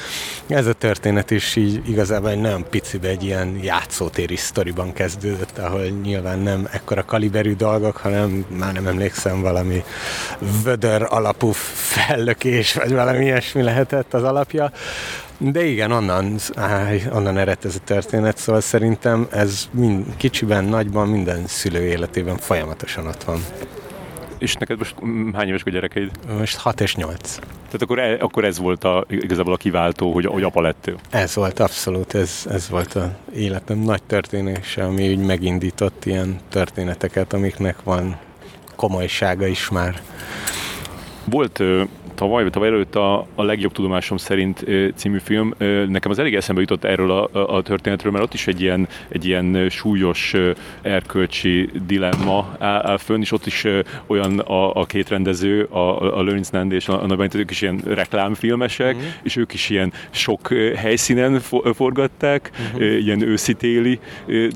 Ez 0.46 0.66
a 0.66 0.72
történet 0.72 1.30
is 1.30 1.56
így 1.56 1.88
igazából 1.88 2.30
egy 2.30 2.40
nagyon 2.40 2.64
picibe 2.70 3.08
egy 3.08 3.24
ilyen 3.24 3.58
játszótéri 3.62 4.36
sztoriban 4.36 4.92
kezdődött, 4.92 5.58
ahol 5.58 5.84
nyilván 5.84 6.38
nem 6.38 6.68
ekkora 6.72 7.04
kaliberű 7.04 7.54
dolgok, 7.54 7.96
hanem 7.96 8.44
már 8.58 8.72
nem 8.72 8.86
emlékszem, 8.86 9.40
valami 9.40 9.84
vödör 10.62 11.06
alapú 11.08 11.50
fellökés, 11.52 12.74
vagy 12.74 12.92
valami 12.92 13.24
ilyesmi 13.24 13.62
lehetett 13.62 14.14
az 14.14 14.22
alapja. 14.22 14.72
De 15.40 15.64
igen, 15.64 15.90
onnan, 15.90 16.36
áj, 16.54 17.02
onnan 17.12 17.38
eredt 17.38 17.64
ez 17.64 17.74
a 17.74 17.84
történet, 17.84 18.36
szóval 18.36 18.60
szerintem 18.60 19.26
ez 19.30 19.68
mind, 19.70 20.04
kicsiben, 20.16 20.64
nagyban, 20.64 21.08
minden 21.08 21.46
szülő 21.46 21.80
életében 21.80 22.36
folyamatosan 22.36 23.06
ott 23.06 23.24
van. 23.24 23.40
És 24.38 24.54
neked 24.54 24.78
most 24.78 24.94
hány 25.32 25.48
éves 25.48 25.62
a 25.64 25.70
gyerekeid? 25.70 26.10
Most 26.38 26.56
6 26.56 26.80
és 26.80 26.94
8. 26.94 27.34
Tehát 27.34 27.82
akkor, 27.82 27.98
e, 27.98 28.16
akkor 28.20 28.44
ez 28.44 28.58
volt 28.58 28.84
a, 28.84 29.04
igazából 29.08 29.52
a 29.52 29.56
kiváltó, 29.56 30.12
hogy, 30.12 30.26
hogy 30.26 30.42
apa 30.42 30.60
lettél? 30.60 30.98
Ez 31.10 31.34
volt, 31.34 31.60
abszolút, 31.60 32.14
ez, 32.14 32.46
ez 32.50 32.68
volt 32.68 32.94
a 32.94 33.16
életem 33.34 33.78
nagy 33.78 34.02
történése, 34.02 34.84
ami 34.84 35.08
úgy 35.08 35.26
megindított 35.26 36.04
ilyen 36.04 36.40
történeteket, 36.48 37.32
amiknek 37.32 37.82
van 37.82 38.18
komolysága 38.76 39.46
is 39.46 39.68
már. 39.68 40.00
Volt 41.24 41.62
tavaly, 42.18 42.42
vagy 42.42 42.52
tavaly 42.52 42.68
előtt 42.68 42.94
a, 42.94 43.26
a 43.34 43.42
legjobb 43.42 43.72
tudomásom 43.72 44.16
szerint 44.16 44.64
című 44.94 45.18
film. 45.18 45.54
Nekem 45.88 46.10
az 46.10 46.18
elég 46.18 46.34
eszembe 46.34 46.60
jutott 46.60 46.84
erről 46.84 47.10
a, 47.10 47.56
a 47.56 47.62
történetről, 47.62 48.12
mert 48.12 48.24
ott 48.24 48.34
is 48.34 48.46
egy 48.46 48.60
ilyen, 48.60 48.88
egy 49.08 49.26
ilyen 49.26 49.68
súlyos 49.68 50.34
erkölcsi 50.82 51.70
dilemma 51.86 52.56
áll, 52.58 52.86
áll 52.86 52.96
fönn, 52.96 53.20
és 53.20 53.32
ott 53.32 53.46
is 53.46 53.66
olyan 54.06 54.38
a, 54.38 54.74
a 54.74 54.84
két 54.84 55.08
rendező, 55.08 55.62
a, 55.62 56.16
a 56.18 56.22
Lawrence 56.22 56.50
Nand 56.52 56.72
és 56.72 56.88
a, 56.88 57.02
a 57.02 57.06
Nagy 57.06 57.36
ők 57.36 57.50
is 57.50 57.62
ilyen 57.62 57.80
reklámfilmesek, 57.86 58.96
mm. 58.96 59.00
és 59.22 59.36
ők 59.36 59.52
is 59.52 59.70
ilyen 59.70 59.92
sok 60.10 60.52
helyszínen 60.76 61.40
forgatták, 61.74 62.50
mm-hmm. 62.60 62.98
ilyen 62.98 63.22
őszi-téli 63.22 63.98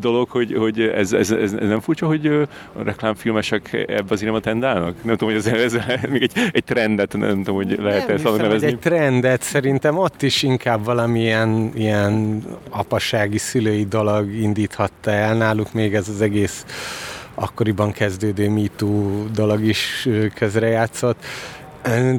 dolog, 0.01 0.29
hogy, 0.29 0.55
hogy 0.57 0.81
ez, 0.81 1.13
ez, 1.13 1.31
ez, 1.31 1.53
ez 1.53 1.69
nem 1.69 1.81
furcsa, 1.81 2.07
hogy 2.07 2.27
a 2.73 2.83
reklámfilmesek 2.85 3.73
ebbe 3.73 4.09
az 4.09 4.21
irányba 4.23 4.41
tendálnak? 4.41 5.05
Nem 5.05 5.17
tudom, 5.17 5.35
hogy 5.35 5.53
ez, 5.53 5.75
ez 5.75 5.79
még 6.09 6.23
egy, 6.23 6.33
egy 6.53 6.65
trendet, 6.65 7.17
nem 7.17 7.37
tudom, 7.37 7.52
tudom, 7.53 7.77
hogy 7.77 7.85
lehet 7.85 8.09
ezt 8.09 8.37
nevezni. 8.37 8.67
egy 8.67 8.79
trendet, 8.79 9.43
szerintem 9.43 9.99
ott 9.99 10.23
is 10.23 10.43
inkább 10.43 10.85
valamilyen 10.85 11.73
ilyen 11.75 12.43
apasági 12.71 13.39
szülői 13.39 13.85
dolog 13.85 14.33
indíthatta 14.33 15.11
el. 15.11 15.35
Náluk 15.37 15.73
még 15.73 15.95
ez 15.95 16.09
az 16.09 16.21
egész 16.21 16.65
akkoriban 17.35 17.93
kezdődő 17.93 18.49
MeToo 18.49 19.25
dolog 19.35 19.65
is 19.65 20.09
közrejátszott. 20.35 21.25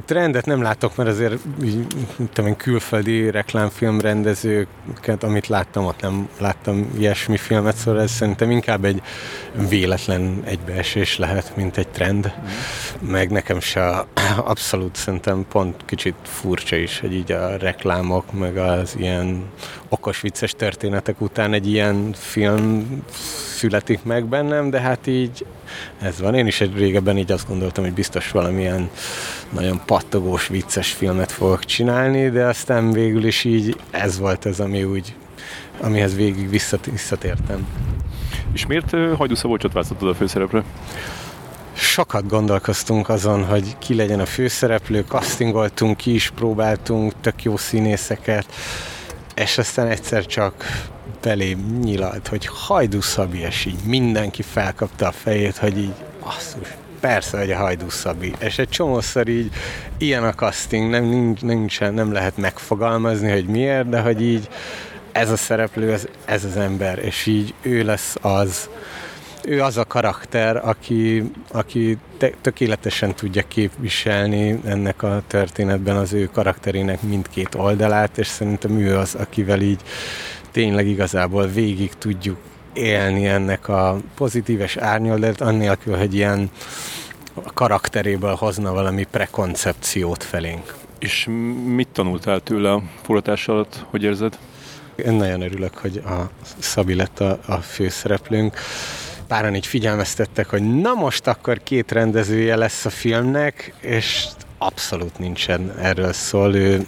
Trendet 0.06 0.46
nem 0.46 0.62
látok, 0.62 0.96
mert 0.96 1.10
azért 1.10 1.40
így, 1.64 1.88
tudom, 2.34 2.56
külföldi 2.56 3.32
reklámfilmrendezőket, 3.32 5.24
amit 5.24 5.48
láttam, 5.48 5.86
ott 5.86 6.02
nem 6.02 6.30
láttam 6.40 6.90
ilyesmi 6.98 7.38
filmet, 7.38 7.76
szóval 7.76 8.02
ez 8.02 8.12
szerintem 8.12 8.52
inkább 8.52 8.86
egy 8.86 9.02
véletlen 9.70 10.42
egybeesés 10.46 11.18
lehet, 11.18 11.56
mint 11.56 11.78
egy 11.78 11.88
trend. 11.88 12.34
Mm. 12.40 13.10
Meg 13.10 13.32
nekem 13.32 13.60
se 13.60 14.06
abszolút 14.52 14.96
szerintem 14.96 15.46
pont 15.50 15.86
kicsit 15.86 16.16
furcsa 16.24 16.76
is, 16.76 17.00
hogy 17.00 17.14
így 17.14 17.32
a 17.32 17.58
reklámok, 17.58 18.32
meg 18.32 18.58
az 18.58 18.96
ilyen 18.98 19.44
okos 19.90 20.22
vicces 20.22 20.52
történetek 20.52 21.22
után 21.22 21.54
egy 21.54 21.68
ilyen 21.68 22.14
film 22.14 22.88
születik 23.56 24.04
meg 24.04 24.26
bennem, 24.26 24.70
de 24.70 24.80
hát 24.80 25.08
így 25.08 25.46
ez 26.02 26.20
van. 26.20 26.36
Én 26.36 26.48
is 26.48 26.62
egy 26.62 26.78
régebben 26.78 27.18
így 27.18 27.32
azt 27.32 27.48
gondoltam, 27.48 27.84
hogy 27.84 27.94
biztos 27.94 28.32
valamilyen 28.32 28.90
nagyon 29.50 29.82
pattogós, 29.86 30.48
vicces 30.48 30.92
filmet 30.92 31.32
fogok 31.32 31.66
csinálni, 31.66 32.30
de 32.30 32.46
aztán 32.46 32.92
végül 32.92 33.26
is 33.26 33.44
így 33.44 33.76
ez 33.92 34.20
volt 34.20 34.46
az, 34.46 34.60
ami 34.60 34.84
úgy, 34.84 35.16
amihez 35.82 36.16
végig 36.16 36.50
visszatértem. 36.86 37.68
És 38.54 38.66
miért 38.66 38.90
Hajdú 39.18 39.36
Szabolcsot 39.36 39.74
választottad 39.74 40.10
a 40.10 40.14
főszerepre? 40.14 40.64
Sokat 41.74 42.28
gondolkoztunk 42.28 43.10
azon, 43.10 43.46
hogy 43.46 43.78
ki 43.78 43.96
legyen 43.96 44.20
a 44.20 44.26
főszereplő, 44.26 45.06
castingoltunk, 45.08 45.98
ki 45.98 46.14
is 46.14 46.30
próbáltunk, 46.36 47.14
tök 47.22 47.44
jó 47.44 47.58
színészeket, 47.58 48.46
és 49.36 49.58
aztán 49.58 49.88
egyszer 49.88 50.26
csak 50.26 50.66
belém 51.24 51.80
nyilalt, 51.84 52.28
hogy 52.28 52.46
Hajdú 52.46 53.02
Szabi, 53.02 53.40
és 53.40 53.66
így 53.66 53.80
mindenki 53.86 54.42
felkapta 54.42 55.08
a 55.08 55.12
fejét, 55.12 55.58
hogy 55.58 55.78
így 55.78 55.94
asszus, 56.20 56.68
persze, 57.00 57.38
hogy 57.38 57.52
a 57.52 57.58
Hajdú 57.58 57.90
Szabi. 57.90 58.34
És 58.40 58.58
egy 58.58 58.70
csomószor 58.70 59.28
így 59.28 59.52
ilyen 59.98 60.24
a 60.24 60.34
casting, 60.34 60.90
nem, 60.90 61.36
nincs, 61.42 61.80
nem 61.80 62.12
lehet 62.12 62.38
megfogalmazni, 62.38 63.32
hogy 63.32 63.46
miért, 63.46 63.90
de 63.90 64.00
hogy 64.00 64.22
így 64.22 64.50
ez 65.12 65.30
a 65.30 65.38
szereplő, 65.38 65.92
ez, 65.94 66.08
ez 66.26 66.44
az 66.44 66.58
ember, 66.58 67.00
és 67.00 67.26
így 67.26 67.54
ő 67.62 67.84
lesz 67.84 68.16
az, 68.22 68.70
ő 69.46 69.62
az 69.62 69.78
a 69.78 69.86
karakter, 69.86 70.68
aki, 70.68 71.32
aki 71.52 71.98
tökéletesen 72.42 73.16
tudja 73.16 73.44
képviselni 73.48 74.60
ennek 74.66 75.04
a 75.04 75.22
történetben 75.28 75.96
az 75.96 76.14
ő 76.14 76.30
karakterének 76.34 77.02
mindkét 77.02 77.56
oldalát, 77.56 78.18
és 78.18 78.28
szerintem 78.28 78.80
ő 78.80 78.98
az, 78.98 79.16
akivel 79.16 79.62
így 79.62 79.82
tényleg 80.54 80.88
igazából 80.88 81.48
végig 81.48 81.92
tudjuk 81.98 82.38
élni 82.74 83.28
ennek 83.28 83.68
a 83.68 83.98
pozitíves 84.16 84.78
árnyoldát, 84.78 85.42
annélkül, 85.42 85.98
hogy 85.98 86.14
ilyen 86.14 86.50
karakteréből 87.54 88.36
hozna 88.36 88.74
valami 88.74 89.08
prekoncepciót 89.12 90.24
felénk. 90.24 90.76
És 91.00 91.28
mit 91.66 91.88
tanultál 91.88 92.40
tőle 92.40 92.72
a 92.72 92.82
forgatás 93.02 93.48
alatt? 93.48 93.86
Hogy 93.90 94.04
érzed? 94.04 94.38
Én 94.96 95.14
nagyon 95.14 95.42
örülök, 95.42 95.78
hogy 95.78 96.02
a 96.06 96.30
Szabi 96.60 96.96
lett 96.96 97.20
a, 97.20 97.40
a 97.46 97.56
főszereplőnk. 97.56 98.58
Páran 99.28 99.56
így 99.56 99.68
figyelmeztettek, 99.68 100.50
hogy 100.50 100.82
na 100.82 100.94
most 100.94 101.28
akkor 101.28 101.64
két 101.64 101.92
rendezője 101.92 102.56
lesz 102.56 102.86
a 102.86 102.90
filmnek, 102.90 103.74
és 103.82 104.28
abszolút 104.58 105.20
nincsen 105.20 105.74
erről 105.80 106.14
szól. 106.14 106.56
Ő 106.56 106.86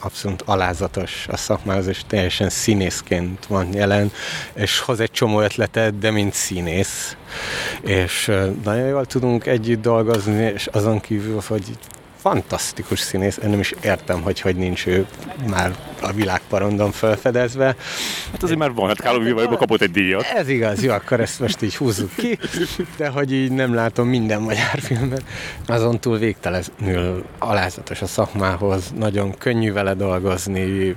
abszolút 0.00 0.42
alázatos 0.42 1.26
a 1.30 1.36
szakmához, 1.36 1.86
és 1.86 2.02
teljesen 2.06 2.48
színészként 2.48 3.46
van 3.46 3.74
jelen, 3.74 4.12
és 4.54 4.78
hoz 4.78 5.00
egy 5.00 5.10
csomó 5.10 5.40
ötletet, 5.40 5.98
de 5.98 6.10
mint 6.10 6.34
színész. 6.34 7.16
És 7.80 8.32
nagyon 8.64 8.86
jól 8.86 9.06
tudunk 9.06 9.46
együtt 9.46 9.82
dolgozni, 9.82 10.52
és 10.54 10.66
azon 10.66 11.00
kívül, 11.00 11.40
hogy 11.46 11.78
fantasztikus 12.28 13.00
színész, 13.00 13.38
én 13.44 13.50
nem 13.50 13.58
is 13.58 13.74
értem, 13.82 14.22
hogy 14.22 14.40
hogy 14.40 14.56
nincs 14.56 14.86
ő 14.86 15.06
már 15.50 15.74
a 16.00 16.12
világparondon 16.12 16.92
felfedezve. 16.92 17.76
Hát 18.32 18.42
azért 18.42 18.58
már 18.58 18.72
van, 18.72 18.88
hát 18.88 19.00
Kálom 19.00 19.22
Vivajba 19.22 19.56
kapott 19.56 19.80
egy 19.80 19.90
díjat. 19.90 20.22
Ez 20.22 20.48
igaz, 20.48 20.82
jó, 20.82 20.92
akkor 20.92 21.20
ezt 21.20 21.40
most 21.40 21.62
így 21.62 21.76
húzzuk 21.76 22.10
ki, 22.16 22.38
de 22.96 23.08
hogy 23.08 23.32
így 23.32 23.52
nem 23.52 23.74
látom 23.74 24.08
minden 24.08 24.40
magyar 24.40 24.78
filmben. 24.80 25.22
Azon 25.66 26.00
túl 26.00 26.18
végtelenül 26.18 27.24
alázatos 27.38 28.02
a 28.02 28.06
szakmához, 28.06 28.92
nagyon 28.98 29.38
könnyű 29.38 29.72
vele 29.72 29.94
dolgozni, 29.94 30.96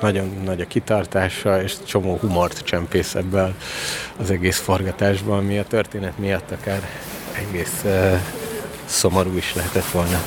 nagyon 0.00 0.40
nagy 0.44 0.60
a 0.60 0.66
kitartása, 0.66 1.62
és 1.62 1.74
csomó 1.86 2.16
humort 2.16 2.62
csempész 2.64 3.14
ebből 3.14 3.54
az 4.16 4.30
egész 4.30 4.58
forgatásban, 4.58 5.38
ami 5.38 5.58
a 5.58 5.64
történet 5.64 6.18
miatt 6.18 6.50
akár 6.50 6.88
egész 7.48 7.82
uh, 7.84 8.20
szomorú 8.92 9.36
is 9.36 9.54
lehetett 9.54 9.90
volna. 9.90 10.22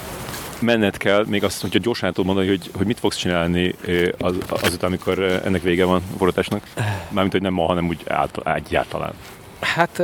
Menned 0.60 0.98
kell, 0.98 1.26
még 1.28 1.44
azt, 1.44 1.62
hogyha 1.62 1.80
gyorsan 1.80 2.14
tudod 2.14 2.26
mondani, 2.26 2.48
hogy, 2.48 2.70
hogy 2.78 2.86
mit 2.86 3.00
fogsz 3.00 3.16
csinálni 3.16 3.76
az, 4.18 4.36
azután, 4.50 4.90
amikor 4.90 5.20
ennek 5.20 5.62
vége 5.62 5.86
van 5.86 5.96
a 5.96 6.18
forgatásnak? 6.18 6.64
Mármint, 7.10 7.32
hogy 7.32 7.42
nem 7.42 7.54
ma, 7.54 7.66
hanem 7.66 7.88
úgy 7.88 8.04
egyáltalán. 8.44 9.14
Hát 9.60 10.02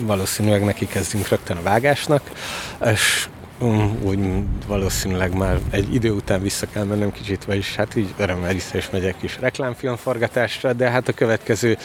valószínűleg 0.00 0.64
neki 0.64 0.86
kezdünk 0.86 1.28
rögtön 1.28 1.56
a 1.56 1.62
vágásnak, 1.62 2.30
és 2.84 3.28
Mm, 3.64 3.90
úgy 4.02 4.18
valószínűleg 4.66 5.36
már 5.36 5.58
egy 5.70 5.94
idő 5.94 6.10
után 6.10 6.42
vissza 6.42 6.66
kell 6.72 6.84
mennem 6.84 7.12
kicsit, 7.12 7.44
vagyis 7.44 7.76
hát 7.76 7.96
így 7.96 8.14
örömmel 8.16 8.52
vissza 8.52 8.76
is 8.76 8.90
megyek 8.90 9.14
is 9.20 9.38
reklámfilmforgatásra, 9.40 10.72
de 10.72 10.90
hát 10.90 11.08
a 11.08 11.12
következő 11.12 11.76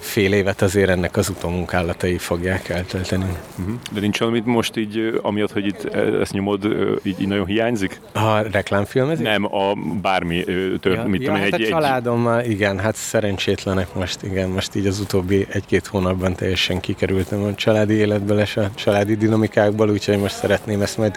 fél 0.00 0.32
évet 0.32 0.62
azért 0.62 0.90
ennek 0.90 1.16
az 1.16 1.28
utómunkálatai 1.28 2.18
fogják 2.18 2.68
eltölteni. 2.68 3.24
Uh-huh. 3.58 3.74
De 3.92 4.00
nincs 4.00 4.18
valamit 4.18 4.44
most 4.44 4.76
így, 4.76 5.18
amiatt, 5.22 5.52
hogy 5.52 5.66
itt 5.66 5.84
ezt 5.94 6.32
nyomod, 6.32 6.64
így, 7.02 7.20
így 7.20 7.28
nagyon 7.28 7.46
hiányzik? 7.46 8.00
A 8.12 8.38
reklámfilmezés? 8.38 9.26
Nem, 9.26 9.54
a 9.54 9.74
bármi 10.02 10.44
tört, 10.80 10.84
ja, 10.84 11.04
mit 11.04 11.20
ja, 11.20 11.26
tudom, 11.26 11.42
hát 11.42 11.52
egy, 11.52 11.62
a 11.62 11.68
családommal, 11.68 12.44
igen, 12.44 12.78
hát 12.78 12.94
szerencsétlenek 12.94 13.94
most, 13.94 14.22
igen, 14.22 14.48
most 14.48 14.74
így 14.74 14.86
az 14.86 15.00
utóbbi 15.00 15.46
egy-két 15.50 15.86
hónapban 15.86 16.34
teljesen 16.34 16.80
kikerültem 16.80 17.42
a 17.42 17.54
családi 17.54 17.94
életből 17.94 18.38
és 18.38 18.56
a 18.56 18.70
családi 18.74 19.16
dinamikákból, 19.16 19.90
úgyhogy 19.90 20.18
most 20.18 20.34
szeretném 20.34 20.82
ezt 20.82 20.98
majd 20.98 21.16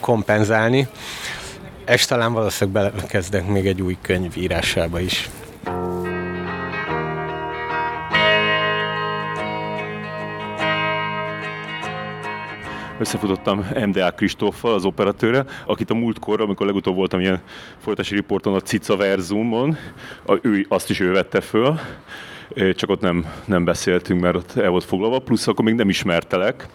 kompenzálni. 0.00 0.88
És 1.86 2.04
talán 2.04 2.32
valószínűleg 2.32 2.92
belekezdek 2.92 3.46
még 3.46 3.66
egy 3.66 3.82
új 3.82 3.96
könyv 4.00 4.36
írásába 4.36 5.00
is. 5.00 5.30
összefutottam 12.98 13.66
MDA 13.86 14.10
Kristóffal, 14.10 14.74
az 14.74 14.84
operatőre, 14.84 15.44
akit 15.66 15.90
a 15.90 15.94
múltkor, 15.94 16.40
amikor 16.40 16.66
legutóbb 16.66 16.94
voltam 16.94 17.20
ilyen 17.20 17.40
folytatási 17.78 18.14
riporton 18.14 18.54
a 18.54 18.60
Cica 18.60 18.96
Verzumon, 18.96 19.76
ő, 20.40 20.66
azt 20.68 20.90
is 20.90 21.00
ő 21.00 21.12
vette 21.12 21.40
föl, 21.40 21.78
csak 22.74 22.90
ott 22.90 23.00
nem, 23.00 23.32
nem 23.44 23.64
beszéltünk, 23.64 24.20
mert 24.20 24.36
ott 24.36 24.56
el 24.56 24.70
volt 24.70 24.84
foglalva, 24.84 25.18
plusz 25.18 25.46
akkor 25.46 25.64
még 25.64 25.74
nem 25.74 25.88
ismertelek. 25.88 26.68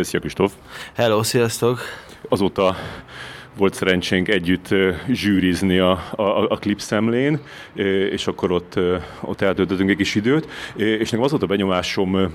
Szia 0.00 0.20
Kristóf! 0.20 0.52
Hello, 0.94 1.22
sziasztok! 1.22 1.80
Azóta 2.28 2.76
volt 3.56 3.74
szerencsénk 3.74 4.28
együtt 4.28 4.74
zsűrizni 5.08 5.78
a, 5.78 5.90
a, 6.10 6.22
a 6.48 6.56
klip 6.56 6.80
szemlén, 6.80 7.38
és 8.10 8.26
akkor 8.26 8.52
ott, 8.52 8.78
ott 9.20 9.40
eltöltöttünk 9.40 9.90
egy 9.90 9.96
kis 9.96 10.14
időt, 10.14 10.48
és 10.76 11.10
nekem 11.10 11.24
az 11.24 11.30
volt 11.30 11.42
a 11.42 11.46
benyomásom 11.46 12.34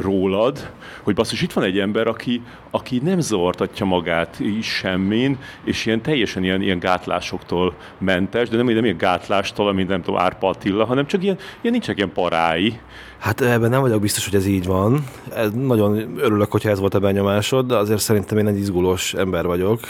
rólad, 0.00 0.70
hogy 1.02 1.14
basszus, 1.14 1.42
itt 1.42 1.52
van 1.52 1.64
egy 1.64 1.78
ember, 1.78 2.06
aki, 2.06 2.42
aki 2.70 3.00
nem 3.04 3.20
zavartatja 3.20 3.86
magát 3.86 4.40
semmin, 4.62 5.38
és 5.64 5.86
ilyen 5.86 6.02
teljesen 6.02 6.44
ilyen, 6.44 6.62
ilyen 6.62 6.78
gátlásoktól 6.78 7.74
mentes, 7.98 8.48
de 8.48 8.56
nem, 8.56 8.66
nem 8.66 8.84
ilyen 8.84 8.96
gátlástól, 8.96 9.72
mint 9.72 9.88
nem 9.88 10.02
tudom, 10.02 10.20
Árpa 10.20 10.48
Attila, 10.48 10.84
hanem 10.84 11.06
csak 11.06 11.22
ilyen, 11.22 11.38
ilyen 11.60 11.72
nincsenek 11.72 11.96
ilyen 11.96 12.12
parái. 12.12 12.78
Hát 13.18 13.40
ebben 13.40 13.70
nem 13.70 13.80
vagyok 13.80 14.00
biztos, 14.00 14.24
hogy 14.24 14.34
ez 14.34 14.46
így 14.46 14.66
van. 14.66 15.04
Nagyon 15.54 16.18
örülök, 16.18 16.50
hogyha 16.50 16.70
ez 16.70 16.78
volt 16.78 16.94
a 16.94 16.98
benyomásod, 16.98 17.66
de 17.66 17.76
azért 17.76 18.00
szerintem 18.00 18.38
én 18.38 18.46
egy 18.46 18.58
izgulós 18.58 19.14
ember 19.14 19.46
vagyok 19.46 19.80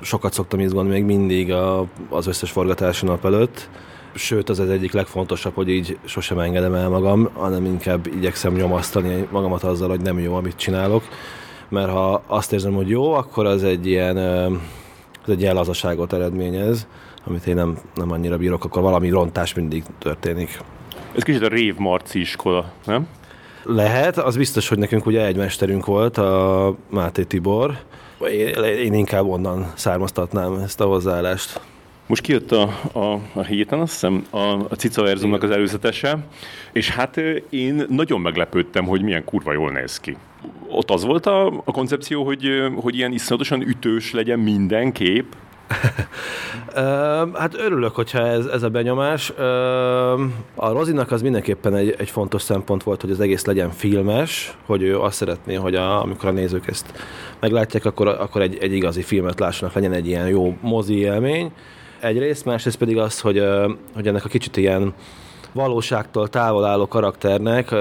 sokat 0.00 0.32
szoktam 0.32 0.60
izgulni 0.60 0.88
még 0.88 1.04
mindig 1.04 1.52
a, 1.52 1.86
az 2.08 2.26
összes 2.26 2.50
forgatási 2.50 3.06
nap 3.06 3.24
előtt. 3.24 3.68
Sőt, 4.14 4.48
az 4.48 4.58
az 4.58 4.68
egyik 4.68 4.92
legfontosabb, 4.92 5.54
hogy 5.54 5.68
így 5.68 5.98
sosem 6.04 6.38
engedem 6.38 6.74
el 6.74 6.88
magam, 6.88 7.28
hanem 7.32 7.64
inkább 7.64 8.06
igyekszem 8.06 8.52
nyomasztani 8.52 9.28
magamat 9.30 9.62
azzal, 9.62 9.88
hogy 9.88 10.00
nem 10.00 10.18
jó, 10.18 10.34
amit 10.34 10.56
csinálok. 10.56 11.02
Mert 11.68 11.90
ha 11.90 12.22
azt 12.26 12.52
érzem, 12.52 12.72
hogy 12.72 12.88
jó, 12.88 13.12
akkor 13.12 13.46
az 13.46 13.64
egy 13.64 13.86
ilyen, 13.86 14.16
az 15.22 15.28
egy 15.28 15.40
ilyen 15.40 15.54
lazaságot 15.54 16.12
eredményez, 16.12 16.86
amit 17.26 17.46
én 17.46 17.54
nem, 17.54 17.78
nem 17.94 18.10
annyira 18.10 18.36
bírok, 18.36 18.64
akkor 18.64 18.82
valami 18.82 19.08
rontás 19.08 19.54
mindig 19.54 19.84
történik. 19.98 20.60
Ez 21.16 21.22
kicsit 21.22 21.42
a 21.42 21.48
Rév 21.48 21.76
Marci 21.76 22.20
iskola, 22.20 22.72
nem? 22.86 23.08
Lehet, 23.62 24.18
az 24.18 24.36
biztos, 24.36 24.68
hogy 24.68 24.78
nekünk 24.78 25.06
ugye 25.06 25.26
egy 25.26 25.36
mesterünk 25.36 25.86
volt, 25.86 26.18
a 26.18 26.74
Máté 26.90 27.22
Tibor, 27.22 27.78
én, 28.32 28.64
én 28.64 28.92
inkább 28.92 29.26
onnan 29.26 29.72
származtatnám 29.74 30.52
ezt 30.54 30.80
a 30.80 30.84
hozzáállást. 30.84 31.60
Most 32.06 32.22
kijött 32.22 32.52
a, 32.52 32.62
a, 32.92 33.20
a 33.32 33.42
héten, 33.42 33.80
azt 33.80 33.92
hiszem, 33.92 34.26
a, 34.30 34.38
a 34.68 34.74
Cica 34.76 35.02
Verzumnak 35.02 35.42
az 35.42 35.50
előzetese, 35.50 36.18
és 36.72 36.90
hát 36.90 37.16
én 37.50 37.84
nagyon 37.88 38.20
meglepődtem, 38.20 38.84
hogy 38.84 39.02
milyen 39.02 39.24
kurva 39.24 39.52
jól 39.52 39.70
néz 39.70 40.00
ki. 40.00 40.16
Ott 40.68 40.90
az 40.90 41.04
volt 41.04 41.26
a, 41.26 41.46
a 41.46 41.72
koncepció, 41.72 42.24
hogy, 42.24 42.48
hogy 42.74 42.96
ilyen 42.96 43.12
iszonyatosan 43.12 43.60
ütős 43.60 44.12
legyen 44.12 44.38
minden 44.38 44.92
kép, 44.92 45.36
hát 47.34 47.54
örülök, 47.54 47.94
hogyha 47.94 48.26
ez, 48.26 48.46
ez 48.46 48.62
a 48.62 48.68
benyomás. 48.68 49.30
A 50.54 50.72
Rozinak 50.72 51.10
az 51.10 51.22
mindenképpen 51.22 51.74
egy, 51.74 51.94
egy 51.98 52.10
fontos 52.10 52.42
szempont 52.42 52.82
volt, 52.82 53.00
hogy 53.00 53.10
az 53.10 53.20
egész 53.20 53.44
legyen 53.44 53.70
filmes, 53.70 54.56
hogy 54.66 54.82
ő 54.82 55.00
azt 55.00 55.16
szeretné, 55.16 55.54
hogy 55.54 55.74
a, 55.74 56.02
amikor 56.02 56.28
a 56.28 56.32
nézők 56.32 56.66
ezt 56.66 56.92
meglátják, 57.40 57.84
akkor, 57.84 58.08
akkor 58.08 58.42
egy, 58.42 58.58
egy 58.60 58.72
igazi 58.72 59.02
filmet 59.02 59.40
lássanak, 59.40 59.74
legyen 59.74 59.92
egy 59.92 60.06
ilyen 60.06 60.28
jó 60.28 60.56
mozi 60.60 60.98
élmény. 60.98 61.52
Egyrészt, 62.00 62.44
másrészt 62.44 62.78
pedig 62.78 62.98
az, 62.98 63.20
hogy, 63.20 63.44
hogy 63.94 64.06
ennek 64.06 64.24
a 64.24 64.28
kicsit 64.28 64.56
ilyen 64.56 64.94
valóságtól 65.52 66.28
távol 66.28 66.64
álló 66.64 66.88
karakternek 66.88 67.74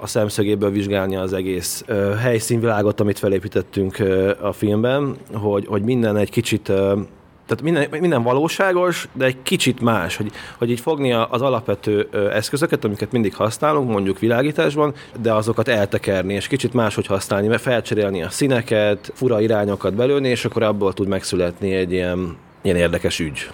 a 0.00 0.06
szemszögéből 0.06 0.70
vizsgálni 0.70 1.16
az 1.16 1.32
egész 1.32 1.84
ö, 1.86 2.14
helyszínvilágot, 2.14 3.00
amit 3.00 3.18
felépítettünk 3.18 3.98
ö, 3.98 4.32
a 4.40 4.52
filmben, 4.52 5.16
hogy, 5.32 5.66
hogy 5.66 5.82
minden 5.82 6.16
egy 6.16 6.30
kicsit 6.30 6.68
ö, 6.68 7.00
tehát 7.46 7.62
minden, 7.62 8.00
minden 8.00 8.22
valóságos, 8.22 9.08
de 9.12 9.24
egy 9.24 9.42
kicsit 9.42 9.80
más, 9.80 10.16
hogy, 10.16 10.32
hogy 10.58 10.70
így 10.70 10.80
fogni 10.80 11.12
az 11.12 11.42
alapvető 11.42 12.08
eszközöket, 12.32 12.84
amiket 12.84 13.12
mindig 13.12 13.34
használunk, 13.34 13.90
mondjuk 13.90 14.18
világításban, 14.18 14.94
de 15.20 15.32
azokat 15.32 15.68
eltekerni, 15.68 16.34
és 16.34 16.46
kicsit 16.46 16.72
máshogy 16.72 17.06
használni, 17.06 17.46
mert 17.46 17.62
felcserélni 17.62 18.22
a 18.22 18.30
színeket, 18.30 19.12
fura 19.14 19.40
irányokat 19.40 19.94
belőni, 19.94 20.28
és 20.28 20.44
akkor 20.44 20.62
abból 20.62 20.92
tud 20.92 21.08
megszületni 21.08 21.74
egy 21.74 21.92
ilyen, 21.92 22.36
ilyen 22.62 22.76
érdekes 22.76 23.18
ügy. 23.18 23.50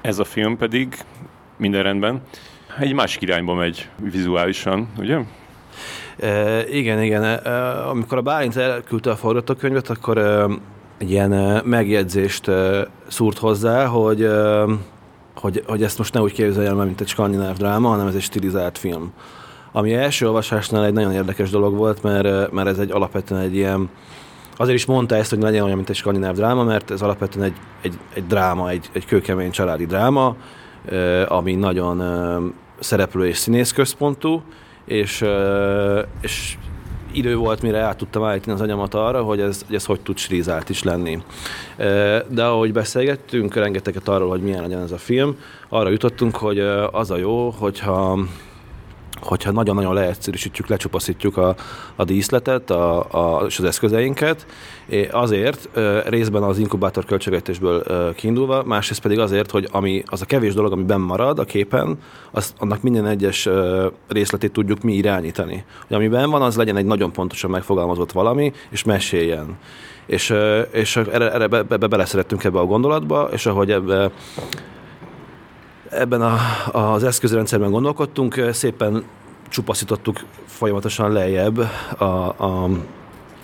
Ez 0.00 0.18
a 0.18 0.24
film 0.24 0.56
pedig 0.56 0.94
minden 1.56 1.82
rendben 1.82 2.22
egy 2.78 2.92
másik 2.92 3.22
irányba 3.22 3.54
megy 3.54 3.88
vizuálisan, 4.10 4.88
ugye? 4.98 5.18
E, 6.20 6.64
igen, 6.68 7.02
igen. 7.02 7.24
E, 7.24 7.88
amikor 7.88 8.18
a 8.18 8.20
Bálint 8.20 8.56
elküldte 8.56 9.10
a 9.10 9.16
forgatókönyvet, 9.16 9.88
akkor 9.88 10.18
e, 10.18 10.46
egy 10.98 11.10
ilyen 11.10 11.62
megjegyzést 11.64 12.50
szúrt 13.08 13.38
hozzá, 13.38 13.86
hogy, 13.86 14.28
hogy, 15.34 15.64
hogy 15.66 15.82
ezt 15.82 15.98
most 15.98 16.14
ne 16.14 16.20
úgy 16.20 16.32
képzeljem 16.32 16.78
el, 16.78 16.84
mint 16.84 17.00
egy 17.00 17.08
skandináv 17.08 17.56
dráma, 17.56 17.88
hanem 17.88 18.06
ez 18.06 18.14
egy 18.14 18.22
stilizált 18.22 18.78
film. 18.78 19.12
Ami 19.72 19.94
első 19.94 20.26
olvasásnál 20.26 20.84
egy 20.84 20.92
nagyon 20.92 21.12
érdekes 21.12 21.50
dolog 21.50 21.74
volt, 21.74 22.02
mert, 22.02 22.52
mert 22.52 22.68
ez 22.68 22.78
egy 22.78 22.90
alapvetően 22.90 23.40
egy 23.40 23.54
ilyen, 23.54 23.88
azért 24.56 24.76
is 24.76 24.84
mondta 24.84 25.14
ezt, 25.14 25.30
hogy 25.30 25.42
legyen 25.42 25.62
olyan, 25.62 25.76
mint 25.76 25.90
egy 25.90 25.96
skandináv 25.96 26.34
dráma, 26.34 26.64
mert 26.64 26.90
ez 26.90 27.02
alapvetően 27.02 27.44
egy, 27.44 27.56
egy, 27.82 27.98
egy 28.14 28.26
dráma, 28.26 28.70
egy, 28.70 28.90
egy 28.92 29.06
kőkemény 29.06 29.50
családi 29.50 29.86
dráma, 29.86 30.36
ami 31.28 31.54
nagyon 31.54 32.02
szereplő 32.78 33.26
és 33.26 33.36
színész 33.36 33.72
központú, 33.72 34.42
és, 34.90 35.24
és 36.20 36.56
idő 37.12 37.36
volt, 37.36 37.62
mire 37.62 37.78
át 37.78 37.96
tudtam 37.96 38.24
állítani 38.24 38.54
az 38.54 38.60
anyamat 38.60 38.94
arra, 38.94 39.22
hogy 39.22 39.40
ez, 39.40 39.62
hogy 39.66 39.74
ez 39.76 39.84
hogy 39.84 40.00
tud 40.00 40.18
stilizált 40.18 40.68
is 40.68 40.82
lenni. 40.82 41.22
De 42.28 42.44
ahogy 42.44 42.72
beszélgettünk 42.72 43.54
rengeteget 43.54 44.08
arról, 44.08 44.28
hogy 44.28 44.40
milyen 44.40 44.62
legyen 44.62 44.82
ez 44.82 44.92
a 44.92 44.98
film, 44.98 45.36
arra 45.68 45.90
jutottunk, 45.90 46.36
hogy 46.36 46.58
az 46.90 47.10
a 47.10 47.16
jó, 47.16 47.50
hogyha 47.50 48.18
hogyha 49.20 49.50
nagyon-nagyon 49.50 49.94
leegyszerűsítjük, 49.94 50.68
lecsupaszítjuk 50.68 51.36
a, 51.36 51.54
a 51.96 52.04
díszletet 52.04 52.70
a, 52.70 52.98
a, 53.10 53.46
és 53.46 53.58
az 53.58 53.64
eszközeinket, 53.64 54.46
azért 55.10 55.68
részben 56.06 56.42
az 56.42 56.58
inkubátor 56.58 57.04
költségvetésből 57.04 57.84
kiindulva, 58.14 58.62
másrészt 58.62 59.02
pedig 59.02 59.18
azért, 59.18 59.50
hogy 59.50 59.68
ami, 59.70 60.02
az 60.06 60.22
a 60.22 60.24
kevés 60.24 60.54
dolog, 60.54 60.72
ami 60.72 60.82
benn 60.82 61.00
marad 61.00 61.38
a 61.38 61.44
képen, 61.44 61.98
az, 62.30 62.54
annak 62.58 62.82
minden 62.82 63.06
egyes 63.06 63.48
részletét 64.08 64.52
tudjuk 64.52 64.82
mi 64.82 64.92
irányítani. 64.92 65.64
Hogy 65.86 65.96
ami 65.96 66.08
benn 66.08 66.30
van, 66.30 66.42
az 66.42 66.56
legyen 66.56 66.76
egy 66.76 66.84
nagyon 66.84 67.12
pontosan 67.12 67.50
megfogalmazott 67.50 68.12
valami, 68.12 68.52
és 68.70 68.84
meséljen. 68.84 69.58
És, 70.06 70.34
és 70.70 70.96
erre, 70.96 71.32
erre 71.32 71.46
be, 71.46 71.62
be, 71.62 71.76
be 71.76 71.86
beleszerettünk 71.86 72.44
ebbe 72.44 72.58
a 72.58 72.64
gondolatba, 72.64 73.28
és 73.32 73.46
ahogy 73.46 73.70
ebbe 73.70 74.10
ebben 75.90 76.22
a, 76.22 76.38
az 76.72 77.04
eszközrendszerben 77.04 77.70
gondolkodtunk, 77.70 78.44
szépen 78.52 79.04
csupaszítottuk 79.48 80.20
folyamatosan 80.46 81.12
lejjebb 81.12 81.58
a, 81.98 82.04
a, 82.04 82.68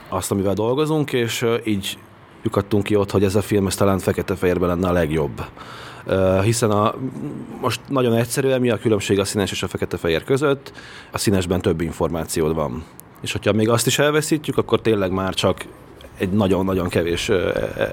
azt, 0.08 0.30
amivel 0.30 0.54
dolgozunk, 0.54 1.12
és 1.12 1.46
így 1.64 1.98
lyukadtunk 2.42 2.84
ki 2.84 2.96
ott, 2.96 3.10
hogy 3.10 3.24
ez 3.24 3.34
a 3.34 3.42
film 3.42 3.66
ez 3.66 3.74
talán 3.74 3.98
fekete-fehérben 3.98 4.68
lenne 4.68 4.88
a 4.88 4.92
legjobb. 4.92 5.44
Hiszen 6.42 6.70
a, 6.70 6.94
most 7.60 7.80
nagyon 7.88 8.14
egyszerűen 8.14 8.60
mi 8.60 8.70
a 8.70 8.78
különbség 8.78 9.18
a 9.18 9.24
színes 9.24 9.50
és 9.50 9.62
a 9.62 9.68
fekete-fehér 9.68 10.24
között, 10.24 10.72
a 11.12 11.18
színesben 11.18 11.60
több 11.60 11.80
információd 11.80 12.54
van. 12.54 12.84
És 13.20 13.32
hogyha 13.32 13.52
még 13.52 13.68
azt 13.68 13.86
is 13.86 13.98
elveszítjük, 13.98 14.56
akkor 14.56 14.80
tényleg 14.80 15.10
már 15.10 15.34
csak 15.34 15.64
egy 16.18 16.30
nagyon-nagyon 16.30 16.88
kevés 16.88 17.30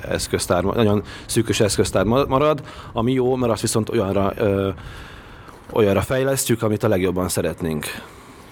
eszköztár, 0.09 0.63
nagyon 0.63 1.03
szűkös 1.25 1.59
eszköztár 1.59 2.05
marad, 2.05 2.63
ami 2.93 3.11
jó, 3.11 3.35
mert 3.35 3.51
azt 3.51 3.61
viszont 3.61 3.89
olyanra, 3.89 4.33
olyanra 5.71 6.01
fejlesztjük, 6.01 6.61
amit 6.61 6.83
a 6.83 6.87
legjobban 6.87 7.29
szeretnénk. 7.29 7.85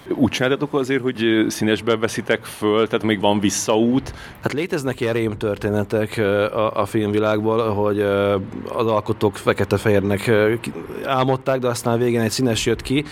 Úgy 0.08 0.30
csináltatok 0.30 0.74
azért, 0.74 1.02
hogy 1.02 1.46
színesben 1.48 2.00
veszitek 2.00 2.44
föl, 2.44 2.86
tehát 2.86 3.04
még 3.04 3.20
van 3.20 3.40
visszaút? 3.40 4.14
Hát 4.40 4.52
léteznek 4.52 5.00
ilyen 5.00 5.12
rém 5.12 5.36
történetek 5.36 6.18
a, 6.18 6.80
a 6.80 6.86
filmvilágból, 6.86 7.68
hogy 7.68 8.00
az 8.68 8.86
alkotók 8.86 9.36
fekete-fehérnek 9.36 10.30
álmodták, 11.04 11.58
de 11.58 11.68
aztán 11.68 11.98
végén 11.98 12.20
egy 12.20 12.30
színes 12.30 12.66
jött 12.66 12.82
ki. 12.82 13.04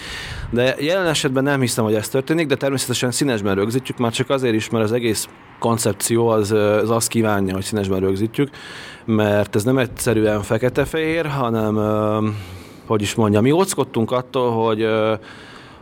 De 0.50 0.74
jelen 0.78 1.06
esetben 1.06 1.42
nem 1.42 1.60
hiszem, 1.60 1.84
hogy 1.84 1.94
ez 1.94 2.08
történik, 2.08 2.46
de 2.46 2.54
természetesen 2.54 3.10
színesben 3.10 3.54
rögzítjük, 3.54 3.98
már 3.98 4.12
csak 4.12 4.30
azért 4.30 4.54
is, 4.54 4.70
mert 4.70 4.84
az 4.84 4.92
egész 4.92 5.28
koncepció 5.58 6.28
az, 6.28 6.50
az 6.50 6.90
azt 6.90 7.08
kívánja, 7.08 7.54
hogy 7.54 7.64
színesben 7.64 8.00
rögzítjük, 8.00 8.50
mert 9.04 9.54
ez 9.54 9.64
nem 9.64 9.78
egyszerűen 9.78 10.42
fekete-fehér, 10.42 11.26
hanem, 11.26 11.76
hogy 12.86 13.02
is 13.02 13.14
mondjam, 13.14 13.42
mi 13.42 13.50
óckodtunk 13.50 14.10
attól, 14.10 14.50
hogy 14.50 14.88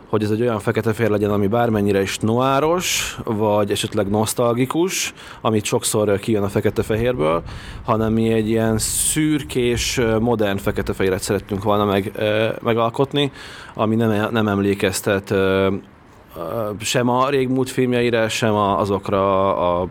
hogy 0.09 0.23
ez 0.23 0.31
egy 0.31 0.41
olyan 0.41 0.59
fekete-fehér 0.59 1.11
legyen, 1.11 1.31
ami 1.31 1.47
bármennyire 1.47 2.01
is 2.01 2.17
noáros, 2.17 3.17
vagy 3.23 3.71
esetleg 3.71 4.09
nosztalgikus, 4.09 5.13
amit 5.41 5.65
sokszor 5.65 6.19
kijön 6.19 6.43
a 6.43 6.49
fekete-fehérből, 6.49 7.43
hanem 7.85 8.13
mi 8.13 8.31
egy 8.31 8.49
ilyen 8.49 8.77
szürkés, 8.77 9.99
modern 10.19 10.57
fekete-fehéret 10.57 11.21
szerettünk 11.21 11.63
volna 11.63 11.85
meg, 11.85 12.11
megalkotni, 12.61 13.31
ami 13.73 13.95
nem, 13.95 14.27
nem 14.31 14.47
emlékeztet 14.47 15.33
sem 16.79 17.09
a 17.09 17.29
régmúlt 17.29 17.69
filmjeire, 17.69 18.29
sem 18.29 18.55
azokra 18.55 19.55
a 19.81 19.87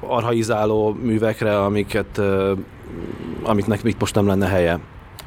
arhaizáló 0.00 0.96
művekre, 1.02 1.62
amiket, 1.62 2.20
amiknek 3.42 3.80
itt 3.82 4.00
most 4.00 4.14
nem 4.14 4.26
lenne 4.26 4.46
helye. 4.46 4.78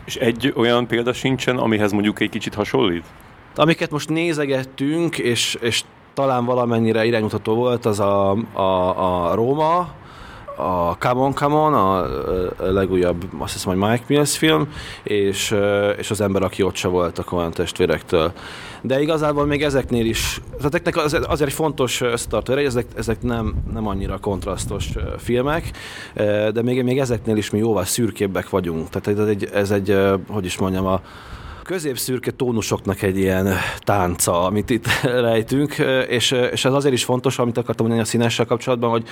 És 0.06 0.16
egy 0.16 0.54
olyan 0.56 0.88
példa 0.88 1.14
sincsen, 1.14 1.58
amihez 1.58 1.92
mondjuk 1.92 2.20
egy 2.20 2.30
kicsit 2.30 2.54
hasonlít? 2.54 3.06
Amiket 3.60 3.91
most 3.91 4.10
nézegettünk, 4.10 5.18
és, 5.18 5.58
és 5.62 5.84
talán 6.14 6.45
valamennyire 6.45 7.05
iránymutató 7.05 7.55
volt, 7.55 7.86
az 7.86 7.99
a, 7.99 8.32
a, 8.53 9.30
a 9.30 9.36
Róma, 9.36 9.89
a 10.55 10.97
Come 10.97 11.22
On, 11.22 11.34
Come 11.34 11.55
On, 11.55 11.74
a, 11.74 11.97
a 11.99 12.72
legújabb, 12.72 13.26
azt 13.38 13.53
hiszem, 13.53 13.80
hogy 13.80 13.89
Mike 13.89 14.03
Mills 14.08 14.38
film, 14.38 14.68
és, 15.03 15.55
és 15.97 16.12
az 16.12 16.22
ember, 16.22 16.43
aki 16.43 16.64
ott 16.64 16.76
se 16.76 16.88
volt 16.88 17.20
a 17.20 17.24
Coen 17.24 17.51
testvérektől. 17.51 18.32
De 18.82 19.01
igazából 19.01 19.45
még 19.45 19.64
ezeknél 19.64 20.05
is, 20.05 20.41
ezeknek 20.64 20.97
az, 20.97 21.20
azért 21.28 21.53
fontos 21.53 22.01
összetartó 22.01 22.53
ezek, 22.53 22.86
ezek 22.95 23.22
nem, 23.22 23.53
nem 23.74 23.88
annyira 23.88 24.18
kontrasztos 24.18 24.89
filmek, 25.18 25.72
de 26.53 26.62
még, 26.62 26.84
még 26.84 26.99
ezeknél 26.99 27.38
is 27.38 27.49
mi 27.49 27.58
jóval 27.58 27.86
szürkébbek 27.86 28.49
vagyunk. 28.49 28.89
Tehát 28.89 29.20
ez 29.20 29.28
egy, 29.28 29.49
ez 29.53 29.72
egy 29.72 29.97
hogy 30.28 30.45
is 30.45 30.58
mondjam, 30.58 30.86
a, 30.86 31.01
középszürke 31.68 32.32
tónusoknak 32.32 33.01
egy 33.01 33.18
ilyen 33.18 33.47
tánca, 33.80 34.43
amit 34.43 34.70
itt 34.70 34.88
rejtünk, 35.28 35.76
és, 36.07 36.32
és 36.32 36.65
ez 36.65 36.74
azért 36.74 36.93
is 36.93 37.03
fontos, 37.03 37.39
amit 37.39 37.57
akartam 37.57 37.86
mondani 37.86 38.07
a 38.07 38.09
színessel 38.11 38.45
kapcsolatban, 38.45 38.89
hogy 38.89 39.07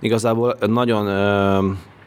igazából 0.00 0.56
nagyon 0.66 1.06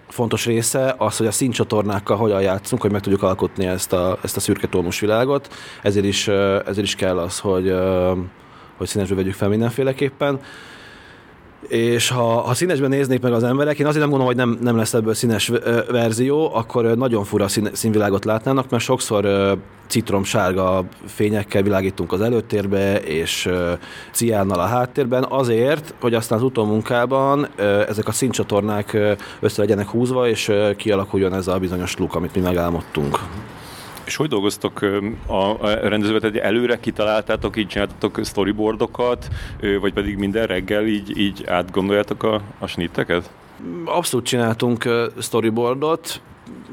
fontos 0.07 0.45
része 0.45 0.95
az, 0.97 1.17
hogy 1.17 1.27
a 1.27 1.31
színcsatornákkal 1.31 2.17
hogyan 2.17 2.41
játszunk, 2.41 2.81
hogy 2.81 2.91
meg 2.91 3.01
tudjuk 3.01 3.23
alkotni 3.23 3.65
ezt 3.65 3.93
a, 3.93 4.17
ezt 4.23 4.37
a 4.37 4.39
szürke 4.39 4.67
tónusvilágot. 4.67 5.53
Ezért 5.81 6.05
is, 6.05 6.27
ezért 6.27 6.85
is 6.85 6.95
kell 6.95 7.17
az, 7.17 7.39
hogy, 7.39 7.73
hogy 8.77 8.87
színesbe 8.87 9.15
vegyük 9.15 9.33
fel 9.33 9.49
mindenféleképpen 9.49 10.39
és 11.68 12.09
ha, 12.09 12.24
ha 12.24 12.53
színesben 12.53 12.89
néznék 12.89 13.22
meg 13.22 13.34
az 13.34 13.43
emberek, 13.43 13.80
én 13.80 13.86
azért 13.86 14.01
nem 14.01 14.09
gondolom, 14.09 14.36
hogy 14.36 14.45
nem, 14.45 14.57
nem 14.62 14.78
lesz 14.78 14.93
ebből 14.93 15.14
színes 15.14 15.51
verzió, 15.89 16.55
akkor 16.55 16.86
nagyon 16.86 17.24
fura 17.24 17.47
szín, 17.47 17.70
színvilágot 17.74 18.26
látnának, 18.26 18.70
mert 18.70 18.84
sokszor 18.84 19.57
citromsárga 19.88 20.84
fényekkel 21.05 21.62
világítunk 21.62 22.12
az 22.12 22.22
előtérbe, 22.22 22.99
és 22.99 23.49
ciánnal 24.12 24.59
a 24.59 24.66
háttérben, 24.66 25.26
azért, 25.30 25.93
hogy 26.01 26.14
aztán 26.14 26.38
az 26.38 26.43
utómunkában 26.43 27.47
ezek 27.88 28.07
a 28.07 28.12
színcsatornák 28.12 28.97
össze 29.39 29.62
legyenek 29.62 29.88
húzva, 29.88 30.28
és 30.28 30.51
kialakuljon 30.78 31.34
ez 31.34 31.47
a 31.47 31.57
bizonyos 31.57 31.97
luk, 31.97 32.16
amit 32.16 32.36
mi 32.36 32.41
megálmodtunk. 32.41 33.20
És 34.12 34.18
hogy 34.18 34.30
dolgoztok 34.30 34.82
a 35.28 35.68
rendezővet, 35.68 36.24
egy 36.24 36.38
előre 36.38 36.80
kitaláltátok, 36.80 37.57
így 37.57 37.68
csináltatok 37.68 38.20
storyboardokat, 38.24 39.28
vagy 39.82 39.93
pedig 39.93 40.18
minden 40.18 40.45
reggel 40.45 40.88
így, 40.88 41.18
így 41.18 41.43
átgondoljátok 41.45 42.24
a, 42.24 42.41
a 42.59 42.68
snitteket? 42.68 43.30
Abszolút 43.86 44.26
csináltunk 44.26 44.89
storyboardot. 45.20 46.22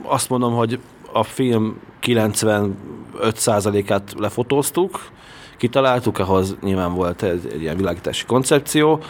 Azt 0.02 0.28
mondom, 0.28 0.54
hogy 0.54 0.78
a 1.12 1.22
film 1.22 1.80
95%-át 2.02 4.14
lefotóztuk, 4.16 5.10
kitaláltuk, 5.58 6.18
ahhoz 6.18 6.56
nyilván 6.62 6.94
volt 6.94 7.22
egy, 7.22 7.48
egy 7.52 7.60
ilyen 7.60 7.76
világítási 7.76 8.26
koncepció, 8.26 9.00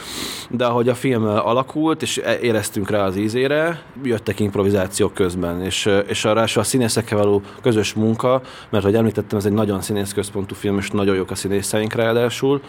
de 0.51 0.65
ahogy 0.65 0.89
a 0.89 0.95
film 0.95 1.25
alakult, 1.25 2.03
és 2.03 2.19
e- 2.19 2.39
éreztünk 2.39 2.91
rá 2.91 3.05
az 3.05 3.17
ízére, 3.17 3.83
jöttek 4.03 4.41
improvizációk 4.41 5.15
közben, 5.15 5.63
és, 5.63 5.91
és 6.07 6.25
arra 6.25 6.43
a 6.55 6.63
színészekkel 6.63 7.19
való 7.19 7.43
közös 7.63 7.95
munka, 7.95 8.43
mert 8.71 8.85
hogy 8.85 8.95
említettem, 8.95 9.39
ez 9.39 9.45
egy 9.45 9.53
nagyon 9.53 9.81
színészközpontú 9.81 10.55
film, 10.55 10.79
és 10.79 10.91
nagyon 10.91 11.17
jók 11.17 11.31
a 11.31 11.35
színészeink 11.35 11.93
ráadásul, 11.93 12.61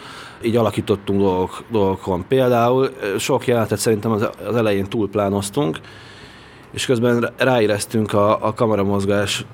így 0.42 0.56
alakítottunk 0.56 1.20
dolgok, 1.20 1.62
dolgokon. 1.70 2.24
Például 2.28 2.90
sok 3.18 3.46
jelenetet 3.46 3.78
szerintem 3.78 4.10
az, 4.10 4.28
az 4.46 4.56
elején 4.56 4.88
túlplánoztunk, 4.88 5.80
és 6.72 6.86
közben 6.86 7.30
ráéreztünk 7.36 8.12
a, 8.12 8.46
a 8.46 8.54
kameramozgás 8.54 9.44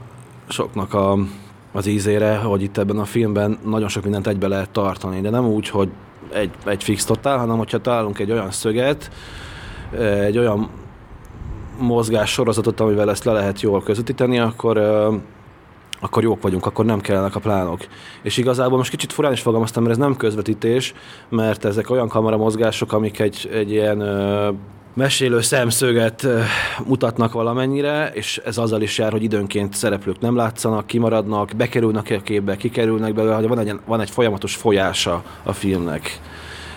soknak 0.48 0.94
a, 0.94 1.18
az 1.76 1.86
ízére, 1.86 2.36
hogy 2.36 2.62
itt 2.62 2.78
ebben 2.78 2.98
a 2.98 3.04
filmben 3.04 3.58
nagyon 3.64 3.88
sok 3.88 4.02
mindent 4.02 4.26
egybe 4.26 4.48
lehet 4.48 4.70
tartani, 4.70 5.20
de 5.20 5.30
nem 5.30 5.46
úgy, 5.46 5.68
hogy 5.68 5.88
egy, 6.32 6.50
egy 6.64 6.84
fix 6.84 7.04
totál, 7.04 7.38
hanem 7.38 7.56
hogyha 7.56 7.80
találunk 7.80 8.18
egy 8.18 8.30
olyan 8.30 8.50
szöget, 8.50 9.10
egy 10.24 10.38
olyan 10.38 10.70
mozgás 11.78 12.30
sorozatot, 12.30 12.80
amivel 12.80 13.10
ezt 13.10 13.24
le 13.24 13.32
lehet 13.32 13.60
jól 13.60 13.82
közvetíteni, 13.82 14.38
akkor 14.38 14.78
akkor 16.00 16.22
jók 16.22 16.42
vagyunk, 16.42 16.66
akkor 16.66 16.84
nem 16.84 17.00
kellenek 17.00 17.34
a 17.34 17.40
plánok. 17.40 17.80
És 18.22 18.36
igazából 18.36 18.76
most 18.76 18.90
kicsit 18.90 19.12
furán 19.12 19.32
is 19.32 19.40
fogalmaztam, 19.40 19.82
mert 19.82 19.94
ez 19.94 20.00
nem 20.00 20.16
közvetítés, 20.16 20.94
mert 21.28 21.64
ezek 21.64 21.90
olyan 21.90 22.08
kameramozgások, 22.08 22.92
amik 22.92 23.18
egy, 23.18 23.48
egy 23.52 23.70
ilyen 23.70 23.98
mesélő 24.96 25.40
szemszöget 25.40 26.26
mutatnak 26.86 27.32
valamennyire, 27.32 28.10
és 28.14 28.40
ez 28.44 28.58
azzal 28.58 28.82
is 28.82 28.98
jár, 28.98 29.12
hogy 29.12 29.22
időnként 29.22 29.74
szereplők 29.74 30.20
nem 30.20 30.36
látszanak, 30.36 30.86
kimaradnak, 30.86 31.50
bekerülnek 31.56 32.10
a 32.10 32.20
képbe, 32.22 32.56
kikerülnek 32.56 33.14
belőle, 33.14 33.34
hogy 33.34 33.48
van 33.48 33.58
egy, 33.58 33.72
van 33.86 34.00
egy 34.00 34.10
folyamatos 34.10 34.54
folyása 34.54 35.22
a 35.42 35.52
filmnek. 35.52 36.20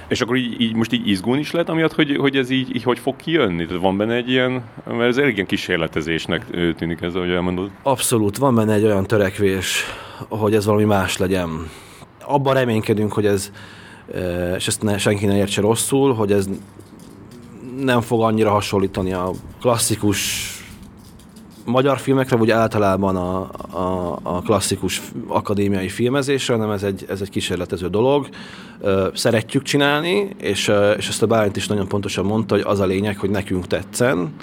És 0.08 0.22
akkor 0.22 0.36
így, 0.36 0.62
így 0.62 0.76
most 0.76 0.94
így 0.94 1.08
izgulni 1.08 1.40
is 1.40 1.52
lehet, 1.52 1.70
amiatt, 1.70 1.94
hogy, 1.94 2.18
hogy 2.18 2.36
ez 2.36 2.50
így, 2.50 2.76
így 2.76 2.84
hogy 2.84 3.00
fog 3.00 3.16
kijönni? 3.16 3.66
Tehát 3.66 3.82
van 3.82 3.98
benne 3.98 4.14
egy 4.14 4.30
ilyen, 4.30 4.64
mert 4.86 5.10
ez 5.10 5.18
elég 5.18 5.34
ilyen 5.34 5.46
kísérletezésnek 5.46 6.46
tűnik 6.78 7.02
ez, 7.02 7.16
ahogy 7.16 7.30
elmondod. 7.30 7.70
Abszolút, 7.84 8.38
van 8.38 8.56
benne 8.56 8.74
egy 8.74 8.84
olyan 8.84 9.06
törekvés, 9.06 9.84
hogy 10.30 10.56
ez 10.56 10.66
valami 10.66 10.84
más 10.84 11.18
legyen. 11.18 11.50
Abban 12.26 12.54
reménykedünk, 12.54 13.14
hogy 13.14 13.26
ez, 13.26 13.52
és 14.56 14.68
ezt 14.68 14.82
ne, 14.82 14.98
senki 14.98 15.26
ne 15.26 15.36
értse 15.36 15.62
rosszul, 15.62 16.14
hogy 16.14 16.32
ez 16.32 16.50
nem 17.84 18.02
fog 18.02 18.22
annyira 18.22 18.50
hasonlítani 18.50 19.14
a 19.14 19.32
klasszikus 19.62 20.54
magyar 21.66 22.00
filmekre, 22.00 22.36
vagy 22.36 22.52
általában 22.52 23.16
a, 23.16 23.50
a, 23.78 24.20
a 24.24 24.42
klasszikus 24.42 25.02
akadémiai 25.28 25.90
filmezésre, 25.90 26.54
hanem 26.54 26.72
ez 26.72 26.84
egy, 26.84 27.06
ez 27.10 27.22
egy 27.22 27.30
kísérletező 27.30 27.88
dolog. 27.88 28.30
Szeretjük 29.14 29.64
csinálni, 29.64 30.30
és, 30.38 30.72
és 30.98 31.08
ezt 31.08 31.22
a 31.22 31.28
Bálint 31.28 31.56
is 31.56 31.68
nagyon 31.68 31.88
pontosan 31.88 32.26
mondta, 32.26 32.56
hogy 32.56 32.64
az 32.68 32.80
a 32.80 32.86
lényeg, 32.86 33.18
hogy 33.18 33.30
nekünk 33.30 33.68
tetszen, 33.68 34.34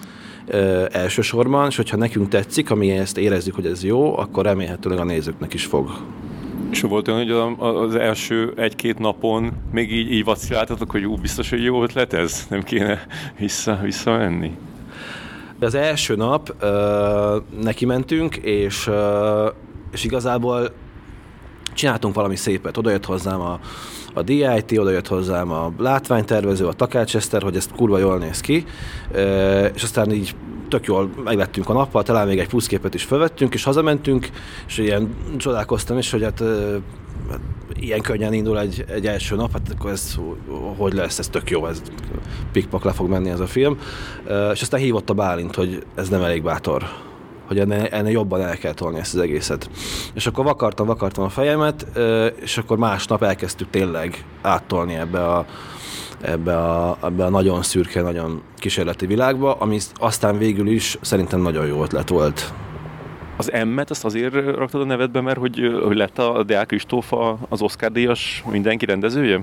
elsősorban, 0.90 1.68
és 1.68 1.76
hogyha 1.76 1.96
nekünk 1.96 2.28
tetszik, 2.28 2.70
ami 2.70 2.90
ezt 2.90 3.18
érezzük, 3.18 3.54
hogy 3.54 3.66
ez 3.66 3.84
jó, 3.84 4.18
akkor 4.18 4.44
remélhetőleg 4.44 4.98
a 4.98 5.04
nézőknek 5.04 5.54
is 5.54 5.64
fog. 5.64 5.90
És 6.76 6.82
volt 6.82 7.08
olyan, 7.08 7.20
hogy 7.20 7.30
az 7.66 7.94
első 7.94 8.52
egy-két 8.56 8.98
napon 8.98 9.52
még 9.72 9.92
így, 9.92 10.12
így 10.12 10.24
vaciláltatok, 10.24 10.90
hogy 10.90 11.04
ú, 11.04 11.16
biztos, 11.16 11.50
hogy 11.50 11.62
jó 11.62 11.82
ötlet 11.82 12.12
ez? 12.12 12.46
Nem 12.48 12.62
kéne 12.62 13.06
vissza, 13.38 13.78
visszamenni? 13.82 14.56
Az 15.60 15.74
első 15.74 16.16
nap 16.16 16.54
ö, 16.60 17.36
neki 17.62 17.84
mentünk, 17.84 18.36
és, 18.36 18.86
ö, 18.86 19.48
és 19.92 20.04
igazából 20.04 20.72
csináltunk 21.74 22.14
valami 22.14 22.36
szépet. 22.36 22.76
Oda 22.76 22.90
jött 22.90 23.04
hozzám 23.04 23.40
a, 23.40 23.60
a 24.16 24.22
DIT, 24.22 24.78
oda 24.78 24.90
jött 24.90 25.06
hozzám 25.06 25.50
a 25.50 25.72
látványtervező, 25.78 26.66
a 26.66 26.72
Takács 26.72 27.16
Eszter, 27.16 27.42
hogy 27.42 27.56
ez 27.56 27.68
kurva 27.76 27.98
jól 27.98 28.18
néz 28.18 28.40
ki, 28.40 28.64
és 29.74 29.82
aztán 29.82 30.12
így 30.12 30.34
tök 30.68 30.86
jól 30.86 31.10
meglettünk 31.24 31.68
a 31.68 31.72
nappal, 31.72 32.02
talán 32.02 32.26
még 32.26 32.38
egy 32.38 32.48
pluszképet 32.48 32.94
is 32.94 33.02
felvettünk, 33.04 33.54
és 33.54 33.64
hazamentünk, 33.64 34.28
és 34.66 34.78
ilyen 34.78 35.14
csodálkoztam 35.36 35.98
is, 35.98 36.10
hogy 36.10 36.22
hát 36.22 36.42
hát 37.30 37.40
ilyen 37.74 38.00
könnyen 38.00 38.32
indul 38.32 38.60
egy, 38.60 38.84
egy 38.88 39.06
első 39.06 39.36
nap, 39.36 39.52
hát 39.52 39.74
akkor 39.78 39.90
ez 39.90 40.16
hogy 40.76 40.92
lesz, 40.92 41.18
ez 41.18 41.28
tök 41.28 41.50
jó, 41.50 41.66
ez 41.66 41.82
pikpak 42.52 42.84
le 42.84 42.92
fog 42.92 43.08
menni 43.08 43.30
ez 43.30 43.40
a 43.40 43.46
film. 43.46 43.78
És 44.52 44.62
aztán 44.62 44.80
hívott 44.80 45.10
a 45.10 45.14
Bálint, 45.14 45.54
hogy 45.54 45.82
ez 45.94 46.08
nem 46.08 46.22
elég 46.22 46.42
bátor 46.42 46.82
hogy 47.46 47.58
ennél, 47.58 47.88
ennél 47.90 48.12
jobban 48.12 48.40
el 48.40 48.56
kell 48.56 48.72
tolni 48.72 48.98
ezt 48.98 49.14
az 49.14 49.20
egészet. 49.20 49.70
És 50.14 50.26
akkor 50.26 50.44
vakartam, 50.44 50.86
vakartam 50.86 51.24
a 51.24 51.28
fejemet, 51.28 51.86
és 52.40 52.58
akkor 52.58 52.78
másnap 52.78 53.22
elkezdtük 53.22 53.70
tényleg 53.70 54.24
áttolni 54.42 54.94
ebbe 54.94 55.26
a, 55.28 55.46
ebbe 56.20 56.56
a, 56.56 56.98
ebbe 57.02 57.24
a 57.24 57.30
nagyon 57.30 57.62
szürke, 57.62 58.02
nagyon 58.02 58.42
kísérleti 58.56 59.06
világba, 59.06 59.54
ami 59.54 59.78
aztán 59.94 60.38
végül 60.38 60.68
is 60.68 60.98
szerintem 61.00 61.40
nagyon 61.40 61.66
jó 61.66 61.82
ötlet 61.82 62.08
volt. 62.08 62.52
Az 63.36 63.52
M-et 63.64 63.90
azt 63.90 64.04
azért 64.04 64.34
raktad 64.34 64.80
a 64.80 64.84
nevedbe, 64.84 65.20
mert 65.20 65.38
hogy, 65.38 65.78
hogy 65.84 65.96
lett 65.96 66.18
a 66.18 66.42
Deák 66.42 66.66
Kristóf 66.66 67.12
az 67.48 67.62
Oscar 67.62 67.92
díjas 67.92 68.44
mindenki 68.50 68.84
rendezője? 68.84 69.40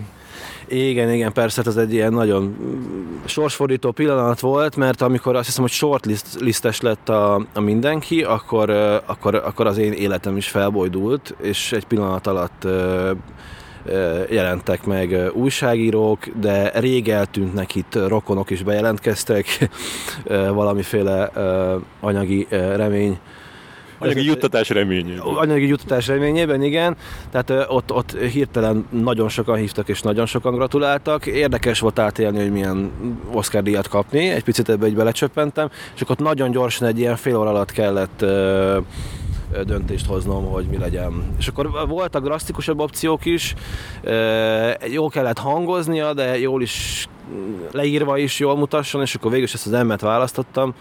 Igen, 0.67 1.13
igen, 1.13 1.33
persze, 1.33 1.57
hát 1.57 1.67
ez 1.67 1.77
egy 1.77 1.93
ilyen 1.93 2.13
nagyon 2.13 2.55
sorsfordító 3.25 3.91
pillanat 3.91 4.39
volt, 4.39 4.75
mert 4.75 5.01
amikor 5.01 5.35
azt 5.35 5.45
hiszem, 5.45 5.61
hogy 5.61 5.71
shortlistes 5.71 6.81
lett 6.81 7.09
a, 7.09 7.45
a 7.53 7.59
mindenki, 7.59 8.23
akkor, 8.23 8.69
akkor, 9.05 9.35
akkor 9.35 9.67
az 9.67 9.77
én 9.77 9.91
életem 9.91 10.37
is 10.37 10.47
felbojdult, 10.47 11.35
és 11.41 11.71
egy 11.71 11.85
pillanat 11.85 12.27
alatt 12.27 12.67
jelentek 14.29 14.85
meg 14.85 15.31
újságírók, 15.33 16.27
de 16.39 16.71
rég 16.79 17.09
eltűntnek 17.09 17.75
itt 17.75 17.95
rokonok 18.07 18.49
is 18.49 18.63
bejelentkeztek, 18.63 19.69
valamiféle 20.53 21.31
anyagi 21.99 22.47
remény 22.49 23.19
Anyagi 24.03 24.25
juttatás 24.25 24.69
reménye. 24.69 25.13
anyagi 25.21 25.67
juttatás 25.67 26.07
reményében, 26.07 26.63
igen. 26.63 26.95
Tehát 27.31 27.65
ott, 27.69 27.91
ott 27.91 28.17
hirtelen 28.17 28.85
nagyon 28.89 29.29
sokan 29.29 29.55
hívtak 29.55 29.89
és 29.89 30.01
nagyon 30.01 30.25
sokan 30.25 30.55
gratuláltak. 30.55 31.25
Érdekes 31.25 31.79
volt 31.79 31.99
átélni, 31.99 32.39
hogy 32.39 32.51
milyen 32.51 32.91
Oscar 33.31 33.63
díjat 33.63 33.87
kapni. 33.87 34.29
Egy 34.29 34.43
picit 34.43 34.69
ebbe 34.69 34.85
egy 34.85 34.95
belecsöppentem, 34.95 35.69
és 35.95 36.01
akkor 36.01 36.15
ott 36.19 36.25
nagyon 36.25 36.51
gyorsan 36.51 36.87
egy 36.87 36.99
ilyen 36.99 37.15
fél 37.15 37.37
óra 37.37 37.49
alatt 37.49 37.71
kellett 37.71 38.25
döntést 39.65 40.05
hoznom, 40.05 40.45
hogy 40.45 40.65
mi 40.65 40.77
legyen. 40.77 41.33
És 41.37 41.47
akkor 41.47 41.87
voltak 41.87 42.23
drasztikusabb 42.23 42.79
opciók 42.79 43.25
is, 43.25 43.53
jól 44.91 45.09
kellett 45.09 45.37
hangoznia, 45.37 46.13
de 46.13 46.39
jól 46.39 46.61
is 46.61 47.07
leírva 47.71 48.17
is 48.17 48.39
jól 48.39 48.57
mutasson, 48.57 49.01
és 49.01 49.15
akkor 49.15 49.31
végül 49.31 49.45
is 49.45 49.53
ezt 49.53 49.65
az 49.65 49.73
emmet 49.73 50.01
választottam, 50.01 50.73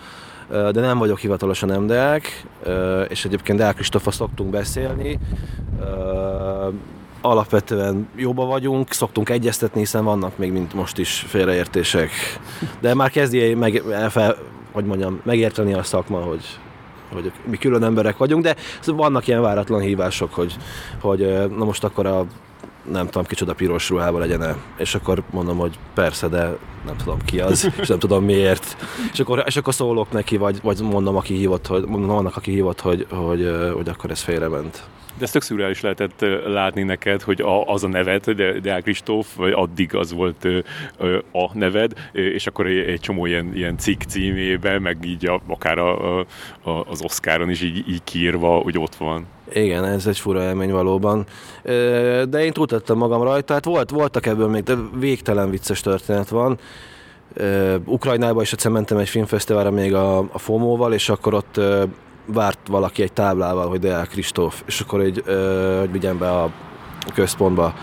de 0.53 0.81
nem 0.81 0.99
vagyok 0.99 1.19
hivatalosan 1.19 1.83
MDEK, 1.83 2.45
és 3.09 3.25
egyébként 3.25 3.59
Deák 3.59 3.75
Kristófa 3.75 4.11
szoktunk 4.11 4.51
beszélni. 4.51 5.19
Alapvetően 7.21 8.09
jóba 8.17 8.45
vagyunk, 8.45 8.93
szoktunk 8.93 9.29
egyeztetni, 9.29 9.81
hiszen 9.81 10.05
vannak 10.05 10.39
még, 10.39 10.53
mint 10.53 10.75
most 10.75 10.99
is 10.99 11.25
félreértések. 11.29 12.11
De 12.81 12.95
már 12.95 13.11
kezdi 13.11 13.55
meg, 13.55 13.83
fel, 14.09 14.37
hogy 14.73 14.85
mondjam, 14.85 15.21
megérteni 15.25 15.73
a 15.73 15.83
szakma, 15.83 16.19
hogy, 16.19 16.45
hogy 17.13 17.33
mi 17.45 17.57
külön 17.57 17.83
emberek 17.83 18.17
vagyunk, 18.17 18.43
de 18.43 18.57
vannak 18.87 19.27
ilyen 19.27 19.43
váratlan 19.43 19.81
hívások, 19.81 20.35
hogy, 20.35 20.57
hogy 21.01 21.49
na 21.57 21.65
most 21.65 21.85
akkor 21.85 22.07
a 22.07 22.27
nem 22.91 23.07
tudom, 23.07 23.25
kicsoda 23.25 23.55
piros 23.55 23.89
ruhában 23.89 24.21
legyen 24.21 24.57
És 24.77 24.95
akkor 24.95 25.23
mondom, 25.31 25.59
hogy 25.59 25.79
persze, 25.95 26.29
de 26.29 26.57
nem 26.87 26.97
tudom 26.97 27.19
ki 27.25 27.41
az, 27.41 27.71
és 27.81 27.89
nem 27.89 27.99
tudom 27.99 28.25
miért. 28.25 28.77
És 29.13 29.21
akkor, 29.21 29.43
és 29.47 29.57
akkor 29.57 29.75
szólok 29.75 30.13
neki, 30.13 30.37
vagy, 30.37 30.61
vagy 30.63 30.81
mondom, 30.81 31.17
aki 31.17 31.35
hívott, 31.35 31.67
hogy, 31.67 31.85
mondom 31.87 32.11
annak, 32.11 32.37
aki 32.37 32.51
hívott, 32.51 32.81
hogy, 32.81 33.07
hogy, 33.11 33.71
hogy 33.75 33.89
akkor 33.89 34.11
ez 34.11 34.21
félrement. 34.21 34.83
De 35.23 35.29
ez 35.29 35.35
tök 35.35 35.43
szürreális 35.43 35.81
lehetett 35.81 36.25
látni 36.47 36.83
neked, 36.83 37.23
hogy 37.23 37.41
a, 37.41 37.65
az 37.65 37.85
a 37.85 37.89
neved, 37.89 38.31
de 38.31 38.61
Deák 38.61 38.83
Kristóf, 38.83 39.37
vagy 39.37 39.53
addig 39.53 39.95
az 39.95 40.13
volt 40.13 40.45
a 41.33 41.51
neved, 41.59 41.93
és 42.13 42.47
akkor 42.47 42.67
egy, 42.67 42.79
egy 42.79 43.01
csomó 43.01 43.27
ilyen, 43.27 43.55
ilyen 43.55 43.79
cikk 43.79 44.03
címében, 44.03 44.83
meg 44.83 45.05
így 45.05 45.27
a, 45.27 45.41
akár 45.47 45.79
a, 45.79 46.19
a, 46.19 46.27
az 46.65 47.03
Oscaron 47.03 47.51
is 47.51 47.63
így, 47.63 47.89
így 47.89 48.05
kiírva, 48.05 48.49
hogy 48.49 48.79
ott 48.79 48.95
van. 48.95 49.27
Igen, 49.53 49.85
ez 49.85 50.07
egy 50.07 50.19
fura 50.19 50.43
élmény 50.43 50.71
valóban. 50.71 51.25
De 52.29 52.45
én 52.45 52.53
túltettem 52.53 52.97
magam 52.97 53.23
rajta, 53.23 53.53
hát 53.53 53.65
volt, 53.65 53.91
voltak 53.91 54.27
ebből 54.27 54.49
még, 54.49 54.63
de 54.63 54.75
végtelen 54.99 55.51
vicces 55.51 55.81
történet 55.81 56.29
van. 56.29 56.59
Ukrajnába 57.85 58.43
is 58.43 58.53
egyszer 58.53 58.71
mentem 58.71 58.99
egy 58.99 59.09
filmfesztiválra 59.09 59.71
még 59.71 59.95
a, 59.95 60.19
a 60.19 60.39
FOMO-val, 60.39 60.93
és 60.93 61.09
akkor 61.09 61.35
ott 61.35 61.61
várt 62.27 62.69
valaki 62.69 63.03
egy 63.03 63.13
táblával, 63.13 63.69
hogy 63.69 63.81
Deák 63.81 64.09
Kristóf, 64.09 64.63
és 64.67 64.81
akkor 64.81 65.01
egy, 65.01 65.23
ö, 65.25 65.77
hogy 65.79 65.93
vigyem 65.93 66.19
be 66.19 66.31
a 66.31 66.51
központba. 67.15 67.75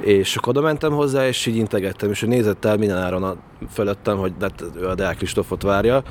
És 0.00 0.36
akkor 0.36 0.56
oda 0.56 0.66
mentem 0.66 0.92
hozzá, 0.92 1.26
és 1.26 1.46
így 1.46 1.56
integettem, 1.56 2.10
és 2.10 2.22
ő 2.22 2.26
nézett 2.26 2.64
el 2.64 2.76
minden 2.76 2.98
áron 2.98 3.22
a, 3.22 3.36
fölöttem, 3.72 4.16
hogy 4.18 4.32
de 4.38 4.44
hát 4.44 4.64
ő 4.76 4.88
a 4.88 4.94
Deák 4.94 5.16
Kristófot 5.16 5.62
várja, 5.62 6.02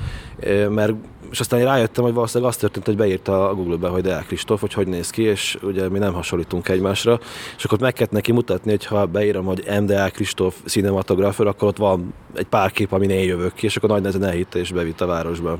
mert 0.70 0.94
és 1.32 1.40
aztán 1.40 1.64
rájöttem, 1.64 2.04
hogy 2.04 2.14
valószínűleg 2.14 2.52
az 2.52 2.58
történt, 2.58 2.86
hogy 2.86 2.96
beírta 2.96 3.50
a 3.50 3.56
Google-be, 3.56 3.88
hogy 3.88 4.02
Deák 4.02 4.26
Kristóf, 4.26 4.60
hogy 4.60 4.74
hogy 4.74 4.88
néz 4.88 5.10
ki, 5.10 5.22
és 5.22 5.58
ugye 5.62 5.90
mi 5.90 6.00
nem 6.00 6.14
hasonlítunk 6.14 6.70
egymásra, 6.70 7.20
és 7.58 7.64
akkor 7.64 7.80
meg 7.80 7.94
kellett 7.94 8.12
neki 8.12 8.32
mutatni, 8.32 8.70
hogy 8.70 8.86
ha 8.86 9.06
beírom, 9.06 9.46
hogy 9.46 9.64
MDA 9.82 10.10
Kristóf 10.10 10.56
cinematográfер, 10.66 11.48
akkor 11.48 11.68
ott 11.68 11.78
van 11.78 12.14
egy 12.34 12.46
pár 12.46 12.72
kép, 12.72 12.92
amin 12.92 13.10
én 13.10 13.28
jövök 13.28 13.54
ki, 13.54 13.66
és 13.66 13.76
akkor 13.76 13.90
nagy 13.90 14.02
nehezen 14.02 14.24
elhitte 14.24 14.60
és 14.60 14.72
bevitt 14.72 15.02
a 15.02 15.06
városba. 15.06 15.60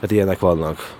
Hát 0.00 0.10
ilyenek 0.10 0.38
vannak. 0.38 0.94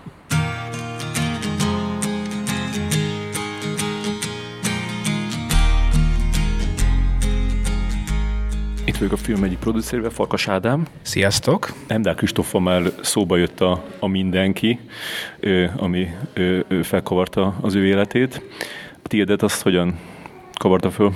Vagyok 9.03 9.19
a 9.19 9.23
film 9.25 9.45
egyik 9.45 9.59
producerével, 9.59 10.11
Farkas 10.11 10.49
Ádám. 10.49 10.87
Sziasztok! 11.03 11.73
Emdál 11.87 12.15
Kristóffal 12.15 12.61
már 12.61 12.83
szóba 13.01 13.37
jött 13.37 13.61
a, 13.61 13.85
a 13.99 14.07
mindenki, 14.07 14.79
ami 15.77 16.09
felkavarta 16.83 17.55
az 17.61 17.75
ő 17.75 17.87
életét. 17.87 18.43
Tiédet 19.03 19.43
azt 19.43 19.63
hogyan 19.63 19.99
kavarta 20.59 20.91
föl? 20.91 21.13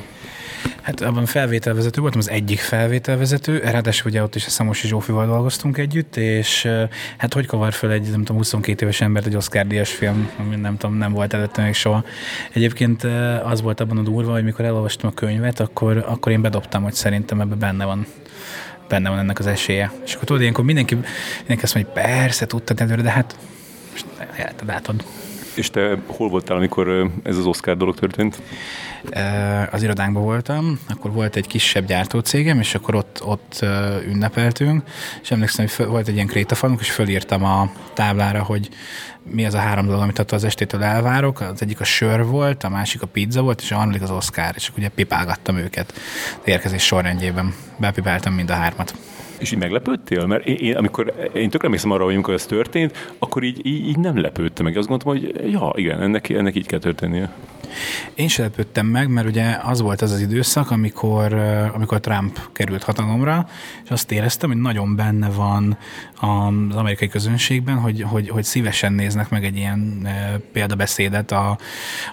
Hát 0.86 1.00
abban 1.00 1.26
felvételvezető 1.26 2.00
voltam, 2.00 2.20
az 2.20 2.30
egyik 2.30 2.58
felvételvezető, 2.58 3.58
ráadásul 3.58 4.10
ugye 4.10 4.22
ott 4.22 4.34
is 4.34 4.46
a 4.46 4.50
Szamosi 4.50 4.86
Zsófival 4.86 5.26
dolgoztunk 5.26 5.78
együtt, 5.78 6.16
és 6.16 6.68
hát 7.16 7.34
hogy 7.34 7.46
kavar 7.46 7.72
föl 7.72 7.90
egy, 7.90 8.10
nem 8.10 8.18
tudom, 8.18 8.36
22 8.36 8.84
éves 8.84 9.00
embert 9.00 9.26
egy 9.26 9.36
Oscar 9.36 9.66
díjas 9.66 9.90
film, 9.90 10.30
ami 10.38 10.56
nem 10.56 10.76
tudom, 10.76 10.96
nem 10.96 11.12
volt 11.12 11.34
előtte 11.34 11.62
még 11.62 11.74
soha. 11.74 12.04
Egyébként 12.52 13.04
az 13.44 13.62
volt 13.62 13.80
abban 13.80 13.98
a 13.98 14.02
durva, 14.02 14.32
hogy 14.32 14.44
mikor 14.44 14.64
elolvastam 14.64 15.10
a 15.10 15.14
könyvet, 15.14 15.60
akkor, 15.60 16.04
akkor 16.08 16.32
én 16.32 16.42
bedobtam, 16.42 16.82
hogy 16.82 16.94
szerintem 16.94 17.40
ebben 17.40 17.58
benne 17.58 17.84
van 17.84 18.06
benne 18.88 19.08
van 19.08 19.18
ennek 19.18 19.38
az 19.38 19.46
esélye. 19.46 19.92
És 20.04 20.14
akkor 20.14 20.26
tudod, 20.26 20.40
ilyenkor 20.42 20.64
mindenki, 20.64 20.94
mindenki 21.38 21.64
azt 21.64 21.74
mondja, 21.74 21.92
hogy 21.92 22.02
persze, 22.02 22.46
tudtad 22.46 22.80
előre, 22.80 23.02
de 23.02 23.10
hát 23.10 23.36
most 23.90 24.06
látod. 24.66 25.04
És 25.54 25.70
te 25.70 25.98
hol 26.06 26.28
voltál, 26.28 26.56
amikor 26.56 27.10
ez 27.22 27.36
az 27.36 27.46
Oscar 27.46 27.76
dolog 27.76 27.94
történt? 27.94 28.42
Az 29.70 29.82
irodánkban 29.82 30.22
voltam, 30.22 30.78
akkor 30.88 31.12
volt 31.12 31.36
egy 31.36 31.46
kisebb 31.46 31.86
gyártócégem, 31.86 32.58
és 32.58 32.74
akkor 32.74 32.94
ott, 32.94 33.22
ott 33.24 33.64
ünnepeltünk, 34.06 34.82
és 35.22 35.30
emlékszem, 35.30 35.66
hogy 35.76 35.86
volt 35.86 36.08
egy 36.08 36.14
ilyen 36.14 36.26
krétafalunk, 36.26 36.80
és 36.80 36.90
fölírtam 36.90 37.44
a 37.44 37.70
táblára, 37.94 38.42
hogy 38.42 38.68
mi 39.30 39.46
az 39.46 39.54
a 39.54 39.58
három 39.58 39.86
dolog, 39.86 40.02
amit 40.02 40.18
az 40.18 40.44
estétől 40.44 40.82
elvárok. 40.82 41.40
Az 41.40 41.62
egyik 41.62 41.80
a 41.80 41.84
sör 41.84 42.24
volt, 42.24 42.64
a 42.64 42.68
másik 42.68 43.02
a 43.02 43.06
pizza 43.06 43.42
volt, 43.42 43.60
és 43.60 43.72
a 43.72 43.76
harmadik 43.76 44.02
az 44.02 44.10
Oscar, 44.10 44.52
és 44.54 44.68
akkor 44.68 44.78
ugye 44.78 44.88
pipálgattam 44.88 45.56
őket 45.56 45.92
érkezés 46.44 46.82
sorrendjében. 46.82 47.54
Bepipáltam 47.76 48.34
mind 48.34 48.50
a 48.50 48.54
hármat. 48.54 48.94
És 49.38 49.52
így 49.52 49.58
meglepődtél? 49.58 50.26
Mert 50.26 50.46
én, 50.46 50.56
én 50.56 50.76
amikor 50.76 51.30
én 51.34 51.50
tökre 51.50 51.66
emlékszem 51.66 51.90
arra, 51.90 52.04
hogy 52.04 52.14
amikor 52.14 52.34
ez 52.34 52.46
történt, 52.46 53.14
akkor 53.18 53.42
így, 53.42 53.66
így, 53.66 53.88
így 53.88 53.98
nem 53.98 54.20
lepődtem 54.20 54.64
meg. 54.64 54.76
Azt 54.76 54.88
gondoltam, 54.88 55.22
hogy 55.22 55.50
ja, 55.52 55.72
igen, 55.74 56.02
ennek, 56.02 56.28
ennek 56.28 56.54
így 56.56 56.66
kell 56.66 56.78
történnie. 56.78 57.30
Én 58.14 58.28
sem 58.28 58.44
lepődtem 58.44 58.86
meg, 58.86 59.08
mert 59.08 59.26
ugye 59.26 59.58
az 59.62 59.80
volt 59.80 60.02
az 60.02 60.12
az 60.12 60.20
időszak, 60.20 60.70
amikor, 60.70 61.32
amikor 61.74 62.00
Trump 62.00 62.40
került 62.52 62.82
hatalomra, 62.82 63.48
és 63.84 63.90
azt 63.90 64.12
éreztem, 64.12 64.50
hogy 64.50 64.60
nagyon 64.60 64.96
benne 64.96 65.28
van 65.30 65.76
az 66.20 66.76
amerikai 66.76 67.08
közönségben, 67.08 67.76
hogy, 67.76 68.02
hogy, 68.02 68.28
hogy 68.28 68.44
szívesen 68.44 68.92
néznek 68.92 69.28
meg 69.28 69.44
egy 69.44 69.56
ilyen 69.56 70.08
példabeszédet 70.52 71.32
a, 71.32 71.58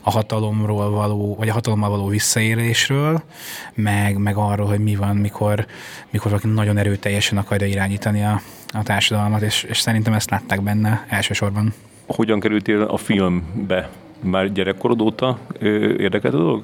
a 0.01 0.11
hatalomról 0.11 0.89
való, 0.89 1.35
vagy 1.35 1.49
a 1.49 1.53
hatalommal 1.53 1.89
való 1.89 2.07
visszaérésről, 2.07 3.23
meg, 3.73 4.17
meg 4.17 4.35
arról, 4.35 4.67
hogy 4.67 4.79
mi 4.79 4.95
van, 4.95 5.15
mikor, 5.15 5.65
mikor 6.09 6.31
valaki 6.31 6.47
nagyon 6.47 6.77
erőteljesen 6.77 7.37
akarja 7.37 7.67
irányítani 7.67 8.23
a, 8.23 8.41
a 8.73 8.83
társadalmat, 8.83 9.41
és, 9.41 9.63
és 9.63 9.79
szerintem 9.79 10.13
ezt 10.13 10.29
látták 10.29 10.61
benne 10.61 11.05
elsősorban. 11.09 11.73
Hogyan 12.05 12.39
kerültél 12.39 12.81
a 12.81 12.97
filmbe? 12.97 13.89
Már 14.24 14.51
gyerekkorod 14.51 15.01
óta 15.01 15.39
érdekelt 15.97 16.34
a 16.34 16.38
dolog? 16.38 16.63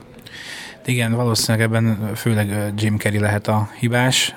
Igen, 0.86 1.14
valószínűleg 1.14 1.68
ebben 1.68 2.16
főleg 2.16 2.74
Jim 2.78 2.97
Carrey 2.97 3.20
lehet 3.20 3.47
a 3.47 3.70
hibás. 3.80 4.36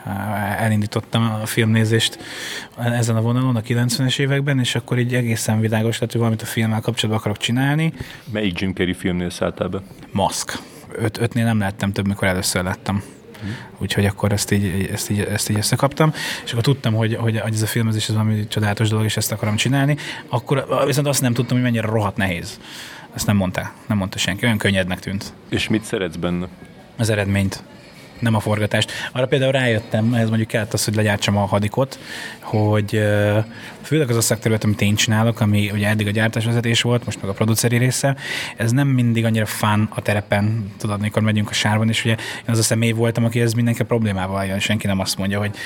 Elindítottam 0.59 1.39
a 1.43 1.47
filmnézést 1.47 2.19
ezen 2.79 3.17
a 3.17 3.21
vonalon 3.21 3.57
a 3.57 3.61
90-es 3.61 4.19
években, 4.19 4.59
és 4.59 4.75
akkor 4.75 4.99
így 4.99 5.15
egészen 5.15 5.61
világos 5.61 5.99
lett, 5.99 6.11
hogy 6.11 6.21
valamit 6.21 6.43
a 6.43 6.47
filmmel 6.47 6.81
kapcsolatban 6.81 7.19
akarok 7.19 7.37
csinálni. 7.37 7.93
Melyik 8.33 8.61
Jim 8.61 8.73
Carrey 8.73 8.95
filmnél 8.95 9.31
szálltál 9.31 9.69
be? 9.69 9.83
Mask. 10.11 10.59
Öt, 10.93 11.19
ötnél 11.19 11.45
nem 11.45 11.59
lettem 11.59 11.93
több, 11.93 12.07
mikor 12.07 12.29
először 12.29 12.65
lettem. 12.65 13.03
Úgyhogy 13.79 14.07
akkor 14.07 14.33
ezt 14.33 14.51
így, 14.51 14.89
ezt, 14.93 15.11
így, 15.11 15.21
ezt 15.21 15.51
így 15.51 15.57
összekaptam, 15.57 16.13
és 16.45 16.51
akkor 16.51 16.63
tudtam, 16.63 16.95
hogy, 16.95 17.15
hogy, 17.15 17.41
hogy 17.41 17.55
ez 17.55 17.63
a 17.63 17.67
filmezés 17.67 18.09
ez 18.09 18.15
valami 18.15 18.47
csodálatos 18.49 18.89
dolog, 18.89 19.05
és 19.05 19.17
ezt 19.17 19.33
akarom 19.33 19.57
csinálni. 19.57 19.97
Akkor 20.29 20.67
viszont 20.87 21.07
azt 21.07 21.21
nem 21.21 21.33
tudtam, 21.33 21.57
hogy 21.57 21.67
mennyire 21.67 21.87
rohadt 21.87 22.17
nehéz. 22.17 22.61
Ezt 23.15 23.27
nem 23.27 23.37
mondta, 23.37 23.73
nem 23.87 23.97
mondta 23.97 24.19
senki, 24.19 24.45
olyan 24.45 24.59
könnyednek 24.59 25.01
tűnt. 25.01 25.33
És 25.49 25.69
mit 25.69 25.85
szeretsz 25.85 26.17
benne? 26.17 26.47
Az 26.97 27.11
eredményt 27.11 27.63
nem 28.23 28.35
a 28.35 28.41
forgatást. 28.41 28.93
Arra 29.13 29.27
például 29.27 29.53
rájöttem, 29.53 30.15
ez 30.15 30.29
mondjuk 30.29 30.49
kellett 30.49 30.73
az, 30.73 30.85
hogy 30.85 30.95
legyártsam 30.95 31.37
a 31.37 31.47
hadikot, 31.47 31.99
hogy 32.41 32.91
főleg 33.83 34.11
az 34.11 34.17
a 34.17 34.21
szakterület, 34.21 34.65
amit 34.65 34.81
én 34.81 34.95
csinálok, 34.95 35.41
ami 35.41 35.71
ugye 35.71 35.89
eddig 35.89 36.07
a 36.07 36.11
gyártásvezetés 36.11 36.83
volt, 36.83 37.05
most 37.05 37.21
meg 37.21 37.31
a 37.31 37.33
produceri 37.33 37.77
része, 37.77 38.17
ez 38.57 38.71
nem 38.71 38.89
mindig 38.89 39.25
annyira 39.25 39.47
fán 39.47 39.89
a 39.95 40.01
terepen, 40.01 40.73
tudod, 40.79 40.99
amikor 40.99 41.23
megyünk 41.23 41.51
a 41.51 41.53
sárban, 41.53 41.89
és 41.89 42.05
ugye 42.05 42.15
én 42.15 42.45
az 42.47 42.59
a 42.59 42.63
személy 42.63 42.93
voltam, 42.93 43.25
aki 43.25 43.41
ez 43.41 43.53
mindenki 43.53 43.83
problémával 43.83 44.45
jön, 44.45 44.59
senki 44.59 44.87
nem 44.87 45.01
azt 45.01 45.19
mondja, 45.19 45.39
hogy 45.39 45.57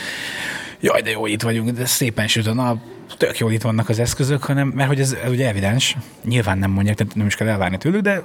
jaj, 0.81 1.01
de 1.03 1.11
jó, 1.11 1.27
itt 1.27 1.43
vagyunk, 1.43 1.71
de 1.71 1.87
szépen 1.87 2.27
süt 2.27 2.47
a 2.47 2.55
nap, 2.55 2.79
tök 3.17 3.39
jól 3.39 3.53
itt 3.53 3.63
vannak 3.63 3.89
az 3.89 3.99
eszközök, 3.99 4.43
hanem 4.43 4.69
mert 4.69 4.89
hogy 4.89 5.01
ez, 5.01 5.17
ez 5.25 5.31
ugye 5.31 5.49
evidens, 5.49 5.97
nyilván 6.25 6.59
nem 6.59 6.71
mondják, 6.71 6.97
tehát 6.97 7.15
nem 7.15 7.27
is 7.27 7.35
kell 7.35 7.49
elvárni 7.49 7.79
tőlük, 7.79 8.01
de 8.01 8.23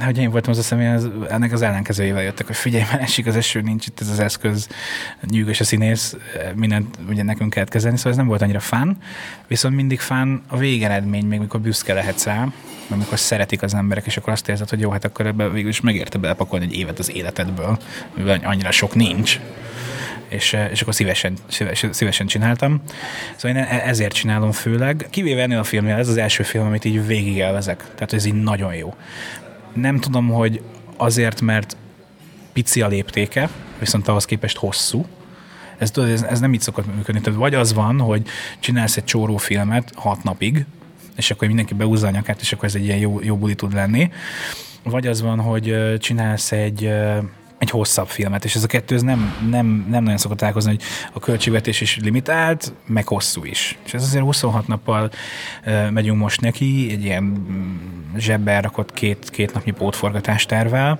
hogy 0.00 0.18
én 0.18 0.30
voltam 0.30 0.52
az 0.52 0.58
a 0.58 0.62
személy, 0.62 0.86
az, 0.86 1.10
ennek 1.28 1.52
az 1.52 1.62
ellenkezőjével 1.62 2.22
jöttek, 2.22 2.46
hogy 2.46 2.56
figyelj, 2.56 2.84
már 2.90 3.00
esik 3.00 3.26
az 3.26 3.36
eső, 3.36 3.60
nincs 3.60 3.86
itt 3.86 4.00
ez 4.00 4.08
az 4.08 4.18
eszköz, 4.18 4.68
nyűgös 5.30 5.60
a 5.60 5.64
színész, 5.64 6.16
mindent 6.54 6.98
ugye 7.08 7.22
nekünk 7.22 7.50
kell 7.50 7.64
kezelni, 7.64 7.96
szóval 7.96 8.12
ez 8.12 8.18
nem 8.18 8.26
volt 8.26 8.42
annyira 8.42 8.60
fán, 8.60 8.98
viszont 9.46 9.74
mindig 9.74 10.00
fán 10.00 10.42
a 10.48 10.56
végeredmény, 10.56 11.26
még 11.26 11.38
mikor 11.38 11.60
büszke 11.60 11.94
lehetsz 11.94 12.24
rá, 12.24 12.48
amikor 12.88 13.18
szeretik 13.18 13.62
az 13.62 13.74
emberek, 13.74 14.06
és 14.06 14.16
akkor 14.16 14.32
azt 14.32 14.48
érzed, 14.48 14.68
hogy 14.68 14.80
jó, 14.80 14.90
hát 14.90 15.04
akkor 15.04 15.26
ebbe 15.26 15.48
végül 15.48 15.68
is 15.68 15.80
megérte 15.80 16.18
belepakolni 16.18 16.64
egy 16.64 16.74
évet 16.74 16.98
az 16.98 17.14
életedből, 17.14 17.78
mivel 18.14 18.40
annyira 18.44 18.70
sok 18.70 18.94
nincs 18.94 19.40
és, 20.34 20.52
eh, 20.52 20.70
és 20.70 20.80
akkor 20.80 20.94
szívesen, 20.94 21.34
szívesen, 21.46 21.92
szívesen 21.92 22.26
csináltam. 22.26 22.82
Szóval 23.36 23.56
én 23.56 23.62
e-, 23.62 23.82
ezért 23.86 24.14
csinálom 24.14 24.52
főleg. 24.52 25.06
Kivéve 25.10 25.42
ennél 25.42 25.58
a 25.58 25.64
filmnél, 25.64 25.94
ez 25.94 26.08
az 26.08 26.16
első 26.16 26.42
film, 26.42 26.66
amit 26.66 26.84
így 26.84 27.06
végig 27.06 27.40
elvezek. 27.40 27.84
Tehát 27.94 28.12
ez 28.12 28.24
így 28.24 28.42
nagyon 28.42 28.74
jó. 28.74 28.94
Nem 29.72 30.00
tudom, 30.00 30.28
hogy 30.28 30.62
azért, 30.96 31.40
mert 31.40 31.76
pici 32.52 32.80
a 32.80 32.88
léptéke, 32.88 33.48
viszont 33.78 34.08
ahhoz 34.08 34.24
képest 34.24 34.56
hosszú, 34.56 35.06
ez, 35.78 35.90
ez, 35.96 36.22
ez 36.22 36.40
nem 36.40 36.54
így 36.54 36.60
szokott 36.60 36.94
működni. 36.94 37.20
Tehát 37.20 37.38
vagy 37.38 37.54
az 37.54 37.72
van, 37.72 38.00
hogy 38.00 38.22
csinálsz 38.58 38.96
egy 38.96 39.04
csóró 39.04 39.36
filmet 39.36 39.92
hat 39.94 40.22
napig, 40.22 40.64
és 41.16 41.30
akkor 41.30 41.46
mindenki 41.46 41.74
beúzza 41.74 42.06
a 42.06 42.10
nyakát, 42.10 42.40
és 42.40 42.52
akkor 42.52 42.64
ez 42.64 42.74
egy 42.74 42.84
ilyen 42.84 42.98
jó, 42.98 43.20
jó 43.22 43.36
buli 43.36 43.54
tud 43.54 43.72
lenni. 43.72 44.10
Vagy 44.82 45.06
az 45.06 45.22
van, 45.22 45.40
hogy 45.40 45.94
csinálsz 45.98 46.52
egy 46.52 46.90
egy 47.58 47.70
hosszabb 47.70 48.08
filmet, 48.08 48.44
és 48.44 48.54
ez 48.54 48.62
a 48.62 48.66
kettő 48.66 48.94
ez 48.94 49.02
nem, 49.02 49.36
nem, 49.50 49.86
nem 49.90 50.02
nagyon 50.02 50.18
szokott 50.18 50.38
találkozni, 50.38 50.70
hogy 50.70 50.82
a 51.12 51.18
költségvetés 51.18 51.80
is 51.80 51.98
limitált, 52.02 52.72
meg 52.86 53.08
hosszú 53.08 53.44
is. 53.44 53.78
És 53.84 53.94
ez 53.94 54.02
azért 54.02 54.24
26 54.24 54.66
nappal 54.66 55.10
uh, 55.66 55.90
megyünk 55.90 56.18
most 56.18 56.40
neki, 56.40 56.88
egy 56.90 57.04
ilyen 57.04 57.22
mm, 57.22 58.16
zsebbe 58.16 58.60
rakott 58.60 58.92
két, 58.92 59.30
két 59.30 59.54
napnyi 59.54 59.70
pótforgatást 59.70 60.48
tervel, 60.48 60.98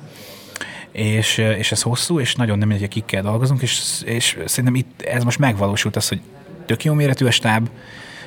és, 0.92 1.38
és 1.38 1.72
ez 1.72 1.82
hosszú, 1.82 2.20
és 2.20 2.34
nagyon 2.34 2.58
nem 2.58 2.68
mindegy, 2.68 2.88
kikkel 2.88 3.22
dolgozunk, 3.22 3.62
és, 3.62 4.02
és 4.04 4.38
szerintem 4.44 4.74
itt 4.74 5.02
ez 5.02 5.24
most 5.24 5.38
megvalósult 5.38 5.96
az, 5.96 6.08
hogy 6.08 6.20
tök 6.66 6.84
jó 6.84 6.94
méretű 6.94 7.26
a 7.26 7.30
stáb, 7.30 7.68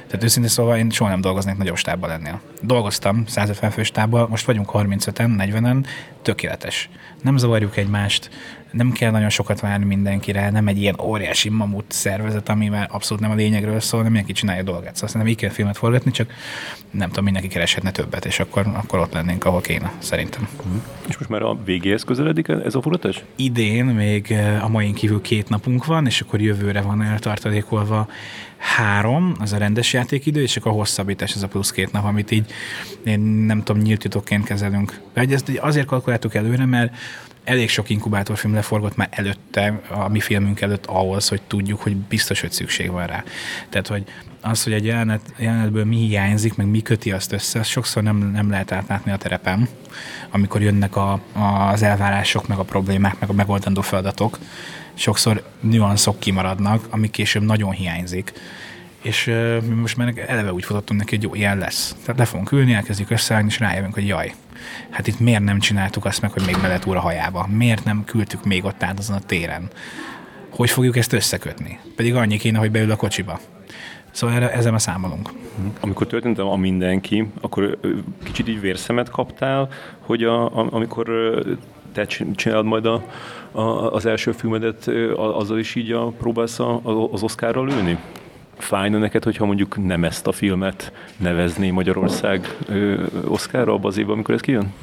tehát 0.08 0.24
őszintén 0.24 0.52
szóval 0.52 0.78
én 0.78 0.90
soha 0.90 1.10
nem 1.10 1.22
dolgoznék 1.22 1.58
nagyobb 1.58 1.78
stábban 1.78 2.10
lennél. 2.10 2.42
Dolgoztam 2.62 3.24
150 3.26 3.72
fő 3.72 3.84
stábban, 3.84 4.30
most 4.30 4.46
vagyunk 4.46 4.70
35-en, 4.74 5.32
40-en, 5.38 5.86
tökéletes. 6.22 6.90
Nem 7.22 7.38
zavarjuk 7.38 7.78
egymást, 7.78 8.30
nem 8.72 8.92
kell 8.92 9.12
nagyon 9.12 9.30
sokat 9.30 9.60
várni 9.60 9.86
mindenkire, 9.86 10.50
nem 10.50 10.68
egy 10.68 10.78
ilyen 10.78 11.00
óriási 11.02 11.50
mamut 11.50 11.86
szervezet, 11.88 12.50
ami 12.50 12.68
már 12.68 12.88
abszolút 12.92 13.24
nem 13.24 13.32
a 13.32 13.36
lényegről 13.36 13.80
szól, 13.80 14.02
nem 14.02 14.12
mindenki 14.12 14.34
csinálja 14.34 14.62
a 14.62 14.66
dolgát. 14.66 14.94
Szóval 14.94 15.10
szerintem 15.10 15.32
így 15.32 15.38
kell 15.38 15.50
filmet 15.50 15.78
forgatni, 15.78 16.12
csak 16.12 16.34
nem 16.92 17.08
tudom, 17.08 17.24
mindenki 17.24 17.48
kereshetne 17.48 17.92
többet, 17.92 18.26
és 18.26 18.40
akkor, 18.40 18.68
akkor 18.74 19.00
ott 19.00 19.14
lennénk, 19.14 19.46
ahol 19.46 19.62
kéne, 19.62 19.92
szerintem. 19.98 20.48
Uh-huh. 20.58 20.82
És 21.08 21.18
most 21.18 21.30
már 21.30 21.42
a 21.42 21.58
végéhez 21.66 22.04
közeledik 22.04 22.48
ez 22.48 22.76
a 22.76 22.82
forgatás? 22.82 23.24
Idén 23.36 23.86
még 23.86 24.32
eh, 24.32 24.64
a 24.64 24.68
mai 24.68 24.94
kívül 24.94 25.22
két 25.22 25.50
napunk 25.50 25.86
van, 25.86 26.06
és 26.06 26.22
akkor 26.22 26.42
jövőre 26.42 26.82
van 26.82 27.04
eltartalékolva 27.04 28.08
három, 28.58 29.36
az 29.40 29.54
a 29.54 29.58
rendes 29.58 29.94
játékidő, 29.94 30.42
és 30.42 30.58
akkor 30.58 30.72
a 30.72 30.76
hosszabbítás, 30.76 31.36
ez 31.36 31.44
a 31.44 31.48
plusz 31.48 31.72
két 31.72 31.92
nap, 31.92 32.06
amit 32.06 32.32
így 32.32 32.52
én 33.04 33.20
nem 33.20 33.64
tudom, 33.64 33.82
nyílt 33.82 34.00
titokként 34.00 34.46
kezelünk. 34.46 35.00
De 35.14 35.26
ezt 35.30 35.52
azért 35.60 35.86
kalkuláltuk 35.86 36.36
előre, 36.36 36.66
mert 36.66 36.96
elég 37.48 37.70
sok 37.70 37.90
inkubátorfilm 37.90 38.54
leforgott 38.54 38.96
már 38.96 39.08
előtte, 39.12 39.82
a 39.90 40.08
mi 40.08 40.20
filmünk 40.20 40.62
előtt 40.62 40.86
ahhoz, 40.86 41.28
hogy 41.28 41.42
tudjuk, 41.42 41.82
hogy 41.82 41.96
biztos, 41.96 42.42
hogy 42.42 42.52
szükség 42.52 42.92
van 42.92 43.08
rá. 43.08 43.24
Tehát, 43.70 43.88
hogy 43.88 44.04
az, 44.42 44.64
hogy 44.64 44.74
egy 44.74 44.86
jelenet, 44.86 45.22
jelenetből 45.38 45.86
mi 45.86 45.96
hiányzik, 45.96 46.56
meg 46.56 46.68
mi 46.68 46.82
köti 46.82 47.12
azt 47.12 47.32
össze, 47.32 47.60
azt 47.60 47.70
sokszor 47.70 48.04
nem, 48.04 48.18
nem 48.18 48.50
lehet 48.50 48.72
átlátni 48.72 49.12
a 49.12 49.18
terepen, 49.18 49.68
amikor 50.30 50.62
jönnek 50.62 50.96
a, 50.96 51.22
az 51.72 51.84
elvárások, 51.84 52.48
meg 52.48 52.58
a 52.58 52.64
problémák, 52.64 53.20
meg 53.20 53.30
a 53.30 53.34
megoldandó 53.34 53.82
feladatok. 53.82 54.40
Sokszor 54.98 55.44
nüanszok 55.60 56.20
kimaradnak, 56.20 56.88
ami 56.90 57.10
később 57.10 57.44
nagyon 57.44 57.72
hiányzik 57.72 58.34
és 59.02 59.28
uh, 59.28 59.62
mi 59.62 59.74
most 59.74 59.98
már 59.98 60.14
eleve 60.28 60.54
úgy 60.54 60.64
futottunk 60.64 61.00
neki, 61.00 61.16
hogy 61.16 61.24
jó, 61.24 61.36
ilyen 61.36 61.58
lesz. 61.58 61.96
Tehát 62.02 62.20
le 62.20 62.26
fogunk 62.26 62.52
ülni, 62.52 62.74
elkezdjük 62.74 63.10
összeállni, 63.10 63.48
és 63.48 63.60
rájövünk, 63.60 63.94
hogy 63.94 64.08
jaj, 64.08 64.34
hát 64.90 65.08
itt 65.08 65.20
miért 65.20 65.44
nem 65.44 65.60
csináltuk 65.60 66.06
azt 66.06 66.22
meg, 66.22 66.32
hogy 66.32 66.44
még 66.46 66.58
belet 66.62 66.86
úr 66.86 66.96
a 66.96 67.00
hajába? 67.00 67.48
Miért 67.50 67.84
nem 67.84 68.04
küldtük 68.06 68.46
még 68.46 68.66
ott 68.66 68.84
át 68.84 69.00
azon 69.00 69.16
a 69.16 69.20
téren? 69.20 69.70
Hogy 70.50 70.70
fogjuk 70.70 70.98
ezt 70.98 71.14
összekötni? 71.14 71.80
Pedig 71.96 72.16
annyi 72.16 72.38
kéne, 72.38 72.58
hogy 72.58 72.72
beül 72.72 72.92
a 72.92 72.96
kocsiba. 72.96 73.40
Szóval 74.12 74.36
erre, 74.36 74.52
ezzel 74.52 74.74
a 74.74 74.80
számolunk. 74.80 75.30
Amikor 75.80 76.08
történt 76.08 76.40
a 76.40 76.56
mindenki, 76.56 77.28
akkor 77.42 77.80
kicsit 78.24 78.48
így 78.48 78.60
vérszemet 78.60 79.10
kaptál, 79.10 79.70
hogy 80.00 80.24
a, 80.24 80.46
a, 80.46 80.68
amikor 80.72 81.10
te 82.06 82.06
csinálod 82.36 82.66
majd 82.66 82.86
a, 82.86 83.04
a, 83.52 83.62
az 83.94 84.06
első 84.06 84.32
filmedet, 84.32 84.88
azzal 85.16 85.60
is 85.60 85.76
így 85.76 85.92
a, 85.92 86.08
próbálsz 86.08 86.60
a, 86.60 86.82
az 87.12 87.24
Oscarral 87.24 87.66
lőni? 87.66 87.98
fájna 88.58 88.98
neked, 88.98 89.24
hogyha 89.24 89.46
mondjuk 89.46 89.86
nem 89.86 90.04
ezt 90.04 90.28
a 90.28 90.32
filmet 90.32 90.92
nevezni 91.18 91.70
Magyarország 91.70 92.56
ö, 92.68 93.04
Oscarra 93.28 93.74
abban 93.74 93.86
az 93.86 93.98
évben, 93.98 94.14
amikor 94.14 94.34
ez 94.34 94.42
kijön? 94.42 94.74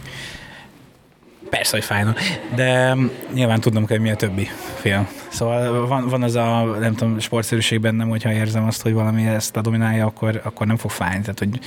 Persze, 1.51 1.77
hogy 1.77 1.85
fájna, 1.85 2.15
de 2.55 2.97
nyilván 3.33 3.61
tudnom 3.61 3.87
kell, 3.87 3.99
mi 3.99 4.11
a 4.11 4.17
többi 4.17 4.49
film. 4.81 5.09
Szóval 5.29 5.87
van, 5.87 6.09
van 6.09 6.23
az 6.23 6.35
a, 6.35 6.65
nem 6.81 6.95
tudom, 6.95 7.19
sportszerűség 7.19 7.81
bennem, 7.81 8.09
hogyha 8.09 8.33
érzem 8.33 8.65
azt, 8.65 8.83
hogy 8.83 8.93
valami 8.93 9.27
ezt 9.27 9.57
a 9.57 9.61
dominálja, 9.61 10.07
akkor, 10.07 10.41
akkor 10.45 10.67
nem 10.67 10.77
fog 10.77 10.91
fájni, 10.91 11.21
tehát 11.21 11.39
hogy 11.39 11.59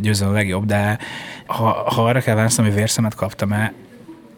győzöm 0.00 0.28
a 0.28 0.32
legjobb, 0.32 0.64
de 0.64 0.98
ha, 1.46 1.64
ha 1.94 2.04
arra 2.04 2.20
kell 2.20 2.34
válaszolni, 2.34 2.70
hogy 2.70 2.78
vérszemet 2.78 3.14
kaptam-e, 3.14 3.72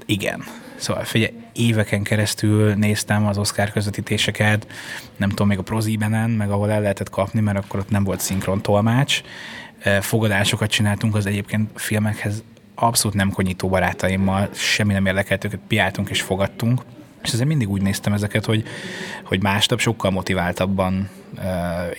igen. 0.09 0.44
Szóval 0.76 1.04
figyelj, 1.04 1.32
éveken 1.52 2.02
keresztül 2.02 2.74
néztem 2.74 3.26
az 3.26 3.38
Oscar 3.38 3.70
közvetítéseket, 3.70 4.66
nem 5.16 5.28
tudom, 5.28 5.48
még 5.48 5.59
a 5.59 5.62
Prozibenen, 5.62 6.30
meg 6.30 6.50
ahol 6.50 6.70
el 6.70 6.80
lehetett 6.80 7.11
kapni, 7.11 7.40
mert 7.40 7.59
akkor 7.59 7.80
ott 7.80 7.90
nem 7.90 8.04
volt 8.04 8.20
szinkron 8.20 8.62
tolmács. 8.62 9.20
Fogadásokat 10.00 10.70
csináltunk 10.70 11.14
az 11.14 11.26
egyébként 11.26 11.70
filmekhez 11.74 12.42
abszolút 12.74 13.16
nem 13.16 13.30
konyító 13.30 13.68
barátaimmal, 13.68 14.48
semmi 14.54 14.92
nem 14.92 15.06
érdekelt 15.06 15.44
őket, 15.44 15.61
piáltunk 15.68 16.11
és 16.11 16.22
fogadtunk. 16.22 16.82
És 17.23 17.33
ezért 17.33 17.49
mindig 17.49 17.71
úgy 17.71 17.83
néztem 17.83 18.12
ezeket, 18.12 18.45
hogy, 18.45 18.64
hogy 19.25 19.43
másnap 19.43 19.81
sokkal 19.81 20.11
motiváltabban 20.11 21.09
uh, 21.37 21.45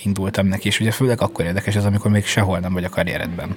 indultam 0.03 0.47
neki, 0.47 0.67
és 0.67 0.79
ugye 0.79 0.91
főleg 0.91 1.21
akkor 1.21 1.45
érdekes 1.45 1.75
ez, 1.75 1.85
amikor 1.85 2.11
még 2.11 2.25
sehol 2.25 2.59
nem 2.59 2.73
vagy 2.73 2.83
a 2.83 2.89
karrieredben. 2.89 3.55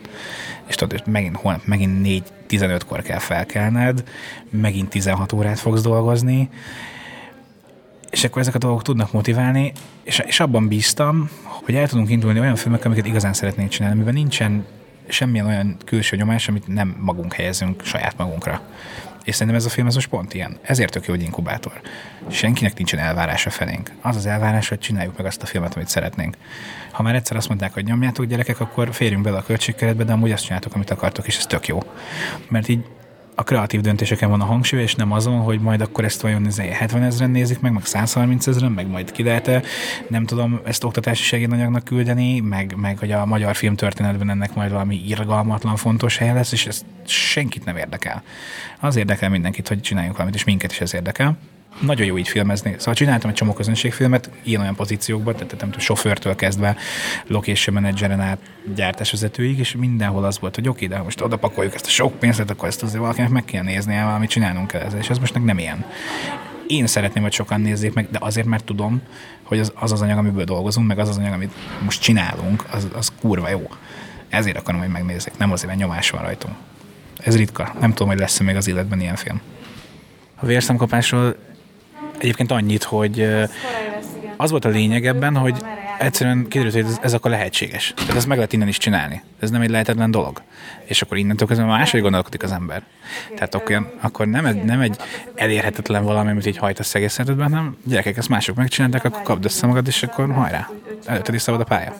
És 0.67 0.75
tudod, 0.75 1.01
hogy 1.01 1.13
megint 1.13 1.37
holnap, 1.37 1.65
megint 1.65 2.25
4-15-kor 2.49 3.03
kell 3.03 3.19
felkelned, 3.19 4.05
megint 4.51 4.89
16 4.89 5.33
órát 5.33 5.59
fogsz 5.59 5.83
dolgozni, 5.83 6.49
és 8.11 8.25
akkor 8.25 8.41
ezek 8.41 8.55
a 8.55 8.59
dolgok 8.59 8.83
tudnak 8.83 9.13
motiválni, 9.13 9.73
és, 10.03 10.19
és 10.27 10.41
abban 10.41 10.69
bíztam, 10.69 11.31
hogy 11.43 11.75
el 11.75 11.89
tudunk 11.89 12.11
indulni 12.11 12.41
olyan 12.41 12.57
filmek, 12.57 12.85
amiket 12.85 13.07
igazán 13.07 13.33
szeretnénk 13.33 13.71
csinálni, 13.71 13.97
amiben 13.97 14.15
nincsen 14.15 14.65
semmilyen 15.09 15.47
olyan 15.47 15.77
külső 15.85 16.17
nyomás, 16.17 16.49
amit 16.49 16.67
nem 16.67 16.97
magunk 17.01 17.33
helyezünk 17.33 17.85
saját 17.85 18.17
magunkra. 18.17 18.61
És 19.25 19.35
szerintem 19.35 19.57
ez 19.57 19.66
a 19.66 19.70
film 19.70 19.87
ez 19.87 19.95
most 19.95 20.09
pont 20.09 20.35
ilyen. 20.35 20.59
Ezért 20.62 20.93
tök 20.93 21.07
jó, 21.07 21.14
hogy 21.14 21.23
inkubátor. 21.23 21.81
Senkinek 22.31 22.77
nincsen 22.77 22.99
elvárása 22.99 23.51
felénk. 23.51 23.91
Az 24.01 24.16
az 24.16 24.27
elvárás, 24.27 24.68
hogy 24.68 24.79
csináljuk 24.79 25.16
meg 25.16 25.27
azt 25.27 25.43
a 25.43 25.47
filmet, 25.47 25.75
amit 25.75 25.89
szeretnénk. 25.89 26.37
Ha 26.91 27.03
már 27.03 27.14
egyszer 27.14 27.37
azt 27.37 27.49
mondták, 27.49 27.73
hogy 27.73 27.85
nyomjátok 27.85 28.25
gyerekek, 28.25 28.61
akkor 28.61 28.95
férjünk 28.95 29.23
bele 29.23 29.37
a 29.37 29.43
költségkeretbe, 29.43 30.05
de 30.05 30.12
amúgy 30.12 30.33
azt 30.33 30.45
csináltok, 30.45 30.75
amit 30.75 30.91
akartok, 30.91 31.27
és 31.27 31.37
ez 31.37 31.47
tök 31.47 31.66
jó. 31.66 31.83
Mert 32.49 32.68
így 32.68 32.85
a 33.35 33.43
kreatív 33.43 33.80
döntéseken 33.80 34.30
van 34.30 34.41
a 34.41 34.45
hangsúly, 34.45 34.80
és 34.80 34.95
nem 34.95 35.12
azon, 35.12 35.41
hogy 35.41 35.61
majd 35.61 35.80
akkor 35.80 36.05
ezt 36.05 36.20
vajon 36.20 36.47
70 36.57 37.03
ezeren 37.03 37.30
nézik 37.30 37.61
meg, 37.61 37.72
meg 37.72 37.85
130 37.85 38.47
ezeren, 38.47 38.72
meg 38.72 38.87
majd 38.87 39.12
ki 39.12 39.22
lehet 39.22 39.66
nem 40.09 40.24
tudom, 40.24 40.61
ezt 40.64 40.85
oktatási 40.85 41.22
segédanyagnak 41.22 41.85
küldeni, 41.85 42.41
meg, 42.41 42.74
meg 42.76 42.99
hogy 42.99 43.12
a 43.12 43.26
magyar 43.26 43.57
film 43.57 43.74
történetben 43.74 44.30
ennek 44.30 44.55
majd 44.55 44.70
valami 44.70 45.03
irgalmatlan 45.07 45.76
fontos 45.76 46.16
helye 46.16 46.33
lesz, 46.33 46.53
és 46.53 46.66
ez 46.66 46.85
senkit 47.07 47.64
nem 47.64 47.76
érdekel. 47.76 48.22
Az 48.80 48.97
érdekel 48.97 49.28
mindenkit, 49.28 49.68
hogy 49.68 49.80
csináljunk 49.80 50.16
valamit, 50.16 50.37
és 50.37 50.45
minket 50.45 50.70
is 50.70 50.80
ez 50.80 50.95
érdekel 50.95 51.39
nagyon 51.81 52.07
jó 52.07 52.18
így 52.18 52.29
filmezni. 52.29 52.75
Szóval 52.79 52.95
csináltam 52.95 53.31
egy 53.31 53.37
csomó 53.37 53.53
közönségfilmet 53.53 54.31
ilyen-olyan 54.43 54.75
pozíciókban, 54.75 55.35
tehát 55.35 55.51
nem 55.51 55.59
tudom, 55.59 55.79
sofőrtől 55.79 56.35
kezdve 56.35 56.77
location 57.27 57.75
manageren 57.75 58.20
át 58.20 58.39
gyártásvezetőig, 58.75 59.59
és 59.59 59.75
mindenhol 59.77 60.25
az 60.25 60.39
volt, 60.39 60.55
hogy 60.55 60.68
oké, 60.68 60.87
de 60.87 60.99
most 60.99 61.20
oda 61.20 61.37
pakoljuk 61.37 61.75
ezt 61.75 61.87
a 61.87 61.91
sok 61.91 62.18
pénzt, 62.18 62.41
akkor 62.41 62.68
ezt 62.68 62.83
azért 62.83 63.01
valakinek 63.01 63.31
meg 63.31 63.45
kell 63.45 63.62
nézni, 63.62 63.95
valamit 63.95 64.31
csinálnunk 64.31 64.66
kell 64.66 64.81
ezzel, 64.81 64.99
és 64.99 65.11
ez 65.11 65.18
most 65.18 65.45
nem 65.45 65.59
ilyen. 65.59 65.85
Én 66.66 66.87
szeretném, 66.87 67.23
hogy 67.23 67.33
sokan 67.33 67.61
nézzék 67.61 67.95
meg, 67.95 68.09
de 68.11 68.18
azért, 68.20 68.47
mert 68.47 68.64
tudom, 68.64 69.03
hogy 69.43 69.59
az 69.59 69.73
az, 69.75 69.93
az 69.93 70.03
anyag, 70.03 70.18
amiből 70.18 70.45
dolgozunk, 70.45 70.87
meg 70.87 70.99
az 70.99 71.09
az 71.09 71.18
anyag, 71.18 71.33
amit 71.33 71.53
most 71.85 72.03
csinálunk, 72.03 72.64
az, 72.70 72.89
az 72.95 73.12
kurva 73.20 73.49
jó. 73.49 73.68
Ezért 74.29 74.57
akarom, 74.57 74.81
hogy 74.81 74.91
megnézzék, 74.91 75.37
nem 75.39 75.53
azért, 75.53 75.68
mert 75.68 75.79
nyomás 75.79 76.11
van 76.11 76.23
rajtunk. 76.23 76.55
Ez 77.18 77.37
ritka. 77.37 77.75
Nem 77.81 77.91
tudom, 77.91 78.09
hogy 78.09 78.18
lesz-e 78.18 78.45
még 78.45 78.57
az 78.57 78.68
életben 78.68 79.01
ilyen 79.01 79.16
film. 79.16 79.41
A 80.35 80.47
vérszemkapásról 80.47 81.37
Egyébként 82.23 82.51
annyit, 82.51 82.83
hogy 82.83 83.29
az 84.37 84.51
volt 84.51 84.64
a 84.64 84.68
lényeg 84.68 85.07
ebben, 85.07 85.37
hogy 85.37 85.57
egyszerűen 85.99 86.49
kiderült, 86.49 86.75
hogy 86.75 86.85
ez, 86.85 86.99
ez 87.03 87.12
akkor 87.14 87.31
lehetséges. 87.31 87.93
Tehát 87.97 88.14
ezt 88.14 88.27
meg 88.27 88.37
lehet 88.37 88.53
innen 88.53 88.68
is 88.68 88.79
csinálni. 88.79 89.23
Ez 89.41 89.51
nem 89.51 89.61
egy 89.61 89.70
lehetetlen 89.70 90.11
dolog. 90.11 90.43
És 90.85 91.03
akkor 91.03 91.16
innentől 91.16 91.49
kezdve 91.49 91.66
máshogy 91.66 92.01
gondolkodik 92.01 92.43
az 92.43 92.53
ember. 92.53 92.83
Tehát 93.35 93.55
akkor, 93.55 93.93
akkor 94.01 94.27
nem, 94.27 94.47
egy, 94.47 94.62
nem 94.62 94.81
egy 94.81 94.97
elérhetetlen 95.35 96.05
valami, 96.05 96.31
amit 96.31 96.47
így 96.47 96.57
hajtasz 96.57 96.95
egész 96.95 97.16
hanem 97.16 97.77
gyerekek, 97.85 98.16
ezt 98.16 98.29
mások 98.29 98.57
megcsinálták, 98.57 99.05
akkor 99.05 99.23
kapd 99.23 99.45
össze 99.45 99.66
magad, 99.66 99.87
és 99.87 100.03
akkor 100.03 100.33
hajrá. 100.33 100.70
Előtted 101.05 101.35
is 101.35 101.43
szabad 101.43 101.61
a 101.61 101.64
pálya. 101.64 101.95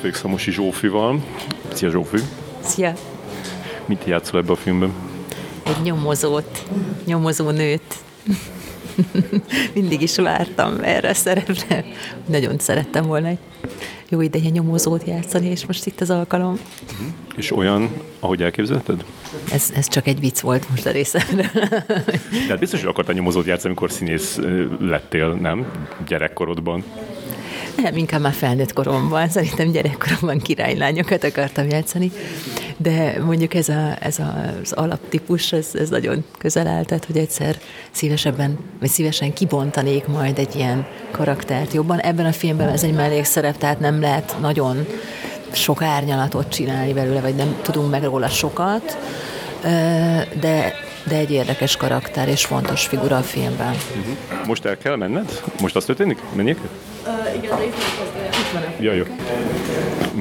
Itt 0.00 0.06
vagyok 0.06 0.20
Szamosi 0.20 0.50
Zsófival. 0.50 1.20
Szia 1.72 1.90
Zsófi! 1.90 2.16
Szia! 2.60 2.92
Mit 3.86 4.04
játszol 4.04 4.40
ebbe 4.40 4.52
a 4.52 4.56
filmben? 4.56 4.92
Egy 5.62 5.82
nyomozót, 5.82 6.68
nyomozó 7.04 7.50
nőt. 7.50 7.94
Mindig 9.74 10.00
is 10.00 10.16
vártam 10.16 10.78
erre 10.82 11.08
a 11.08 11.14
szerepre. 11.14 11.84
Nagyon 12.26 12.58
szerettem 12.58 13.06
volna 13.06 13.26
egy 13.26 13.38
jó 14.08 14.20
ideje 14.20 14.48
nyomozót 14.48 15.06
játszani, 15.06 15.46
és 15.46 15.66
most 15.66 15.86
itt 15.86 16.00
az 16.00 16.10
alkalom. 16.10 16.58
És 17.36 17.52
olyan, 17.52 17.90
ahogy 18.20 18.42
elképzelted? 18.42 19.04
Ez, 19.52 19.72
ez 19.74 19.88
csak 19.88 20.06
egy 20.06 20.20
vicc 20.20 20.40
volt 20.40 20.70
most 20.70 20.86
a 20.86 20.90
részemről. 20.90 21.68
Tehát 22.46 22.58
biztos, 22.58 22.80
hogy 22.80 22.88
akartál 22.88 23.14
nyomozót 23.14 23.46
játszani, 23.46 23.68
amikor 23.68 23.90
színész 23.90 24.38
lettél, 24.80 25.32
nem? 25.32 25.66
Gyerekkorodban. 26.06 26.84
Nem, 27.82 27.96
inkább 27.96 28.20
már 28.20 28.32
felnőtt 28.32 28.72
koromban. 28.72 29.28
Szerintem 29.28 29.70
gyerekkoromban 29.70 30.38
királylányokat 30.38 31.24
akartam 31.24 31.68
játszani. 31.68 32.12
De 32.76 33.22
mondjuk 33.24 33.54
ez, 33.54 33.68
a, 33.68 33.96
ez 34.00 34.18
a, 34.18 34.54
az 34.62 34.72
alaptípus, 34.72 35.52
ez, 35.52 35.66
ez 35.74 35.88
nagyon 35.88 36.24
közel 36.38 36.66
áll, 36.66 36.84
tehát 36.84 37.04
hogy 37.04 37.16
egyszer 37.16 37.56
szívesebben, 37.90 38.58
vagy 38.80 38.88
szívesen 38.88 39.32
kibontanék 39.32 40.06
majd 40.06 40.38
egy 40.38 40.56
ilyen 40.56 40.86
karaktert 41.10 41.72
jobban. 41.72 41.98
Ebben 41.98 42.26
a 42.26 42.32
filmben 42.32 42.68
ez 42.68 42.82
egy 42.82 42.94
mellékszerep, 42.94 43.58
tehát 43.58 43.80
nem 43.80 44.00
lehet 44.00 44.36
nagyon 44.40 44.86
sok 45.52 45.82
árnyalatot 45.82 46.48
csinálni 46.48 46.92
belőle, 46.92 47.20
vagy 47.20 47.34
nem 47.34 47.58
tudunk 47.62 47.90
meg 47.90 48.02
róla 48.02 48.28
sokat, 48.28 48.98
de, 50.40 50.74
de 51.08 51.16
egy 51.16 51.30
érdekes 51.30 51.76
karakter 51.76 52.28
és 52.28 52.44
fontos 52.44 52.86
figura 52.86 53.16
a 53.16 53.22
filmben. 53.22 53.74
Uh-huh. 53.74 54.46
Most 54.46 54.64
el 54.64 54.78
kell 54.78 54.96
menned? 54.96 55.42
Most 55.60 55.76
azt 55.76 55.86
történik? 55.86 56.18
Menjek? 56.34 56.58
Uh, 57.06 57.36
igen, 57.36 57.56
de 57.58 57.64
itt 57.64 57.72
van. 58.52 58.62
Ja, 58.80 58.92
jó. 58.92 59.04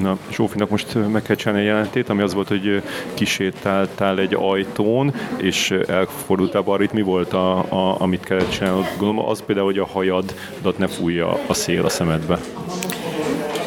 Na, 0.02 0.18
Zsófinak 0.32 0.70
most 0.70 1.12
meg 1.12 1.22
kell 1.22 1.36
csinálni 1.36 1.62
egy 1.62 1.68
jelentét, 1.68 2.10
ami 2.10 2.22
az 2.22 2.34
volt, 2.34 2.48
hogy 2.48 2.84
kisétáltál 3.14 4.20
egy 4.20 4.34
ajtón, 4.34 5.14
és 5.38 5.72
elfordultál 5.72 6.64
arra, 6.66 6.84
itt 6.84 6.94
mi 6.94 7.02
volt, 7.02 7.34
a, 7.34 7.58
a, 7.58 7.96
amit 8.02 8.24
kellett 8.24 8.50
csinálni? 8.50 8.86
Gondolom, 8.98 9.30
az 9.30 9.44
például, 9.46 9.66
hogy 9.66 9.78
a 9.78 9.86
hajadat 9.86 10.78
ne 10.78 10.88
fújja 10.88 11.40
a 11.48 11.54
szél 11.54 11.86
a 11.86 11.90
szemedbe. 11.90 12.40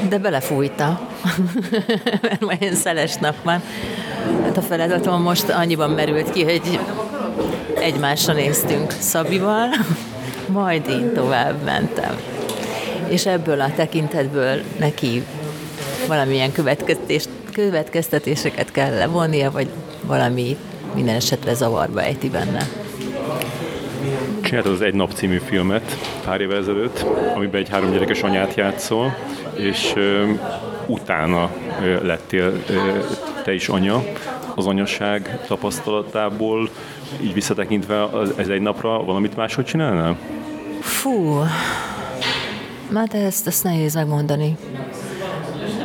De 0.08 0.18
belefújta, 0.18 1.00
mert 2.22 2.40
majd 2.40 2.62
ilyen 2.62 2.74
szeles 2.74 3.16
nap 3.16 3.34
van. 3.42 3.62
Hát 4.42 4.56
a 4.56 4.62
feladatom 4.62 5.22
most 5.22 5.48
annyiban 5.48 5.90
merült 5.90 6.30
ki, 6.30 6.44
hogy 6.44 6.78
egymásra 7.74 8.32
néztünk 8.32 8.90
Szabival, 8.90 9.68
majd 10.46 10.88
én 10.88 11.12
tovább 11.14 11.64
mentem. 11.64 12.31
És 13.12 13.26
ebből 13.26 13.60
a 13.60 13.72
tekintetből 13.74 14.60
neki 14.78 15.22
valamilyen 16.08 16.52
következtés, 16.52 17.24
következtetéseket 17.52 18.70
kell 18.70 18.94
levonnia, 18.94 19.50
vagy 19.50 19.68
valami 20.02 20.56
minden 20.94 21.14
esetre 21.14 21.54
zavarba 21.54 22.02
ejti 22.02 22.28
benne. 22.28 22.68
Csináltad 24.40 24.72
az 24.72 24.80
Egy 24.80 24.94
nap 24.94 25.12
című 25.12 25.38
filmet 25.44 25.96
pár 26.24 26.40
évvel 26.40 26.56
ezelőtt, 26.56 27.04
amiben 27.34 27.60
egy 27.60 27.68
három 27.68 27.92
gyerekes 27.92 28.22
anyát 28.22 28.54
játszol, 28.54 29.16
és 29.54 29.92
ö, 29.96 30.30
utána 30.86 31.50
ö, 31.82 32.06
lettél 32.06 32.52
ö, 32.68 32.98
te 33.44 33.54
is 33.54 33.68
anya. 33.68 34.02
Az 34.54 34.66
anyaság 34.66 35.38
tapasztalatából 35.46 36.68
így 37.20 37.34
visszatekintve 37.34 38.08
ez 38.36 38.48
egy 38.48 38.60
napra 38.60 39.04
valamit 39.04 39.36
máshogy 39.36 39.64
csinálnál? 39.64 40.18
Fú, 40.80 41.42
hát 42.98 43.14
ezt, 43.14 43.46
ezt 43.46 43.64
nehéz 43.64 43.94
megmondani 43.94 44.56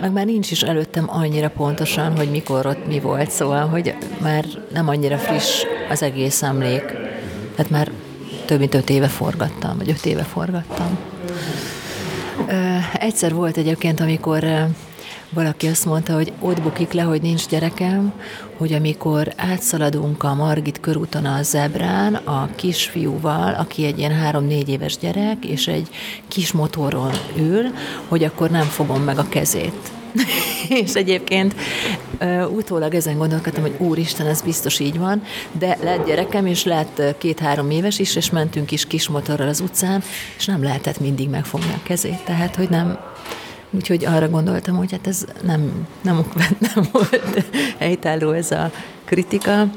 meg 0.01 0.11
már 0.11 0.25
nincs 0.25 0.51
is 0.51 0.61
előttem 0.61 1.05
annyira 1.09 1.49
pontosan, 1.49 2.17
hogy 2.17 2.29
mikor 2.29 2.65
ott 2.65 2.87
mi 2.87 2.99
volt, 2.99 3.31
szóval, 3.31 3.67
hogy 3.67 3.95
már 4.21 4.45
nem 4.73 4.87
annyira 4.87 5.17
friss 5.17 5.63
az 5.89 6.01
egész 6.01 6.41
emlék. 6.41 6.83
Tehát 7.55 7.71
már 7.71 7.91
több 8.45 8.59
mint 8.59 8.73
öt 8.73 8.89
éve 8.89 9.07
forgattam, 9.07 9.77
vagy 9.77 9.89
öt 9.89 10.05
éve 10.05 10.23
forgattam. 10.23 10.97
Egyszer 12.93 13.33
volt 13.33 13.57
egyébként, 13.57 13.99
amikor 13.99 14.43
valaki 15.29 15.67
azt 15.67 15.85
mondta, 15.85 16.13
hogy 16.13 16.33
ott 16.39 16.61
bukik 16.61 16.91
le, 16.91 17.01
hogy 17.01 17.21
nincs 17.21 17.47
gyerekem, 17.47 18.13
hogy 18.57 18.73
amikor 18.73 19.33
átszaladunk 19.35 20.23
a 20.23 20.35
Margit 20.35 20.79
körúton 20.79 21.25
a 21.25 21.43
zebrán, 21.43 22.15
a 22.15 22.49
kisfiúval, 22.55 23.53
aki 23.53 23.85
egy 23.85 23.99
ilyen 23.99 24.15
három-négy 24.15 24.69
éves 24.69 24.97
gyerek, 24.97 25.45
és 25.45 25.67
egy 25.67 25.89
kis 26.27 26.51
motoron 26.51 27.11
ül, 27.37 27.63
hogy 28.07 28.23
akkor 28.23 28.49
nem 28.49 28.65
fogom 28.65 29.01
meg 29.01 29.17
a 29.17 29.29
kezét. 29.29 29.91
és 30.83 30.93
egyébként 30.93 31.55
uh, 32.19 32.51
utólag 32.51 32.93
ezen 32.93 33.17
gondolkodtam, 33.17 33.61
hogy 33.61 33.75
úristen, 33.77 34.27
ez 34.27 34.41
biztos 34.41 34.79
így 34.79 34.97
van, 34.97 35.23
de 35.51 35.77
lett 35.83 36.05
gyerekem, 36.05 36.45
és 36.45 36.63
lett 36.63 37.01
két-három 37.17 37.69
éves 37.69 37.99
is, 37.99 38.15
és 38.15 38.29
mentünk 38.29 38.71
is 38.71 38.87
kis 38.87 39.07
motorral 39.07 39.47
az 39.47 39.59
utcán, 39.59 40.03
és 40.37 40.45
nem 40.45 40.63
lehetett 40.63 40.99
mindig 40.99 41.29
megfogni 41.29 41.73
a 41.75 41.83
kezét, 41.83 42.23
tehát, 42.25 42.55
hogy 42.55 42.69
nem, 42.69 42.99
Úgyhogy 43.69 44.05
arra 44.05 44.29
gondoltam, 44.29 44.75
hogy 44.75 44.91
hát 44.91 45.07
ez 45.07 45.25
nem, 45.43 45.87
nem, 46.01 46.25
nem 46.73 46.87
volt 46.91 47.45
helytálló 47.77 48.31
ez 48.31 48.51
a 48.51 48.71
kritika. 49.05 49.69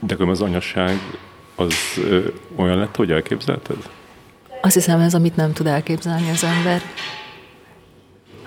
De 0.00 0.14
akkor 0.14 0.28
az 0.28 0.40
anyasság 0.40 0.98
az 1.54 1.74
ö, 1.96 2.28
olyan 2.56 2.78
lett, 2.78 2.96
hogy 2.96 3.10
elképzelted? 3.10 3.76
Azt 4.62 4.74
hiszem, 4.74 5.00
ez, 5.00 5.14
amit 5.14 5.36
nem 5.36 5.52
tud 5.52 5.66
elképzelni 5.66 6.30
az 6.30 6.44
ember. 6.44 6.82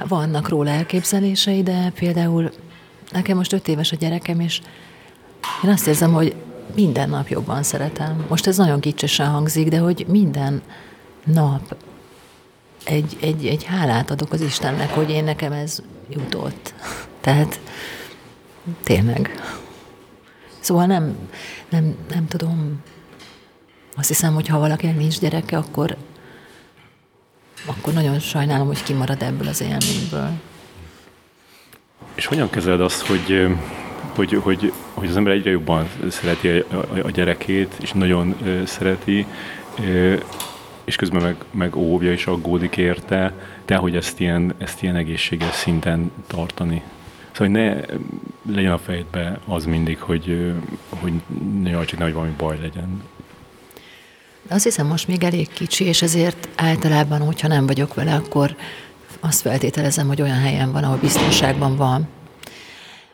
Vannak 0.08 0.50
róla 0.50 0.70
elképzelései, 0.70 1.64
de 1.64 1.92
például 1.96 2.52
nekem 3.12 3.38
most 3.38 3.54
öt 3.54 3.68
éves 3.68 3.92
a 3.92 3.96
gyerekem, 3.96 4.40
és 4.40 4.62
én 5.64 5.70
azt 5.70 5.88
érzem, 5.88 6.14
hogy 6.14 6.36
minden 6.76 7.10
nap 7.10 7.28
jobban 7.28 7.64
szeretem. 7.64 8.26
Most 8.28 8.48
ez 8.48 8.58
nagyon 8.58 8.80
kicsesen 8.80 9.28
hangzik, 9.28 9.70
de 9.70 9.78
hogy 9.78 10.06
minden 10.08 10.62
nap 11.24 11.76
egy, 12.84 13.18
egy, 13.22 13.46
egy 13.46 13.64
hálát 13.64 14.12
adok 14.12 14.34
az 14.34 14.42
Istennek, 14.42 14.90
hogy 14.90 15.10
én 15.10 15.24
nekem 15.24 15.52
ez 15.52 15.82
jutott. 16.10 16.74
Tehát 17.22 17.60
tényleg. 18.84 19.42
Szóval 20.60 20.86
nem, 20.86 21.30
nem, 21.70 21.96
nem 22.10 22.28
tudom. 22.28 22.82
Azt 23.96 24.08
hiszem, 24.08 24.34
hogy 24.34 24.48
ha 24.48 24.60
valakinek 24.60 24.98
nincs 24.98 25.20
gyereke, 25.20 25.58
akkor, 25.58 25.96
akkor 27.66 27.94
nagyon 27.94 28.20
sajnálom, 28.20 28.68
hogy 28.68 28.84
kimarad 28.84 29.22
ebből 29.22 29.48
az 29.48 29.62
élményből. 29.62 30.30
És 32.14 32.26
hogyan 32.26 32.50
kezeled 32.50 32.82
azt, 32.82 33.06
hogy, 33.06 33.48
hogy, 34.16 34.34
hogy, 34.34 34.74
hogy 34.94 35.10
az 35.10 35.18
ember 35.18 35.34
egyre 35.34 35.50
jobban 35.50 35.90
szereti 36.10 36.48
a, 36.48 36.76
a, 36.76 36.86
a 37.04 37.10
gyerekét, 37.10 37.74
és 37.82 37.92
nagyon 37.92 38.36
szereti, 38.66 39.26
és 40.92 40.98
közben 40.98 41.22
meg, 41.22 41.36
meg 41.52 41.76
óvja 41.76 42.12
és 42.12 42.26
aggódik 42.26 42.78
érte, 42.78 43.34
de 43.66 43.76
hogy 43.76 43.96
ezt 43.96 44.20
ilyen, 44.20 44.54
ezt 44.58 44.82
ilyen 44.82 44.96
egészséges 44.96 45.56
szinten 45.56 46.12
tartani. 46.28 46.82
Szóval 47.32 47.48
ne 47.48 47.76
legyen 48.56 48.72
a 48.72 48.78
fejedbe 48.78 49.40
az 49.46 49.66
mindig, 49.66 50.00
hogy, 50.00 50.54
hogy 50.90 51.14
jaj, 51.64 51.86
csak 51.86 52.00
nehogy 52.00 52.14
valami 52.14 52.34
baj 52.38 52.58
legyen. 52.62 53.04
Azt 54.48 54.64
hiszem, 54.64 54.88
most 54.88 55.08
még 55.08 55.24
elég 55.24 55.48
kicsi, 55.54 55.86
és 55.86 56.02
ezért 56.02 56.48
általában, 56.56 57.22
hogyha 57.22 57.48
nem 57.48 57.66
vagyok 57.66 57.94
vele, 57.94 58.14
akkor 58.14 58.56
azt 59.20 59.42
feltételezem, 59.42 60.08
hogy 60.08 60.22
olyan 60.22 60.40
helyen 60.40 60.72
van, 60.72 60.84
ahol 60.84 60.98
biztonságban 60.98 61.76
van. 61.76 62.08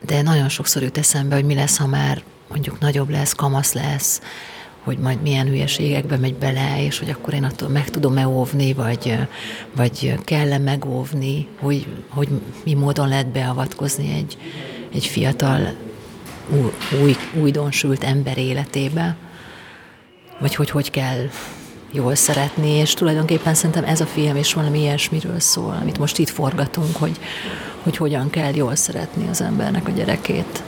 De 0.00 0.22
nagyon 0.22 0.48
sokszor 0.48 0.82
jut 0.82 0.98
eszembe, 0.98 1.34
hogy 1.34 1.44
mi 1.44 1.54
lesz, 1.54 1.78
ha 1.78 1.86
már 1.86 2.22
mondjuk 2.48 2.78
nagyobb 2.78 3.10
lesz, 3.10 3.32
kamasz 3.32 3.72
lesz, 3.72 4.20
hogy 4.88 4.98
majd 4.98 5.22
milyen 5.22 5.46
hülyeségekbe 5.46 6.16
megy 6.16 6.34
bele, 6.34 6.84
és 6.84 6.98
hogy 6.98 7.10
akkor 7.10 7.34
én 7.34 7.44
attól 7.44 7.68
meg 7.68 7.90
tudom-e 7.90 8.28
óvni, 8.28 8.72
vagy, 8.72 9.18
vagy 9.76 10.14
kell-e 10.24 10.58
megóvni, 10.58 11.46
hogy, 11.60 11.86
hogy 12.08 12.28
mi 12.64 12.74
módon 12.74 13.08
lehet 13.08 13.26
beavatkozni 13.26 14.14
egy, 14.14 14.38
egy 14.94 15.06
fiatal, 15.06 15.74
új, 17.02 17.16
újdonsült 17.40 18.04
ember 18.04 18.38
életébe, 18.38 19.16
vagy 20.38 20.54
hogy 20.54 20.70
hogy 20.70 20.90
kell 20.90 21.28
jól 21.92 22.14
szeretni, 22.14 22.70
és 22.70 22.94
tulajdonképpen 22.94 23.54
szerintem 23.54 23.84
ez 23.84 24.00
a 24.00 24.06
film 24.06 24.36
is 24.36 24.54
valami 24.54 24.80
ilyesmiről 24.80 25.40
szól, 25.40 25.78
amit 25.80 25.98
most 25.98 26.18
itt 26.18 26.28
forgatunk, 26.28 26.96
hogy, 26.96 27.18
hogy 27.82 27.96
hogyan 27.96 28.30
kell 28.30 28.54
jól 28.54 28.74
szeretni 28.74 29.28
az 29.28 29.40
embernek 29.40 29.88
a 29.88 29.90
gyerekét. 29.90 30.62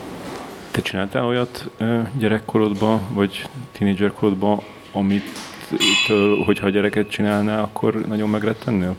Te 0.71 0.83
csináltál 0.83 1.25
olyat 1.25 1.71
gyerekkorodban, 2.19 3.01
vagy 3.13 3.49
tínédzserkorodban, 3.73 4.63
amit 4.93 5.25
től, 6.07 6.45
a 6.63 6.69
gyereket 6.69 7.11
csinálnál, 7.11 7.63
akkor 7.63 7.95
nagyon 8.07 8.29
megrettennél? 8.29 8.97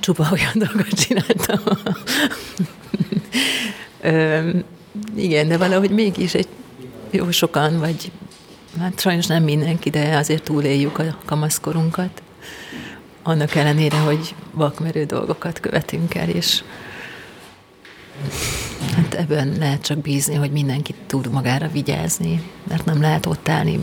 Csupa 0.00 0.28
olyan 0.32 0.52
dolgot 0.54 0.88
csináltam. 0.88 1.58
Ö, 4.00 4.50
igen, 5.16 5.48
de 5.48 5.56
valahogy 5.56 5.90
mégis 5.90 6.34
egy 6.34 6.48
jó 7.10 7.30
sokan, 7.30 7.78
vagy 7.78 8.10
hát 8.78 9.00
sajnos 9.00 9.26
nem 9.26 9.42
mindenki, 9.42 9.90
de 9.90 10.16
azért 10.16 10.42
túléljük 10.42 10.98
a 10.98 11.18
kamaszkorunkat. 11.24 12.22
Annak 13.22 13.54
ellenére, 13.54 13.98
hogy 13.98 14.34
vakmerő 14.52 15.04
dolgokat 15.04 15.60
követünk 15.60 16.14
el, 16.14 16.28
és 16.28 16.62
Hát 18.94 19.14
ebben 19.14 19.56
lehet 19.58 19.82
csak 19.82 19.98
bízni, 19.98 20.34
hogy 20.34 20.50
mindenki 20.50 20.94
tud 21.06 21.32
magára 21.32 21.68
vigyázni, 21.68 22.42
mert 22.68 22.84
nem 22.84 23.00
lehet 23.00 23.26
ott 23.26 23.48
állni 23.48 23.78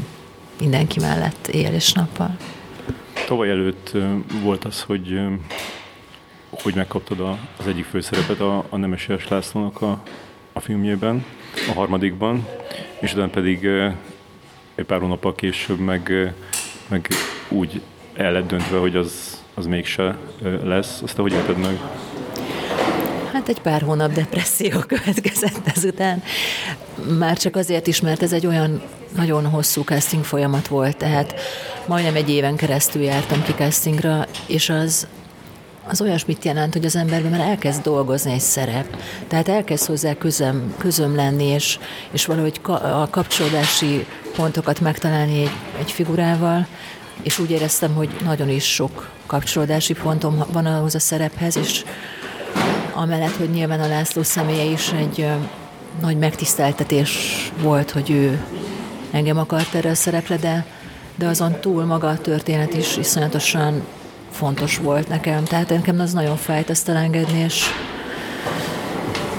mindenki 0.59 0.99
mellett 0.99 1.47
él 1.47 1.73
és 1.73 1.91
nappal. 1.93 2.35
Tavaly 3.27 3.49
előtt 3.49 3.91
volt 4.43 4.65
az, 4.65 4.81
hogy, 4.81 5.19
hogy 6.49 6.75
megkaptad 6.75 7.19
az 7.57 7.67
egyik 7.67 7.85
főszerepet 7.85 8.39
a, 8.39 8.65
a 8.69 8.77
Nemeses 8.77 9.27
Lászlónak 9.27 9.81
a, 9.81 10.03
a 10.53 10.59
filmjében, 10.59 11.25
a 11.69 11.73
harmadikban, 11.73 12.47
és 12.99 13.13
utána 13.13 13.29
pedig 13.29 13.65
egy 14.75 14.85
pár 14.85 14.99
hónappal 14.99 15.35
később 15.35 15.79
meg, 15.79 16.33
meg 16.87 17.07
úgy 17.49 17.81
el 18.13 18.31
lett 18.31 18.47
döntve, 18.47 18.77
hogy 18.77 18.95
az, 18.95 19.43
az 19.53 19.65
mégse 19.65 20.17
lesz. 20.63 21.01
Azt 21.01 21.15
te 21.15 21.21
hogy 21.21 21.33
élted 21.33 21.57
meg? 21.57 21.79
Hát 23.45 23.55
egy 23.55 23.61
pár 23.61 23.81
hónap 23.81 24.11
depresszió 24.11 24.79
következett 24.87 25.67
ezután. 25.75 26.23
Már 27.17 27.37
csak 27.37 27.55
azért 27.55 27.87
is, 27.87 28.01
mert 28.01 28.23
ez 28.23 28.33
egy 28.33 28.47
olyan 28.47 28.81
nagyon 29.15 29.45
hosszú 29.45 29.81
casting 29.81 30.23
folyamat 30.23 30.67
volt, 30.67 30.97
tehát 30.97 31.39
majdnem 31.87 32.15
egy 32.15 32.29
éven 32.29 32.55
keresztül 32.55 33.01
jártam 33.01 33.43
ki 33.43 33.51
castingra, 33.51 34.25
és 34.47 34.69
az, 34.69 35.07
az 35.87 36.01
olyasmit 36.01 36.45
jelent, 36.45 36.73
hogy 36.73 36.85
az 36.85 36.95
emberben 36.95 37.31
már 37.31 37.39
elkezd 37.39 37.81
dolgozni 37.81 38.31
egy 38.31 38.39
szerep. 38.39 38.97
Tehát 39.27 39.47
elkezd 39.47 39.85
hozzá 39.85 40.13
közöm, 40.13 40.75
közöm 40.77 41.15
lenni, 41.15 41.45
és, 41.45 41.79
és 42.11 42.25
valahogy 42.25 42.61
ka, 42.61 43.01
a 43.01 43.07
kapcsolódási 43.09 44.05
pontokat 44.35 44.79
megtalálni 44.79 45.41
egy, 45.41 45.55
egy 45.79 45.91
figurával, 45.91 46.67
és 47.21 47.39
úgy 47.39 47.51
éreztem, 47.51 47.93
hogy 47.93 48.09
nagyon 48.23 48.49
is 48.49 48.73
sok 48.73 49.09
kapcsolódási 49.25 49.93
pontom 49.93 50.43
van 50.51 50.65
ahhoz 50.65 50.95
a 50.95 50.99
szerephez, 50.99 51.57
és 51.57 51.83
amellett, 52.95 53.35
hogy 53.35 53.49
nyilván 53.49 53.79
a 53.79 53.87
László 53.87 54.23
személye 54.23 54.63
is 54.63 54.91
egy 54.91 55.27
nagy 56.01 56.17
megtiszteltetés 56.17 57.11
volt, 57.61 57.91
hogy 57.91 58.11
ő 58.11 58.43
engem 59.11 59.37
akart 59.37 59.73
erre 59.73 59.89
a 59.89 59.95
szerepre, 59.95 60.37
de, 60.37 60.65
de 61.15 61.27
azon 61.27 61.59
túl 61.59 61.85
maga 61.85 62.07
a 62.07 62.17
történet 62.17 62.73
is 62.73 62.97
iszonyatosan 62.97 63.83
fontos 64.31 64.77
volt 64.77 65.07
nekem. 65.07 65.43
Tehát 65.43 65.69
nekem 65.69 65.99
az 65.99 66.13
nagyon 66.13 66.35
fájt 66.35 66.69
ezt 66.69 66.89
elengedni, 66.89 67.39
és, 67.39 67.65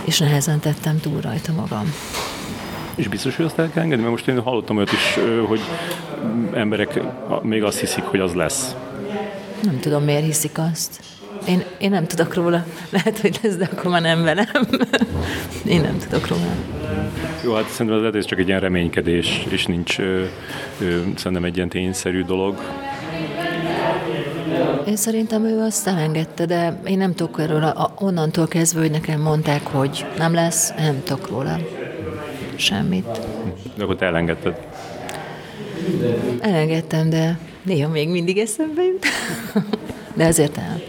és 0.05 0.19
nehezen 0.19 0.61
tettem 0.61 1.01
túl 1.01 1.21
rajta 1.21 1.53
magam. 1.53 1.95
És 2.95 3.09
biztos, 3.09 3.37
hogy 3.37 3.45
azt 3.45 3.59
el 3.59 3.71
kell 3.71 3.83
engedni? 3.83 4.05
Mert 4.05 4.17
most 4.17 4.29
én 4.29 4.43
hallottam 4.43 4.77
olyat 4.77 4.93
is, 4.93 5.19
hogy 5.47 5.61
emberek 6.53 7.01
még 7.43 7.63
azt 7.63 7.79
hiszik, 7.81 8.05
hogy 8.05 8.21
az 8.21 8.33
lesz. 8.33 8.75
Nem 9.63 9.81
tudom, 9.81 10.03
miért 10.05 10.25
hiszik 10.25 10.59
azt. 10.73 11.01
Én, 11.49 11.63
én 11.79 11.91
nem 11.91 12.07
tudok 12.07 12.35
róla. 12.35 12.65
Lehet, 12.91 13.19
hogy 13.19 13.39
lesz, 13.43 13.57
de 13.57 13.69
akkor 13.73 13.91
már 13.91 14.03
nem 14.03 14.23
velem. 14.23 14.47
én 15.67 15.81
nem 15.81 15.99
tudok 15.99 16.29
róla. 16.29 16.55
Jó, 17.45 17.55
hát 17.55 17.69
szerintem 17.69 18.15
ez 18.15 18.25
csak 18.25 18.39
egy 18.39 18.49
ilyen 18.49 18.61
reménykedés, 18.61 19.47
és 19.49 19.67
nincs 19.67 19.99
ö, 19.99 20.25
ö, 20.81 21.01
szerintem 21.17 21.45
egy 21.45 21.57
ilyen 21.57 21.69
tényszerű 21.69 22.25
dolog. 22.25 22.61
Én 24.87 24.97
szerintem 24.97 25.45
ő 25.45 25.59
azt 25.61 25.87
elengedte, 25.87 26.47
de 26.47 26.81
én 26.87 26.99
nem 26.99 27.15
tudok 27.15 27.47
róla, 27.47 27.95
onnantól 27.99 28.47
kezdve, 28.47 28.81
hogy 28.81 28.91
nekem 28.91 29.21
mondták, 29.21 29.67
hogy 29.67 30.07
nem 30.19 30.35
lesz, 30.35 30.73
nem 30.79 31.03
tudok 31.05 31.29
róla 31.29 31.59
semmit. 32.55 33.21
De 33.75 33.83
akkor 33.83 33.97
te 33.97 34.07
elengedted? 34.07 34.67
Elengedtem, 36.41 37.11
de 37.11 37.39
néha 37.63 37.89
még 37.89 38.09
mindig 38.09 38.39
eszembe 38.39 38.83
jut. 38.83 39.07
De 40.15 40.25
ezért 40.25 40.57
el. 40.57 40.81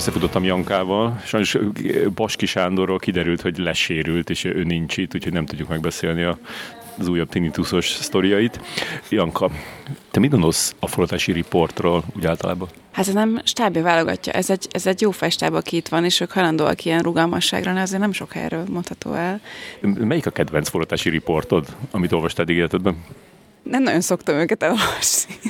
Összefutottam 0.00 0.44
Jankával, 0.44 1.20
sajnos 1.24 1.56
Baski 2.14 2.46
Sándorról 2.46 2.98
kiderült, 2.98 3.40
hogy 3.40 3.58
lesérült, 3.58 4.30
és 4.30 4.44
ő 4.44 4.62
nincs 4.62 4.96
itt, 4.96 5.14
úgyhogy 5.14 5.32
nem 5.32 5.46
tudjuk 5.46 5.68
megbeszélni 5.68 6.22
a 6.22 6.38
az 6.98 7.08
újabb 7.08 7.28
tinnitusos 7.28 7.88
sztoriait. 7.88 8.60
Janka, 9.08 9.50
te 10.10 10.20
mit 10.20 10.30
gondolsz 10.30 10.74
a 10.78 10.86
forratási 10.86 11.32
riportról 11.32 12.04
úgy 12.16 12.26
általában? 12.26 12.68
Hát 12.92 13.08
ez 13.08 13.14
nem 13.14 13.40
stábja 13.44 13.82
válogatja, 13.82 14.32
ez 14.32 14.50
egy, 14.50 14.68
ez 14.70 14.86
egy 14.86 15.00
jó 15.00 15.10
fejstáb, 15.10 15.54
aki 15.54 15.76
itt 15.76 15.88
van, 15.88 16.04
és 16.04 16.20
ők 16.20 16.30
hajlandóak 16.30 16.84
ilyen 16.84 17.00
rugalmasságra, 17.00 17.72
de 17.72 17.80
azért 17.80 18.00
nem 18.00 18.12
sok 18.12 18.32
helyről 18.32 18.64
mondható 18.70 19.12
el. 19.12 19.40
Melyik 19.80 20.26
a 20.26 20.30
kedvenc 20.30 20.68
forratási 20.68 21.08
riportod, 21.08 21.66
amit 21.90 22.12
olvastál 22.12 22.48
életedben? 22.48 23.04
Nem 23.62 23.82
nagyon 23.82 24.00
szoktam 24.00 24.34
őket 24.34 24.62
elolvasni. 24.62 25.34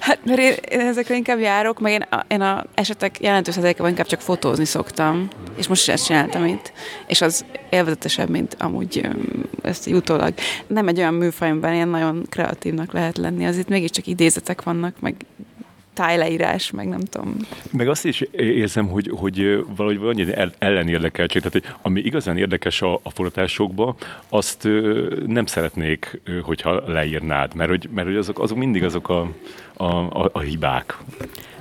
Hát, 0.00 0.24
mert 0.24 0.40
én, 0.40 0.54
én 0.70 0.80
ezekre 0.80 1.16
inkább 1.16 1.38
járok, 1.38 1.80
meg 1.80 1.92
én 1.92 2.00
a, 2.10 2.24
én 2.28 2.40
a 2.40 2.64
esetek 2.74 3.20
jelentős 3.20 3.54
százalékában 3.54 3.90
inkább 3.90 4.06
csak 4.06 4.20
fotózni 4.20 4.64
szoktam, 4.64 5.28
és 5.56 5.66
most 5.66 5.80
is 5.80 5.88
ezt 5.88 6.06
csináltam 6.06 6.44
itt, 6.44 6.72
és 7.06 7.20
az 7.20 7.44
élvezetesebb, 7.70 8.28
mint 8.28 8.56
amúgy 8.58 9.08
ezt 9.62 9.86
utólag. 9.86 10.34
Nem 10.66 10.88
egy 10.88 10.98
olyan 10.98 11.14
műfajban 11.14 11.74
ilyen 11.74 11.88
nagyon 11.88 12.26
kreatívnak 12.28 12.92
lehet 12.92 13.16
lenni, 13.16 13.46
az 13.46 13.58
itt 13.58 13.68
mégiscsak 13.68 14.06
idézetek 14.06 14.62
vannak, 14.62 15.00
meg 15.00 15.14
tájleírás, 15.96 16.70
meg 16.70 16.88
nem 16.88 17.00
tudom. 17.00 17.36
Meg 17.70 17.88
azt 17.88 18.04
is 18.04 18.20
érzem, 18.30 18.88
hogy, 18.88 19.10
hogy 19.14 19.64
valahogy 19.76 19.98
valami 19.98 20.26
ellenérdekeltség, 20.58 21.42
tehát 21.42 21.62
hogy 21.62 21.74
ami 21.82 22.00
igazán 22.00 22.36
érdekes 22.36 22.82
a, 22.82 22.94
a 23.02 23.10
forgatásokban, 23.10 23.94
azt 24.28 24.68
nem 25.26 25.46
szeretnék, 25.46 26.20
hogyha 26.42 26.82
leírnád, 26.86 27.54
mert 27.54 27.70
hogy, 27.70 27.88
mert 27.94 28.06
hogy 28.06 28.16
azok, 28.16 28.38
azok 28.38 28.56
mindig 28.58 28.84
azok 28.84 29.08
a, 29.08 29.32
a, 29.76 29.84
a, 29.84 30.30
a 30.32 30.40
hibák. 30.40 30.96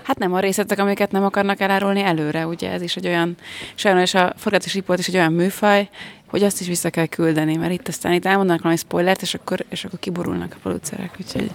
Hát 0.03 0.17
nem 0.17 0.33
a 0.33 0.39
részletek, 0.39 0.79
amiket 0.79 1.11
nem 1.11 1.23
akarnak 1.23 1.59
elárulni 1.59 2.01
előre, 2.01 2.47
ugye 2.47 2.71
ez 2.71 2.81
is 2.81 2.95
egy 2.95 3.07
olyan, 3.07 3.35
sajnos 3.75 4.13
a 4.13 4.33
forgatási 4.37 4.77
riport 4.77 4.99
is 4.99 5.07
egy 5.07 5.15
olyan 5.15 5.33
műfaj, 5.33 5.89
hogy 6.25 6.43
azt 6.43 6.61
is 6.61 6.67
vissza 6.67 6.89
kell 6.89 7.05
küldeni, 7.05 7.55
mert 7.55 7.71
itt 7.71 7.87
aztán 7.87 8.13
itt 8.13 8.25
elmondanak 8.25 8.61
valami 8.61 8.79
spoilert, 8.79 9.21
és 9.21 9.33
akkor, 9.33 9.65
és 9.69 9.85
akkor 9.85 9.99
kiborulnak 9.99 10.53
a 10.53 10.57
producerek, 10.61 11.11
úgyhogy 11.19 11.51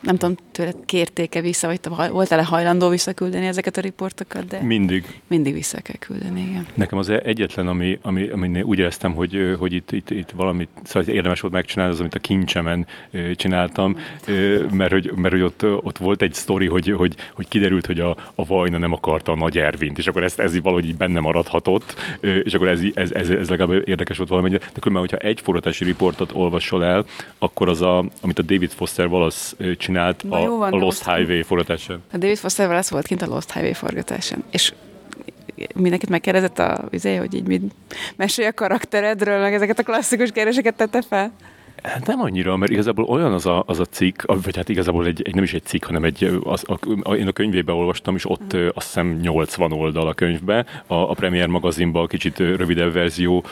nem 0.00 0.16
tudom, 0.16 0.36
tőled 0.52 0.76
kértéke 0.86 1.40
vissza, 1.40 1.66
vagy 1.66 1.80
te 1.80 1.90
voltál-e 1.90 2.44
hajlandó 2.44 2.88
visszaküldeni 2.88 3.46
ezeket 3.46 3.76
a 3.76 3.80
riportokat, 3.80 4.46
de 4.46 4.60
mindig. 4.60 5.20
Mindig 5.26 5.52
vissza 5.52 5.80
kell 5.80 5.96
küldeni, 5.96 6.40
igen. 6.40 6.66
Nekem 6.74 6.98
az 6.98 7.08
egyetlen, 7.08 7.66
ami, 7.68 7.98
ami, 8.02 8.28
ami 8.28 8.62
úgy 8.62 8.78
éreztem, 8.78 9.14
hogy, 9.14 9.56
hogy 9.58 9.72
itt, 9.72 9.92
itt, 9.92 10.10
itt 10.10 10.30
valamit 10.30 10.68
szóval 10.84 11.14
érdemes 11.14 11.40
volt 11.40 11.54
megcsinálni, 11.54 11.92
az, 11.92 12.00
amit 12.00 12.14
a 12.14 12.18
kincsemen 12.18 12.86
csináltam, 13.34 13.96
mert 14.70 14.92
hogy, 14.92 15.12
mert 15.14 15.34
hogy 15.34 15.42
ott, 15.42 15.64
ott 15.64 15.98
volt 15.98 16.22
egy 16.22 16.34
sztori, 16.34 16.66
hogy, 16.66 16.88
hogy, 16.90 17.14
hogy 17.34 17.48
kiderült, 17.48 17.86
hogy 17.86 18.00
a, 18.00 18.16
a 18.34 18.44
Vajna 18.44 18.78
nem 18.78 18.92
akarta 18.92 19.32
a 19.32 19.36
Nagy 19.36 19.58
Ervint, 19.58 19.98
és 19.98 20.06
akkor 20.06 20.22
ez, 20.22 20.34
ez 20.36 20.60
valahogy 20.60 20.86
így 20.86 20.96
benne 20.96 21.20
maradhatott, 21.20 21.94
és 22.20 22.54
akkor 22.54 22.68
ez, 22.68 22.80
ez, 22.94 23.12
ez, 23.12 23.30
ez 23.30 23.48
legalább 23.48 23.88
érdekes 23.88 24.11
volt 24.16 24.28
valamennyire, 24.28 24.58
de 24.58 24.80
különben, 24.80 25.08
hogyha 25.08 25.26
egy 25.26 25.40
forgatási 25.40 25.84
riportot 25.84 26.30
olvasol 26.32 26.84
el, 26.84 27.04
akkor 27.38 27.68
az, 27.68 27.80
a, 27.80 28.04
amit 28.20 28.38
a 28.38 28.42
David 28.42 28.70
Foster 28.70 29.06
Wallace 29.06 29.56
csinált 29.76 30.24
a, 30.28 30.38
jó, 30.38 30.58
van, 30.58 30.72
a 30.72 30.76
Lost 30.76 31.04
Highway 31.04 31.42
forgatásán. 31.42 32.02
A 32.12 32.16
David 32.16 32.38
Foster 32.38 32.68
Wallace 32.68 32.90
volt 32.90 33.06
kint 33.06 33.22
a 33.22 33.26
Lost 33.26 33.52
Highway 33.52 33.72
forgatásán, 33.72 34.44
és 34.50 34.72
mindenkit 35.74 36.08
megkérdezett 36.08 36.58
a 36.58 36.86
vizé, 36.90 37.16
hogy 37.16 37.34
így 37.34 37.46
mit 37.46 37.74
mesélj 38.16 38.48
a 38.48 38.52
karakteredről, 38.52 39.40
meg 39.40 39.54
ezeket 39.54 39.78
a 39.78 39.82
klasszikus 39.82 40.30
kérdéseket 40.30 40.74
tette 40.74 41.02
fel? 41.02 41.32
Hát 41.82 42.06
nem 42.06 42.20
annyira, 42.20 42.56
mert 42.56 42.72
igazából 42.72 43.04
olyan 43.04 43.32
az 43.32 43.46
a, 43.46 43.62
az 43.66 43.78
a 43.80 43.84
cikk, 43.84 44.22
vagy 44.42 44.56
hát 44.56 44.68
igazából 44.68 45.06
egy, 45.06 45.22
egy, 45.24 45.34
nem 45.34 45.44
is 45.44 45.54
egy 45.54 45.64
cikk, 45.64 45.84
hanem 45.84 46.04
egy, 46.04 46.40
az, 46.44 46.64
a, 46.66 46.78
a, 47.02 47.14
én 47.14 47.26
a 47.26 47.32
könyvébe 47.32 47.72
olvastam, 47.72 48.14
és 48.14 48.30
ott 48.30 48.56
mm. 48.56 48.66
azt 48.74 48.86
hiszem 48.86 49.18
80 49.22 49.72
oldal 49.72 50.08
a 50.08 50.14
könyvbe, 50.14 50.66
a, 50.86 50.94
a 50.94 51.12
Premier 51.14 51.46
magazinban 51.46 52.06
kicsit 52.06 52.38
rövidebb 52.38 52.92
verzió 52.92 53.44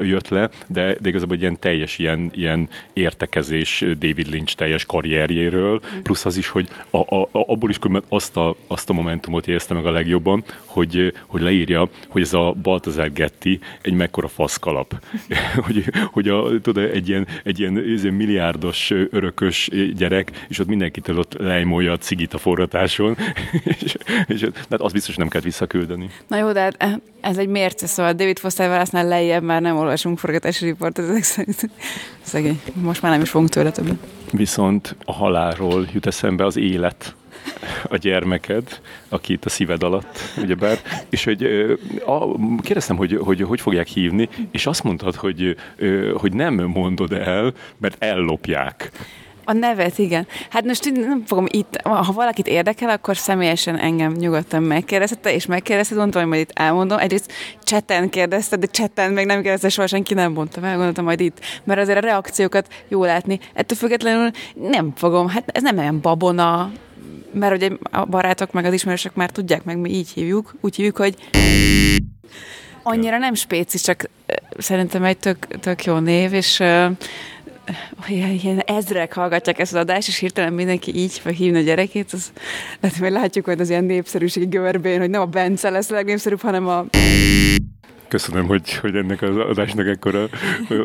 jött 0.00 0.28
le, 0.28 0.50
de, 0.66 0.96
de 1.00 1.08
igazából 1.08 1.34
egy 1.34 1.40
ilyen 1.40 1.58
teljes 1.58 1.98
ilyen, 1.98 2.30
ilyen 2.34 2.68
értekezés 2.92 3.84
David 3.98 4.26
Lynch 4.26 4.54
teljes 4.54 4.84
karrierjéről, 4.84 5.80
mm. 5.96 6.02
plusz 6.02 6.24
az 6.24 6.36
is, 6.36 6.48
hogy 6.48 6.68
a, 6.90 7.16
a, 7.16 7.28
abból 7.32 7.70
is 7.70 7.78
azt 8.08 8.36
a, 8.36 8.56
azt 8.66 8.90
a 8.90 8.92
momentumot 8.92 9.48
érezte 9.48 9.74
meg 9.74 9.86
a 9.86 9.90
legjobban, 9.90 10.44
hogy, 10.64 11.12
hogy 11.26 11.40
leírja, 11.40 11.88
hogy 12.08 12.22
ez 12.22 12.32
a 12.32 12.54
Baltazar 12.62 13.12
Getty 13.12 13.58
egy 13.82 13.94
mekkora 13.94 14.28
faszkalap. 14.28 14.94
hogy, 15.66 15.84
hogy 16.12 16.28
a, 16.28 16.60
tudod, 16.60 16.90
egy 16.90 17.08
ilyen, 17.08 17.26
egy 17.42 17.55
egy 17.60 17.62
ilyen, 17.62 17.98
ilyen 18.02 18.14
milliárdos 18.14 18.90
örökös 19.10 19.70
gyerek, 19.96 20.46
és 20.48 20.58
ott 20.58 20.66
mindenkitől 20.66 21.18
ott 21.18 21.34
lejmolja 21.38 21.92
a 21.92 21.96
cigit 21.96 22.34
a 22.34 22.38
forratáson, 22.38 23.16
és, 23.80 23.96
és 24.26 24.48
hát 24.70 24.80
azt 24.80 24.94
biztos 24.94 25.16
nem 25.16 25.28
kell 25.28 25.40
visszaküldeni. 25.40 26.10
Na 26.26 26.36
jó, 26.36 26.52
de 26.52 26.60
hát 26.60 27.00
ez 27.20 27.38
egy 27.38 27.48
mérce, 27.48 27.86
szóval 27.86 28.12
David 28.12 28.38
Foster 28.38 28.68
Wallace-nál 28.68 29.06
lejjebb 29.06 29.42
már 29.42 29.62
nem 29.62 29.76
olvasunk 29.76 30.18
forgatási 30.18 30.64
riportot, 30.64 31.08
ezek 31.08 31.22
szerint 31.22 31.70
szegény. 32.22 32.60
Most 32.74 33.02
már 33.02 33.12
nem 33.12 33.20
is 33.20 33.30
fogunk 33.30 33.50
tőle 33.50 33.70
többet. 33.70 33.96
Viszont 34.32 34.96
a 35.04 35.12
halálról 35.12 35.86
jut 35.92 36.06
eszembe 36.06 36.44
az 36.44 36.56
élet 36.56 37.14
a 37.94 37.96
gyermeked, 37.96 38.80
aki 39.08 39.32
itt 39.32 39.44
a 39.44 39.48
szíved 39.48 39.82
alatt, 39.82 40.18
ugyebár, 40.42 40.78
és 41.10 41.24
hogy 41.24 41.42
a, 42.06 42.36
kérdeztem, 42.60 42.96
hogy, 42.96 43.18
hogy 43.20 43.40
hogy 43.40 43.60
fogják 43.60 43.86
hívni, 43.86 44.28
és 44.50 44.66
azt 44.66 44.82
mondtad, 44.82 45.14
hogy, 45.14 45.56
hogy 46.14 46.32
nem 46.32 46.54
mondod 46.54 47.12
el, 47.12 47.52
mert 47.78 48.04
ellopják. 48.04 48.92
A 49.48 49.52
nevet, 49.52 49.98
igen. 49.98 50.26
Hát 50.50 50.64
most 50.64 50.92
nem 50.92 51.22
fogom 51.26 51.44
itt, 51.48 51.80
ha 51.82 52.12
valakit 52.12 52.46
érdekel, 52.46 52.88
akkor 52.88 53.16
személyesen 53.16 53.78
engem 53.78 54.12
nyugodtan 54.12 54.62
megkérdezte, 54.62 55.34
és 55.34 55.46
megkérdezte, 55.46 55.94
mondtam, 55.94 56.20
hogy 56.20 56.30
majd 56.30 56.42
itt 56.42 56.58
elmondom. 56.58 56.98
Egyrészt 56.98 57.32
cseten 57.62 58.08
kérdezte, 58.08 58.56
de 58.56 58.66
cseten 58.66 59.12
még 59.12 59.26
nem 59.26 59.42
kérdezte, 59.42 59.68
soha 59.68 59.86
senki 59.86 60.14
nem 60.14 60.32
mondta 60.32 60.60
meg, 60.60 60.74
gondoltam 60.74 61.04
majd 61.04 61.20
itt. 61.20 61.40
Mert 61.64 61.80
azért 61.80 61.98
a 61.98 62.00
reakciókat 62.00 62.68
jó 62.88 63.04
látni. 63.04 63.40
Ettől 63.54 63.78
függetlenül 63.78 64.30
nem 64.54 64.92
fogom, 64.96 65.28
hát 65.28 65.50
ez 65.52 65.62
nem 65.62 65.78
olyan 65.78 66.00
babona, 66.00 66.70
mert 67.38 67.54
ugye 67.54 67.70
a 67.90 68.04
barátok 68.04 68.52
meg 68.52 68.64
az 68.64 68.72
ismerősök 68.72 69.14
már 69.14 69.30
tudják 69.30 69.64
meg, 69.64 69.78
mi 69.78 69.90
így 69.90 70.08
hívjuk, 70.08 70.54
úgy 70.60 70.76
hívjuk, 70.76 70.96
hogy 70.96 71.14
annyira 72.82 73.18
nem 73.18 73.34
spéci, 73.34 73.78
csak 73.78 74.10
szerintem 74.58 75.04
egy 75.04 75.18
tök, 75.18 75.46
tök 75.46 75.84
jó 75.84 75.98
név, 75.98 76.32
és 76.32 76.58
uh, 76.60 76.90
ilyen 78.08 78.58
ezrek 78.58 79.14
hallgatják 79.14 79.58
ezt 79.58 79.74
az 79.74 79.80
adást, 79.80 80.08
és 80.08 80.18
hirtelen 80.18 80.52
mindenki 80.52 80.96
így 80.96 81.18
fog 81.18 81.32
hívni 81.32 81.58
a 81.58 81.62
gyerekét, 81.62 82.12
az, 82.12 82.32
lehet, 82.80 82.98
hogy 82.98 83.10
látjuk 83.10 83.44
hogy 83.44 83.60
az 83.60 83.70
ilyen 83.70 83.84
népszerűségi 83.84 84.46
görbén, 84.46 84.98
hogy 84.98 85.10
nem 85.10 85.20
a 85.20 85.26
Bence 85.26 85.70
lesz 85.70 85.90
a 85.90 85.94
legnépszerűbb, 85.94 86.40
hanem 86.40 86.68
a... 86.68 86.84
Köszönöm, 88.08 88.46
hogy, 88.46 88.74
hogy 88.74 88.96
ennek 88.96 89.22
az 89.22 89.36
adásnak 89.36 89.86
ekkora 89.86 90.28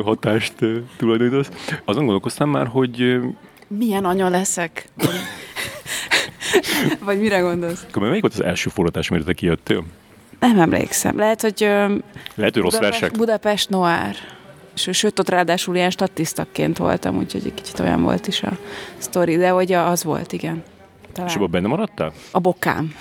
hatást 0.04 0.54
tulajdonítasz. 0.96 1.50
Azon 1.84 2.04
gondolkoztam 2.04 2.50
már, 2.50 2.66
hogy... 2.66 3.20
Milyen 3.68 4.04
anya 4.04 4.28
leszek? 4.28 4.88
Vagy 7.04 7.20
mire 7.20 7.38
gondolsz? 7.38 7.84
Akkor 7.88 8.02
melyik 8.02 8.20
volt 8.20 8.34
az 8.34 8.42
első 8.42 8.70
forgatás, 8.70 9.10
amire 9.10 9.24
te 9.24 9.32
kijöttél? 9.32 9.84
Nem 10.40 10.58
emlékszem. 10.58 11.16
Lehet, 11.16 11.40
hogy... 11.40 11.60
Lehet, 12.34 12.54
hogy 12.54 12.62
rossz 12.62 12.74
Budapest, 12.74 13.00
versek? 13.00 13.18
Budapest 13.18 13.68
Noir. 13.68 14.16
És 14.74 14.88
sőt, 14.92 15.18
ott 15.18 15.28
ráadásul 15.28 15.74
ilyen 15.76 15.90
statisztaként 15.90 16.78
voltam, 16.78 17.16
úgyhogy 17.16 17.42
egy 17.44 17.54
kicsit 17.54 17.80
olyan 17.80 18.02
volt 18.02 18.26
is 18.26 18.42
a 18.42 18.58
sztori, 18.98 19.36
de 19.36 19.48
hogy 19.48 19.72
az 19.72 20.04
volt, 20.04 20.32
igen. 20.32 20.62
Talán. 21.12 21.30
És 21.30 21.36
abban 21.36 21.50
benne 21.50 21.68
maradtál? 21.68 22.12
A 22.30 22.38
bokám. 22.38 22.94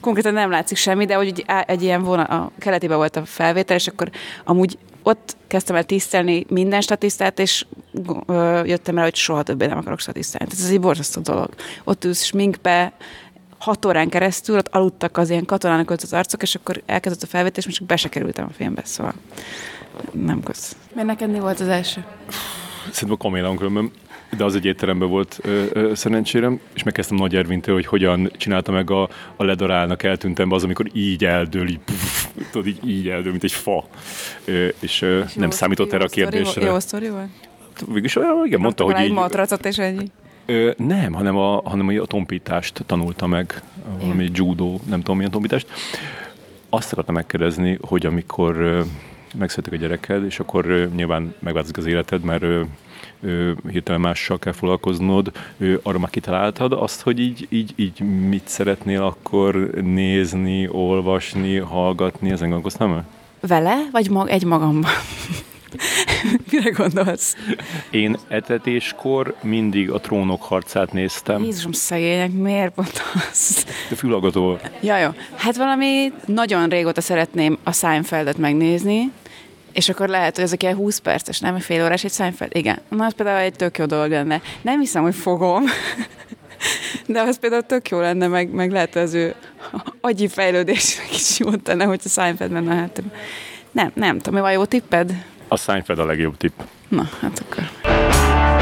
Konkrétan 0.00 0.32
nem 0.32 0.50
látszik 0.50 0.76
semmi, 0.76 1.04
de 1.04 1.14
hogy 1.14 1.26
egy, 1.26 1.44
egy 1.66 1.82
ilyen 1.82 2.02
vonal, 2.02 2.24
a 2.24 2.50
keletében 2.58 2.96
volt 2.96 3.16
a 3.16 3.24
felvétel, 3.24 3.76
és 3.76 3.86
akkor 3.86 4.10
amúgy 4.44 4.78
ott 5.02 5.36
kezdtem 5.46 5.76
el 5.76 5.84
tisztelni 5.84 6.44
minden 6.48 6.80
statisztát, 6.80 7.38
és 7.38 7.66
ö, 8.26 8.64
jöttem 8.64 8.98
el, 8.98 9.04
hogy 9.04 9.14
soha 9.14 9.42
többé 9.42 9.66
nem 9.66 9.78
akarok 9.78 10.00
statisztálni. 10.00 10.52
Ez 10.52 10.70
egy 10.70 10.80
borzasztó 10.80 11.20
dolog. 11.20 11.48
Ott 11.84 12.04
ülsz 12.04 12.24
sminkbe, 12.24 12.92
hat 13.58 13.84
órán 13.84 14.08
keresztül, 14.08 14.56
ott 14.56 14.68
aludtak 14.68 15.16
az 15.16 15.30
ilyen 15.30 15.44
katonának 15.44 15.90
az 15.90 16.12
arcok, 16.12 16.42
és 16.42 16.54
akkor 16.54 16.82
elkezdett 16.86 17.22
a 17.22 17.26
felvétel, 17.26 17.58
és 17.58 17.64
most 17.64 17.78
csak 17.78 17.86
be 17.86 17.96
se 17.96 18.08
kerültem 18.08 18.44
a 18.44 18.52
filmbe, 18.52 18.82
szóval 18.84 19.14
nem 20.12 20.42
kösz. 20.42 20.76
Miért 20.92 21.08
neked 21.08 21.30
mi 21.30 21.38
volt 21.38 21.60
az 21.60 21.68
első? 21.68 22.04
Szerintem 22.90 23.18
a 23.20 23.22
kamélán 23.22 23.56
különben 23.56 23.90
de 24.36 24.44
az 24.44 24.54
egy 24.54 24.64
étteremben 24.64 25.08
volt 25.08 25.38
ö, 25.42 25.64
ö, 25.72 25.94
szerencsérem, 25.94 26.60
és 26.74 26.82
megkezdtem 26.82 27.16
Nagy 27.16 27.36
Ervintől, 27.36 27.74
hogy 27.74 27.86
hogyan 27.86 28.30
csinálta 28.36 28.72
meg 28.72 28.90
a, 28.90 29.08
a 29.36 29.44
ledarálnak 29.44 30.02
eltűntem 30.02 30.52
az, 30.52 30.64
amikor 30.64 30.86
így 30.92 31.24
eldől, 31.24 31.68
így, 31.68 31.78
puf, 31.84 32.28
tudod, 32.50 32.66
így, 32.66 32.88
így 32.88 33.08
eldől, 33.08 33.30
mint 33.30 33.44
egy 33.44 33.52
fa. 33.52 33.84
Ö, 34.44 34.68
és, 34.80 35.02
ö, 35.02 35.22
és 35.26 35.34
nem 35.34 35.50
számított 35.50 35.92
erre 35.92 36.04
a 36.04 36.08
kérdésre. 36.08 36.64
Jó 36.66 36.78
sztori 36.78 37.08
volt? 37.08 37.28
Végülis 37.86 38.16
olyan, 38.16 38.46
igen, 38.46 38.60
mondta, 38.60 38.84
hogy 38.84 39.00
így... 39.00 39.12
matracot 39.12 39.66
és 39.66 39.78
ennyi. 39.78 40.10
Ö, 40.46 40.70
nem, 40.76 41.12
hanem 41.12 41.36
a, 41.36 41.60
hanem 41.64 41.98
a 42.02 42.06
tompítást 42.06 42.82
tanulta 42.86 43.26
meg, 43.26 43.62
valami 44.00 44.30
judo, 44.32 44.78
nem 44.88 44.98
tudom 44.98 45.16
milyen 45.16 45.30
tompítást. 45.30 45.66
Azt 46.68 46.92
akartam 46.92 47.14
megkérdezni, 47.14 47.78
hogy 47.80 48.06
amikor 48.06 48.84
megszületik 49.38 49.72
a 49.72 49.76
gyereked, 49.76 50.24
és 50.24 50.40
akkor 50.40 50.90
nyilván 50.94 51.34
megváltozik 51.38 51.76
az 51.76 51.86
életed, 51.86 52.22
mert 52.22 52.44
hirtelen 53.70 54.00
mással 54.00 54.38
kell 54.38 54.52
foglalkoznod, 54.52 55.32
ö, 55.58 55.74
arra 55.82 55.98
már 55.98 56.10
kitaláltad 56.10 56.72
azt, 56.72 57.00
hogy 57.00 57.18
így, 57.18 57.46
így, 57.50 57.72
így 57.76 58.00
mit 58.28 58.48
szeretnél 58.48 59.02
akkor 59.02 59.70
nézni, 59.82 60.68
olvasni, 60.68 61.56
hallgatni, 61.56 62.30
ezen 62.30 62.48
gondolkoztál 62.48 62.88
már? 62.88 63.04
Vele, 63.40 63.76
vagy 63.92 64.10
mag, 64.10 64.28
egy 64.28 64.44
magamban? 64.44 64.90
Mire 66.50 66.70
gondolsz? 66.70 67.36
Én 67.90 68.16
etetéskor 68.28 69.34
mindig 69.42 69.90
a 69.90 70.00
trónok 70.00 70.42
harcát 70.42 70.92
néztem. 70.92 71.44
Jézusom, 71.44 71.72
szegények, 71.72 72.32
miért 72.32 72.74
pont 72.74 73.02
az? 73.30 73.64
De 73.88 73.96
fülhallgató. 73.96 74.58
Ja, 74.80 74.98
jó. 74.98 75.08
Hát 75.36 75.56
valami 75.56 76.12
nagyon 76.26 76.68
régóta 76.68 77.00
szeretném 77.00 77.58
a 77.62 77.72
Seinfeldet 77.72 78.36
megnézni, 78.36 79.12
és 79.78 79.88
akkor 79.88 80.08
lehet, 80.08 80.34
hogy 80.34 80.44
ez 80.44 80.52
egy 80.52 80.74
20 80.74 80.98
perces, 80.98 81.40
nem? 81.40 81.58
Fél 81.58 81.84
órás 81.84 82.04
egy 82.04 82.12
Seinfeld? 82.12 82.56
Igen. 82.56 82.78
Na, 82.88 83.04
az 83.04 83.14
például 83.14 83.38
egy 83.38 83.52
tök 83.52 83.78
jó 83.78 83.84
dolog 83.84 84.10
lenne. 84.10 84.40
Nem 84.62 84.80
hiszem, 84.80 85.02
hogy 85.02 85.14
fogom, 85.14 85.64
de 87.06 87.20
az 87.20 87.38
például 87.38 87.62
tök 87.62 87.88
jó 87.88 88.00
lenne, 88.00 88.26
meg, 88.26 88.50
meg 88.50 88.70
lehet 88.70 88.96
az 88.96 89.14
ő 89.14 89.34
agyi 90.00 90.28
fejlődésnek 90.28 91.14
is 91.14 91.38
jót 91.38 91.62
tenne, 91.62 91.84
hogy 91.84 92.00
a 92.04 92.08
Seinfeld 92.08 92.50
menne 92.50 92.74
hát. 92.74 93.02
Nem, 93.70 93.90
nem 93.94 94.18
tudom, 94.18 94.34
mi 94.34 94.40
van 94.40 94.52
jó 94.52 94.64
tipped? 94.64 95.24
A 95.48 95.56
Seinfeld 95.56 95.98
a 95.98 96.04
legjobb 96.04 96.36
tipp. 96.36 96.60
Na, 96.88 97.08
hát 97.20 97.44
akkor. 97.48 98.57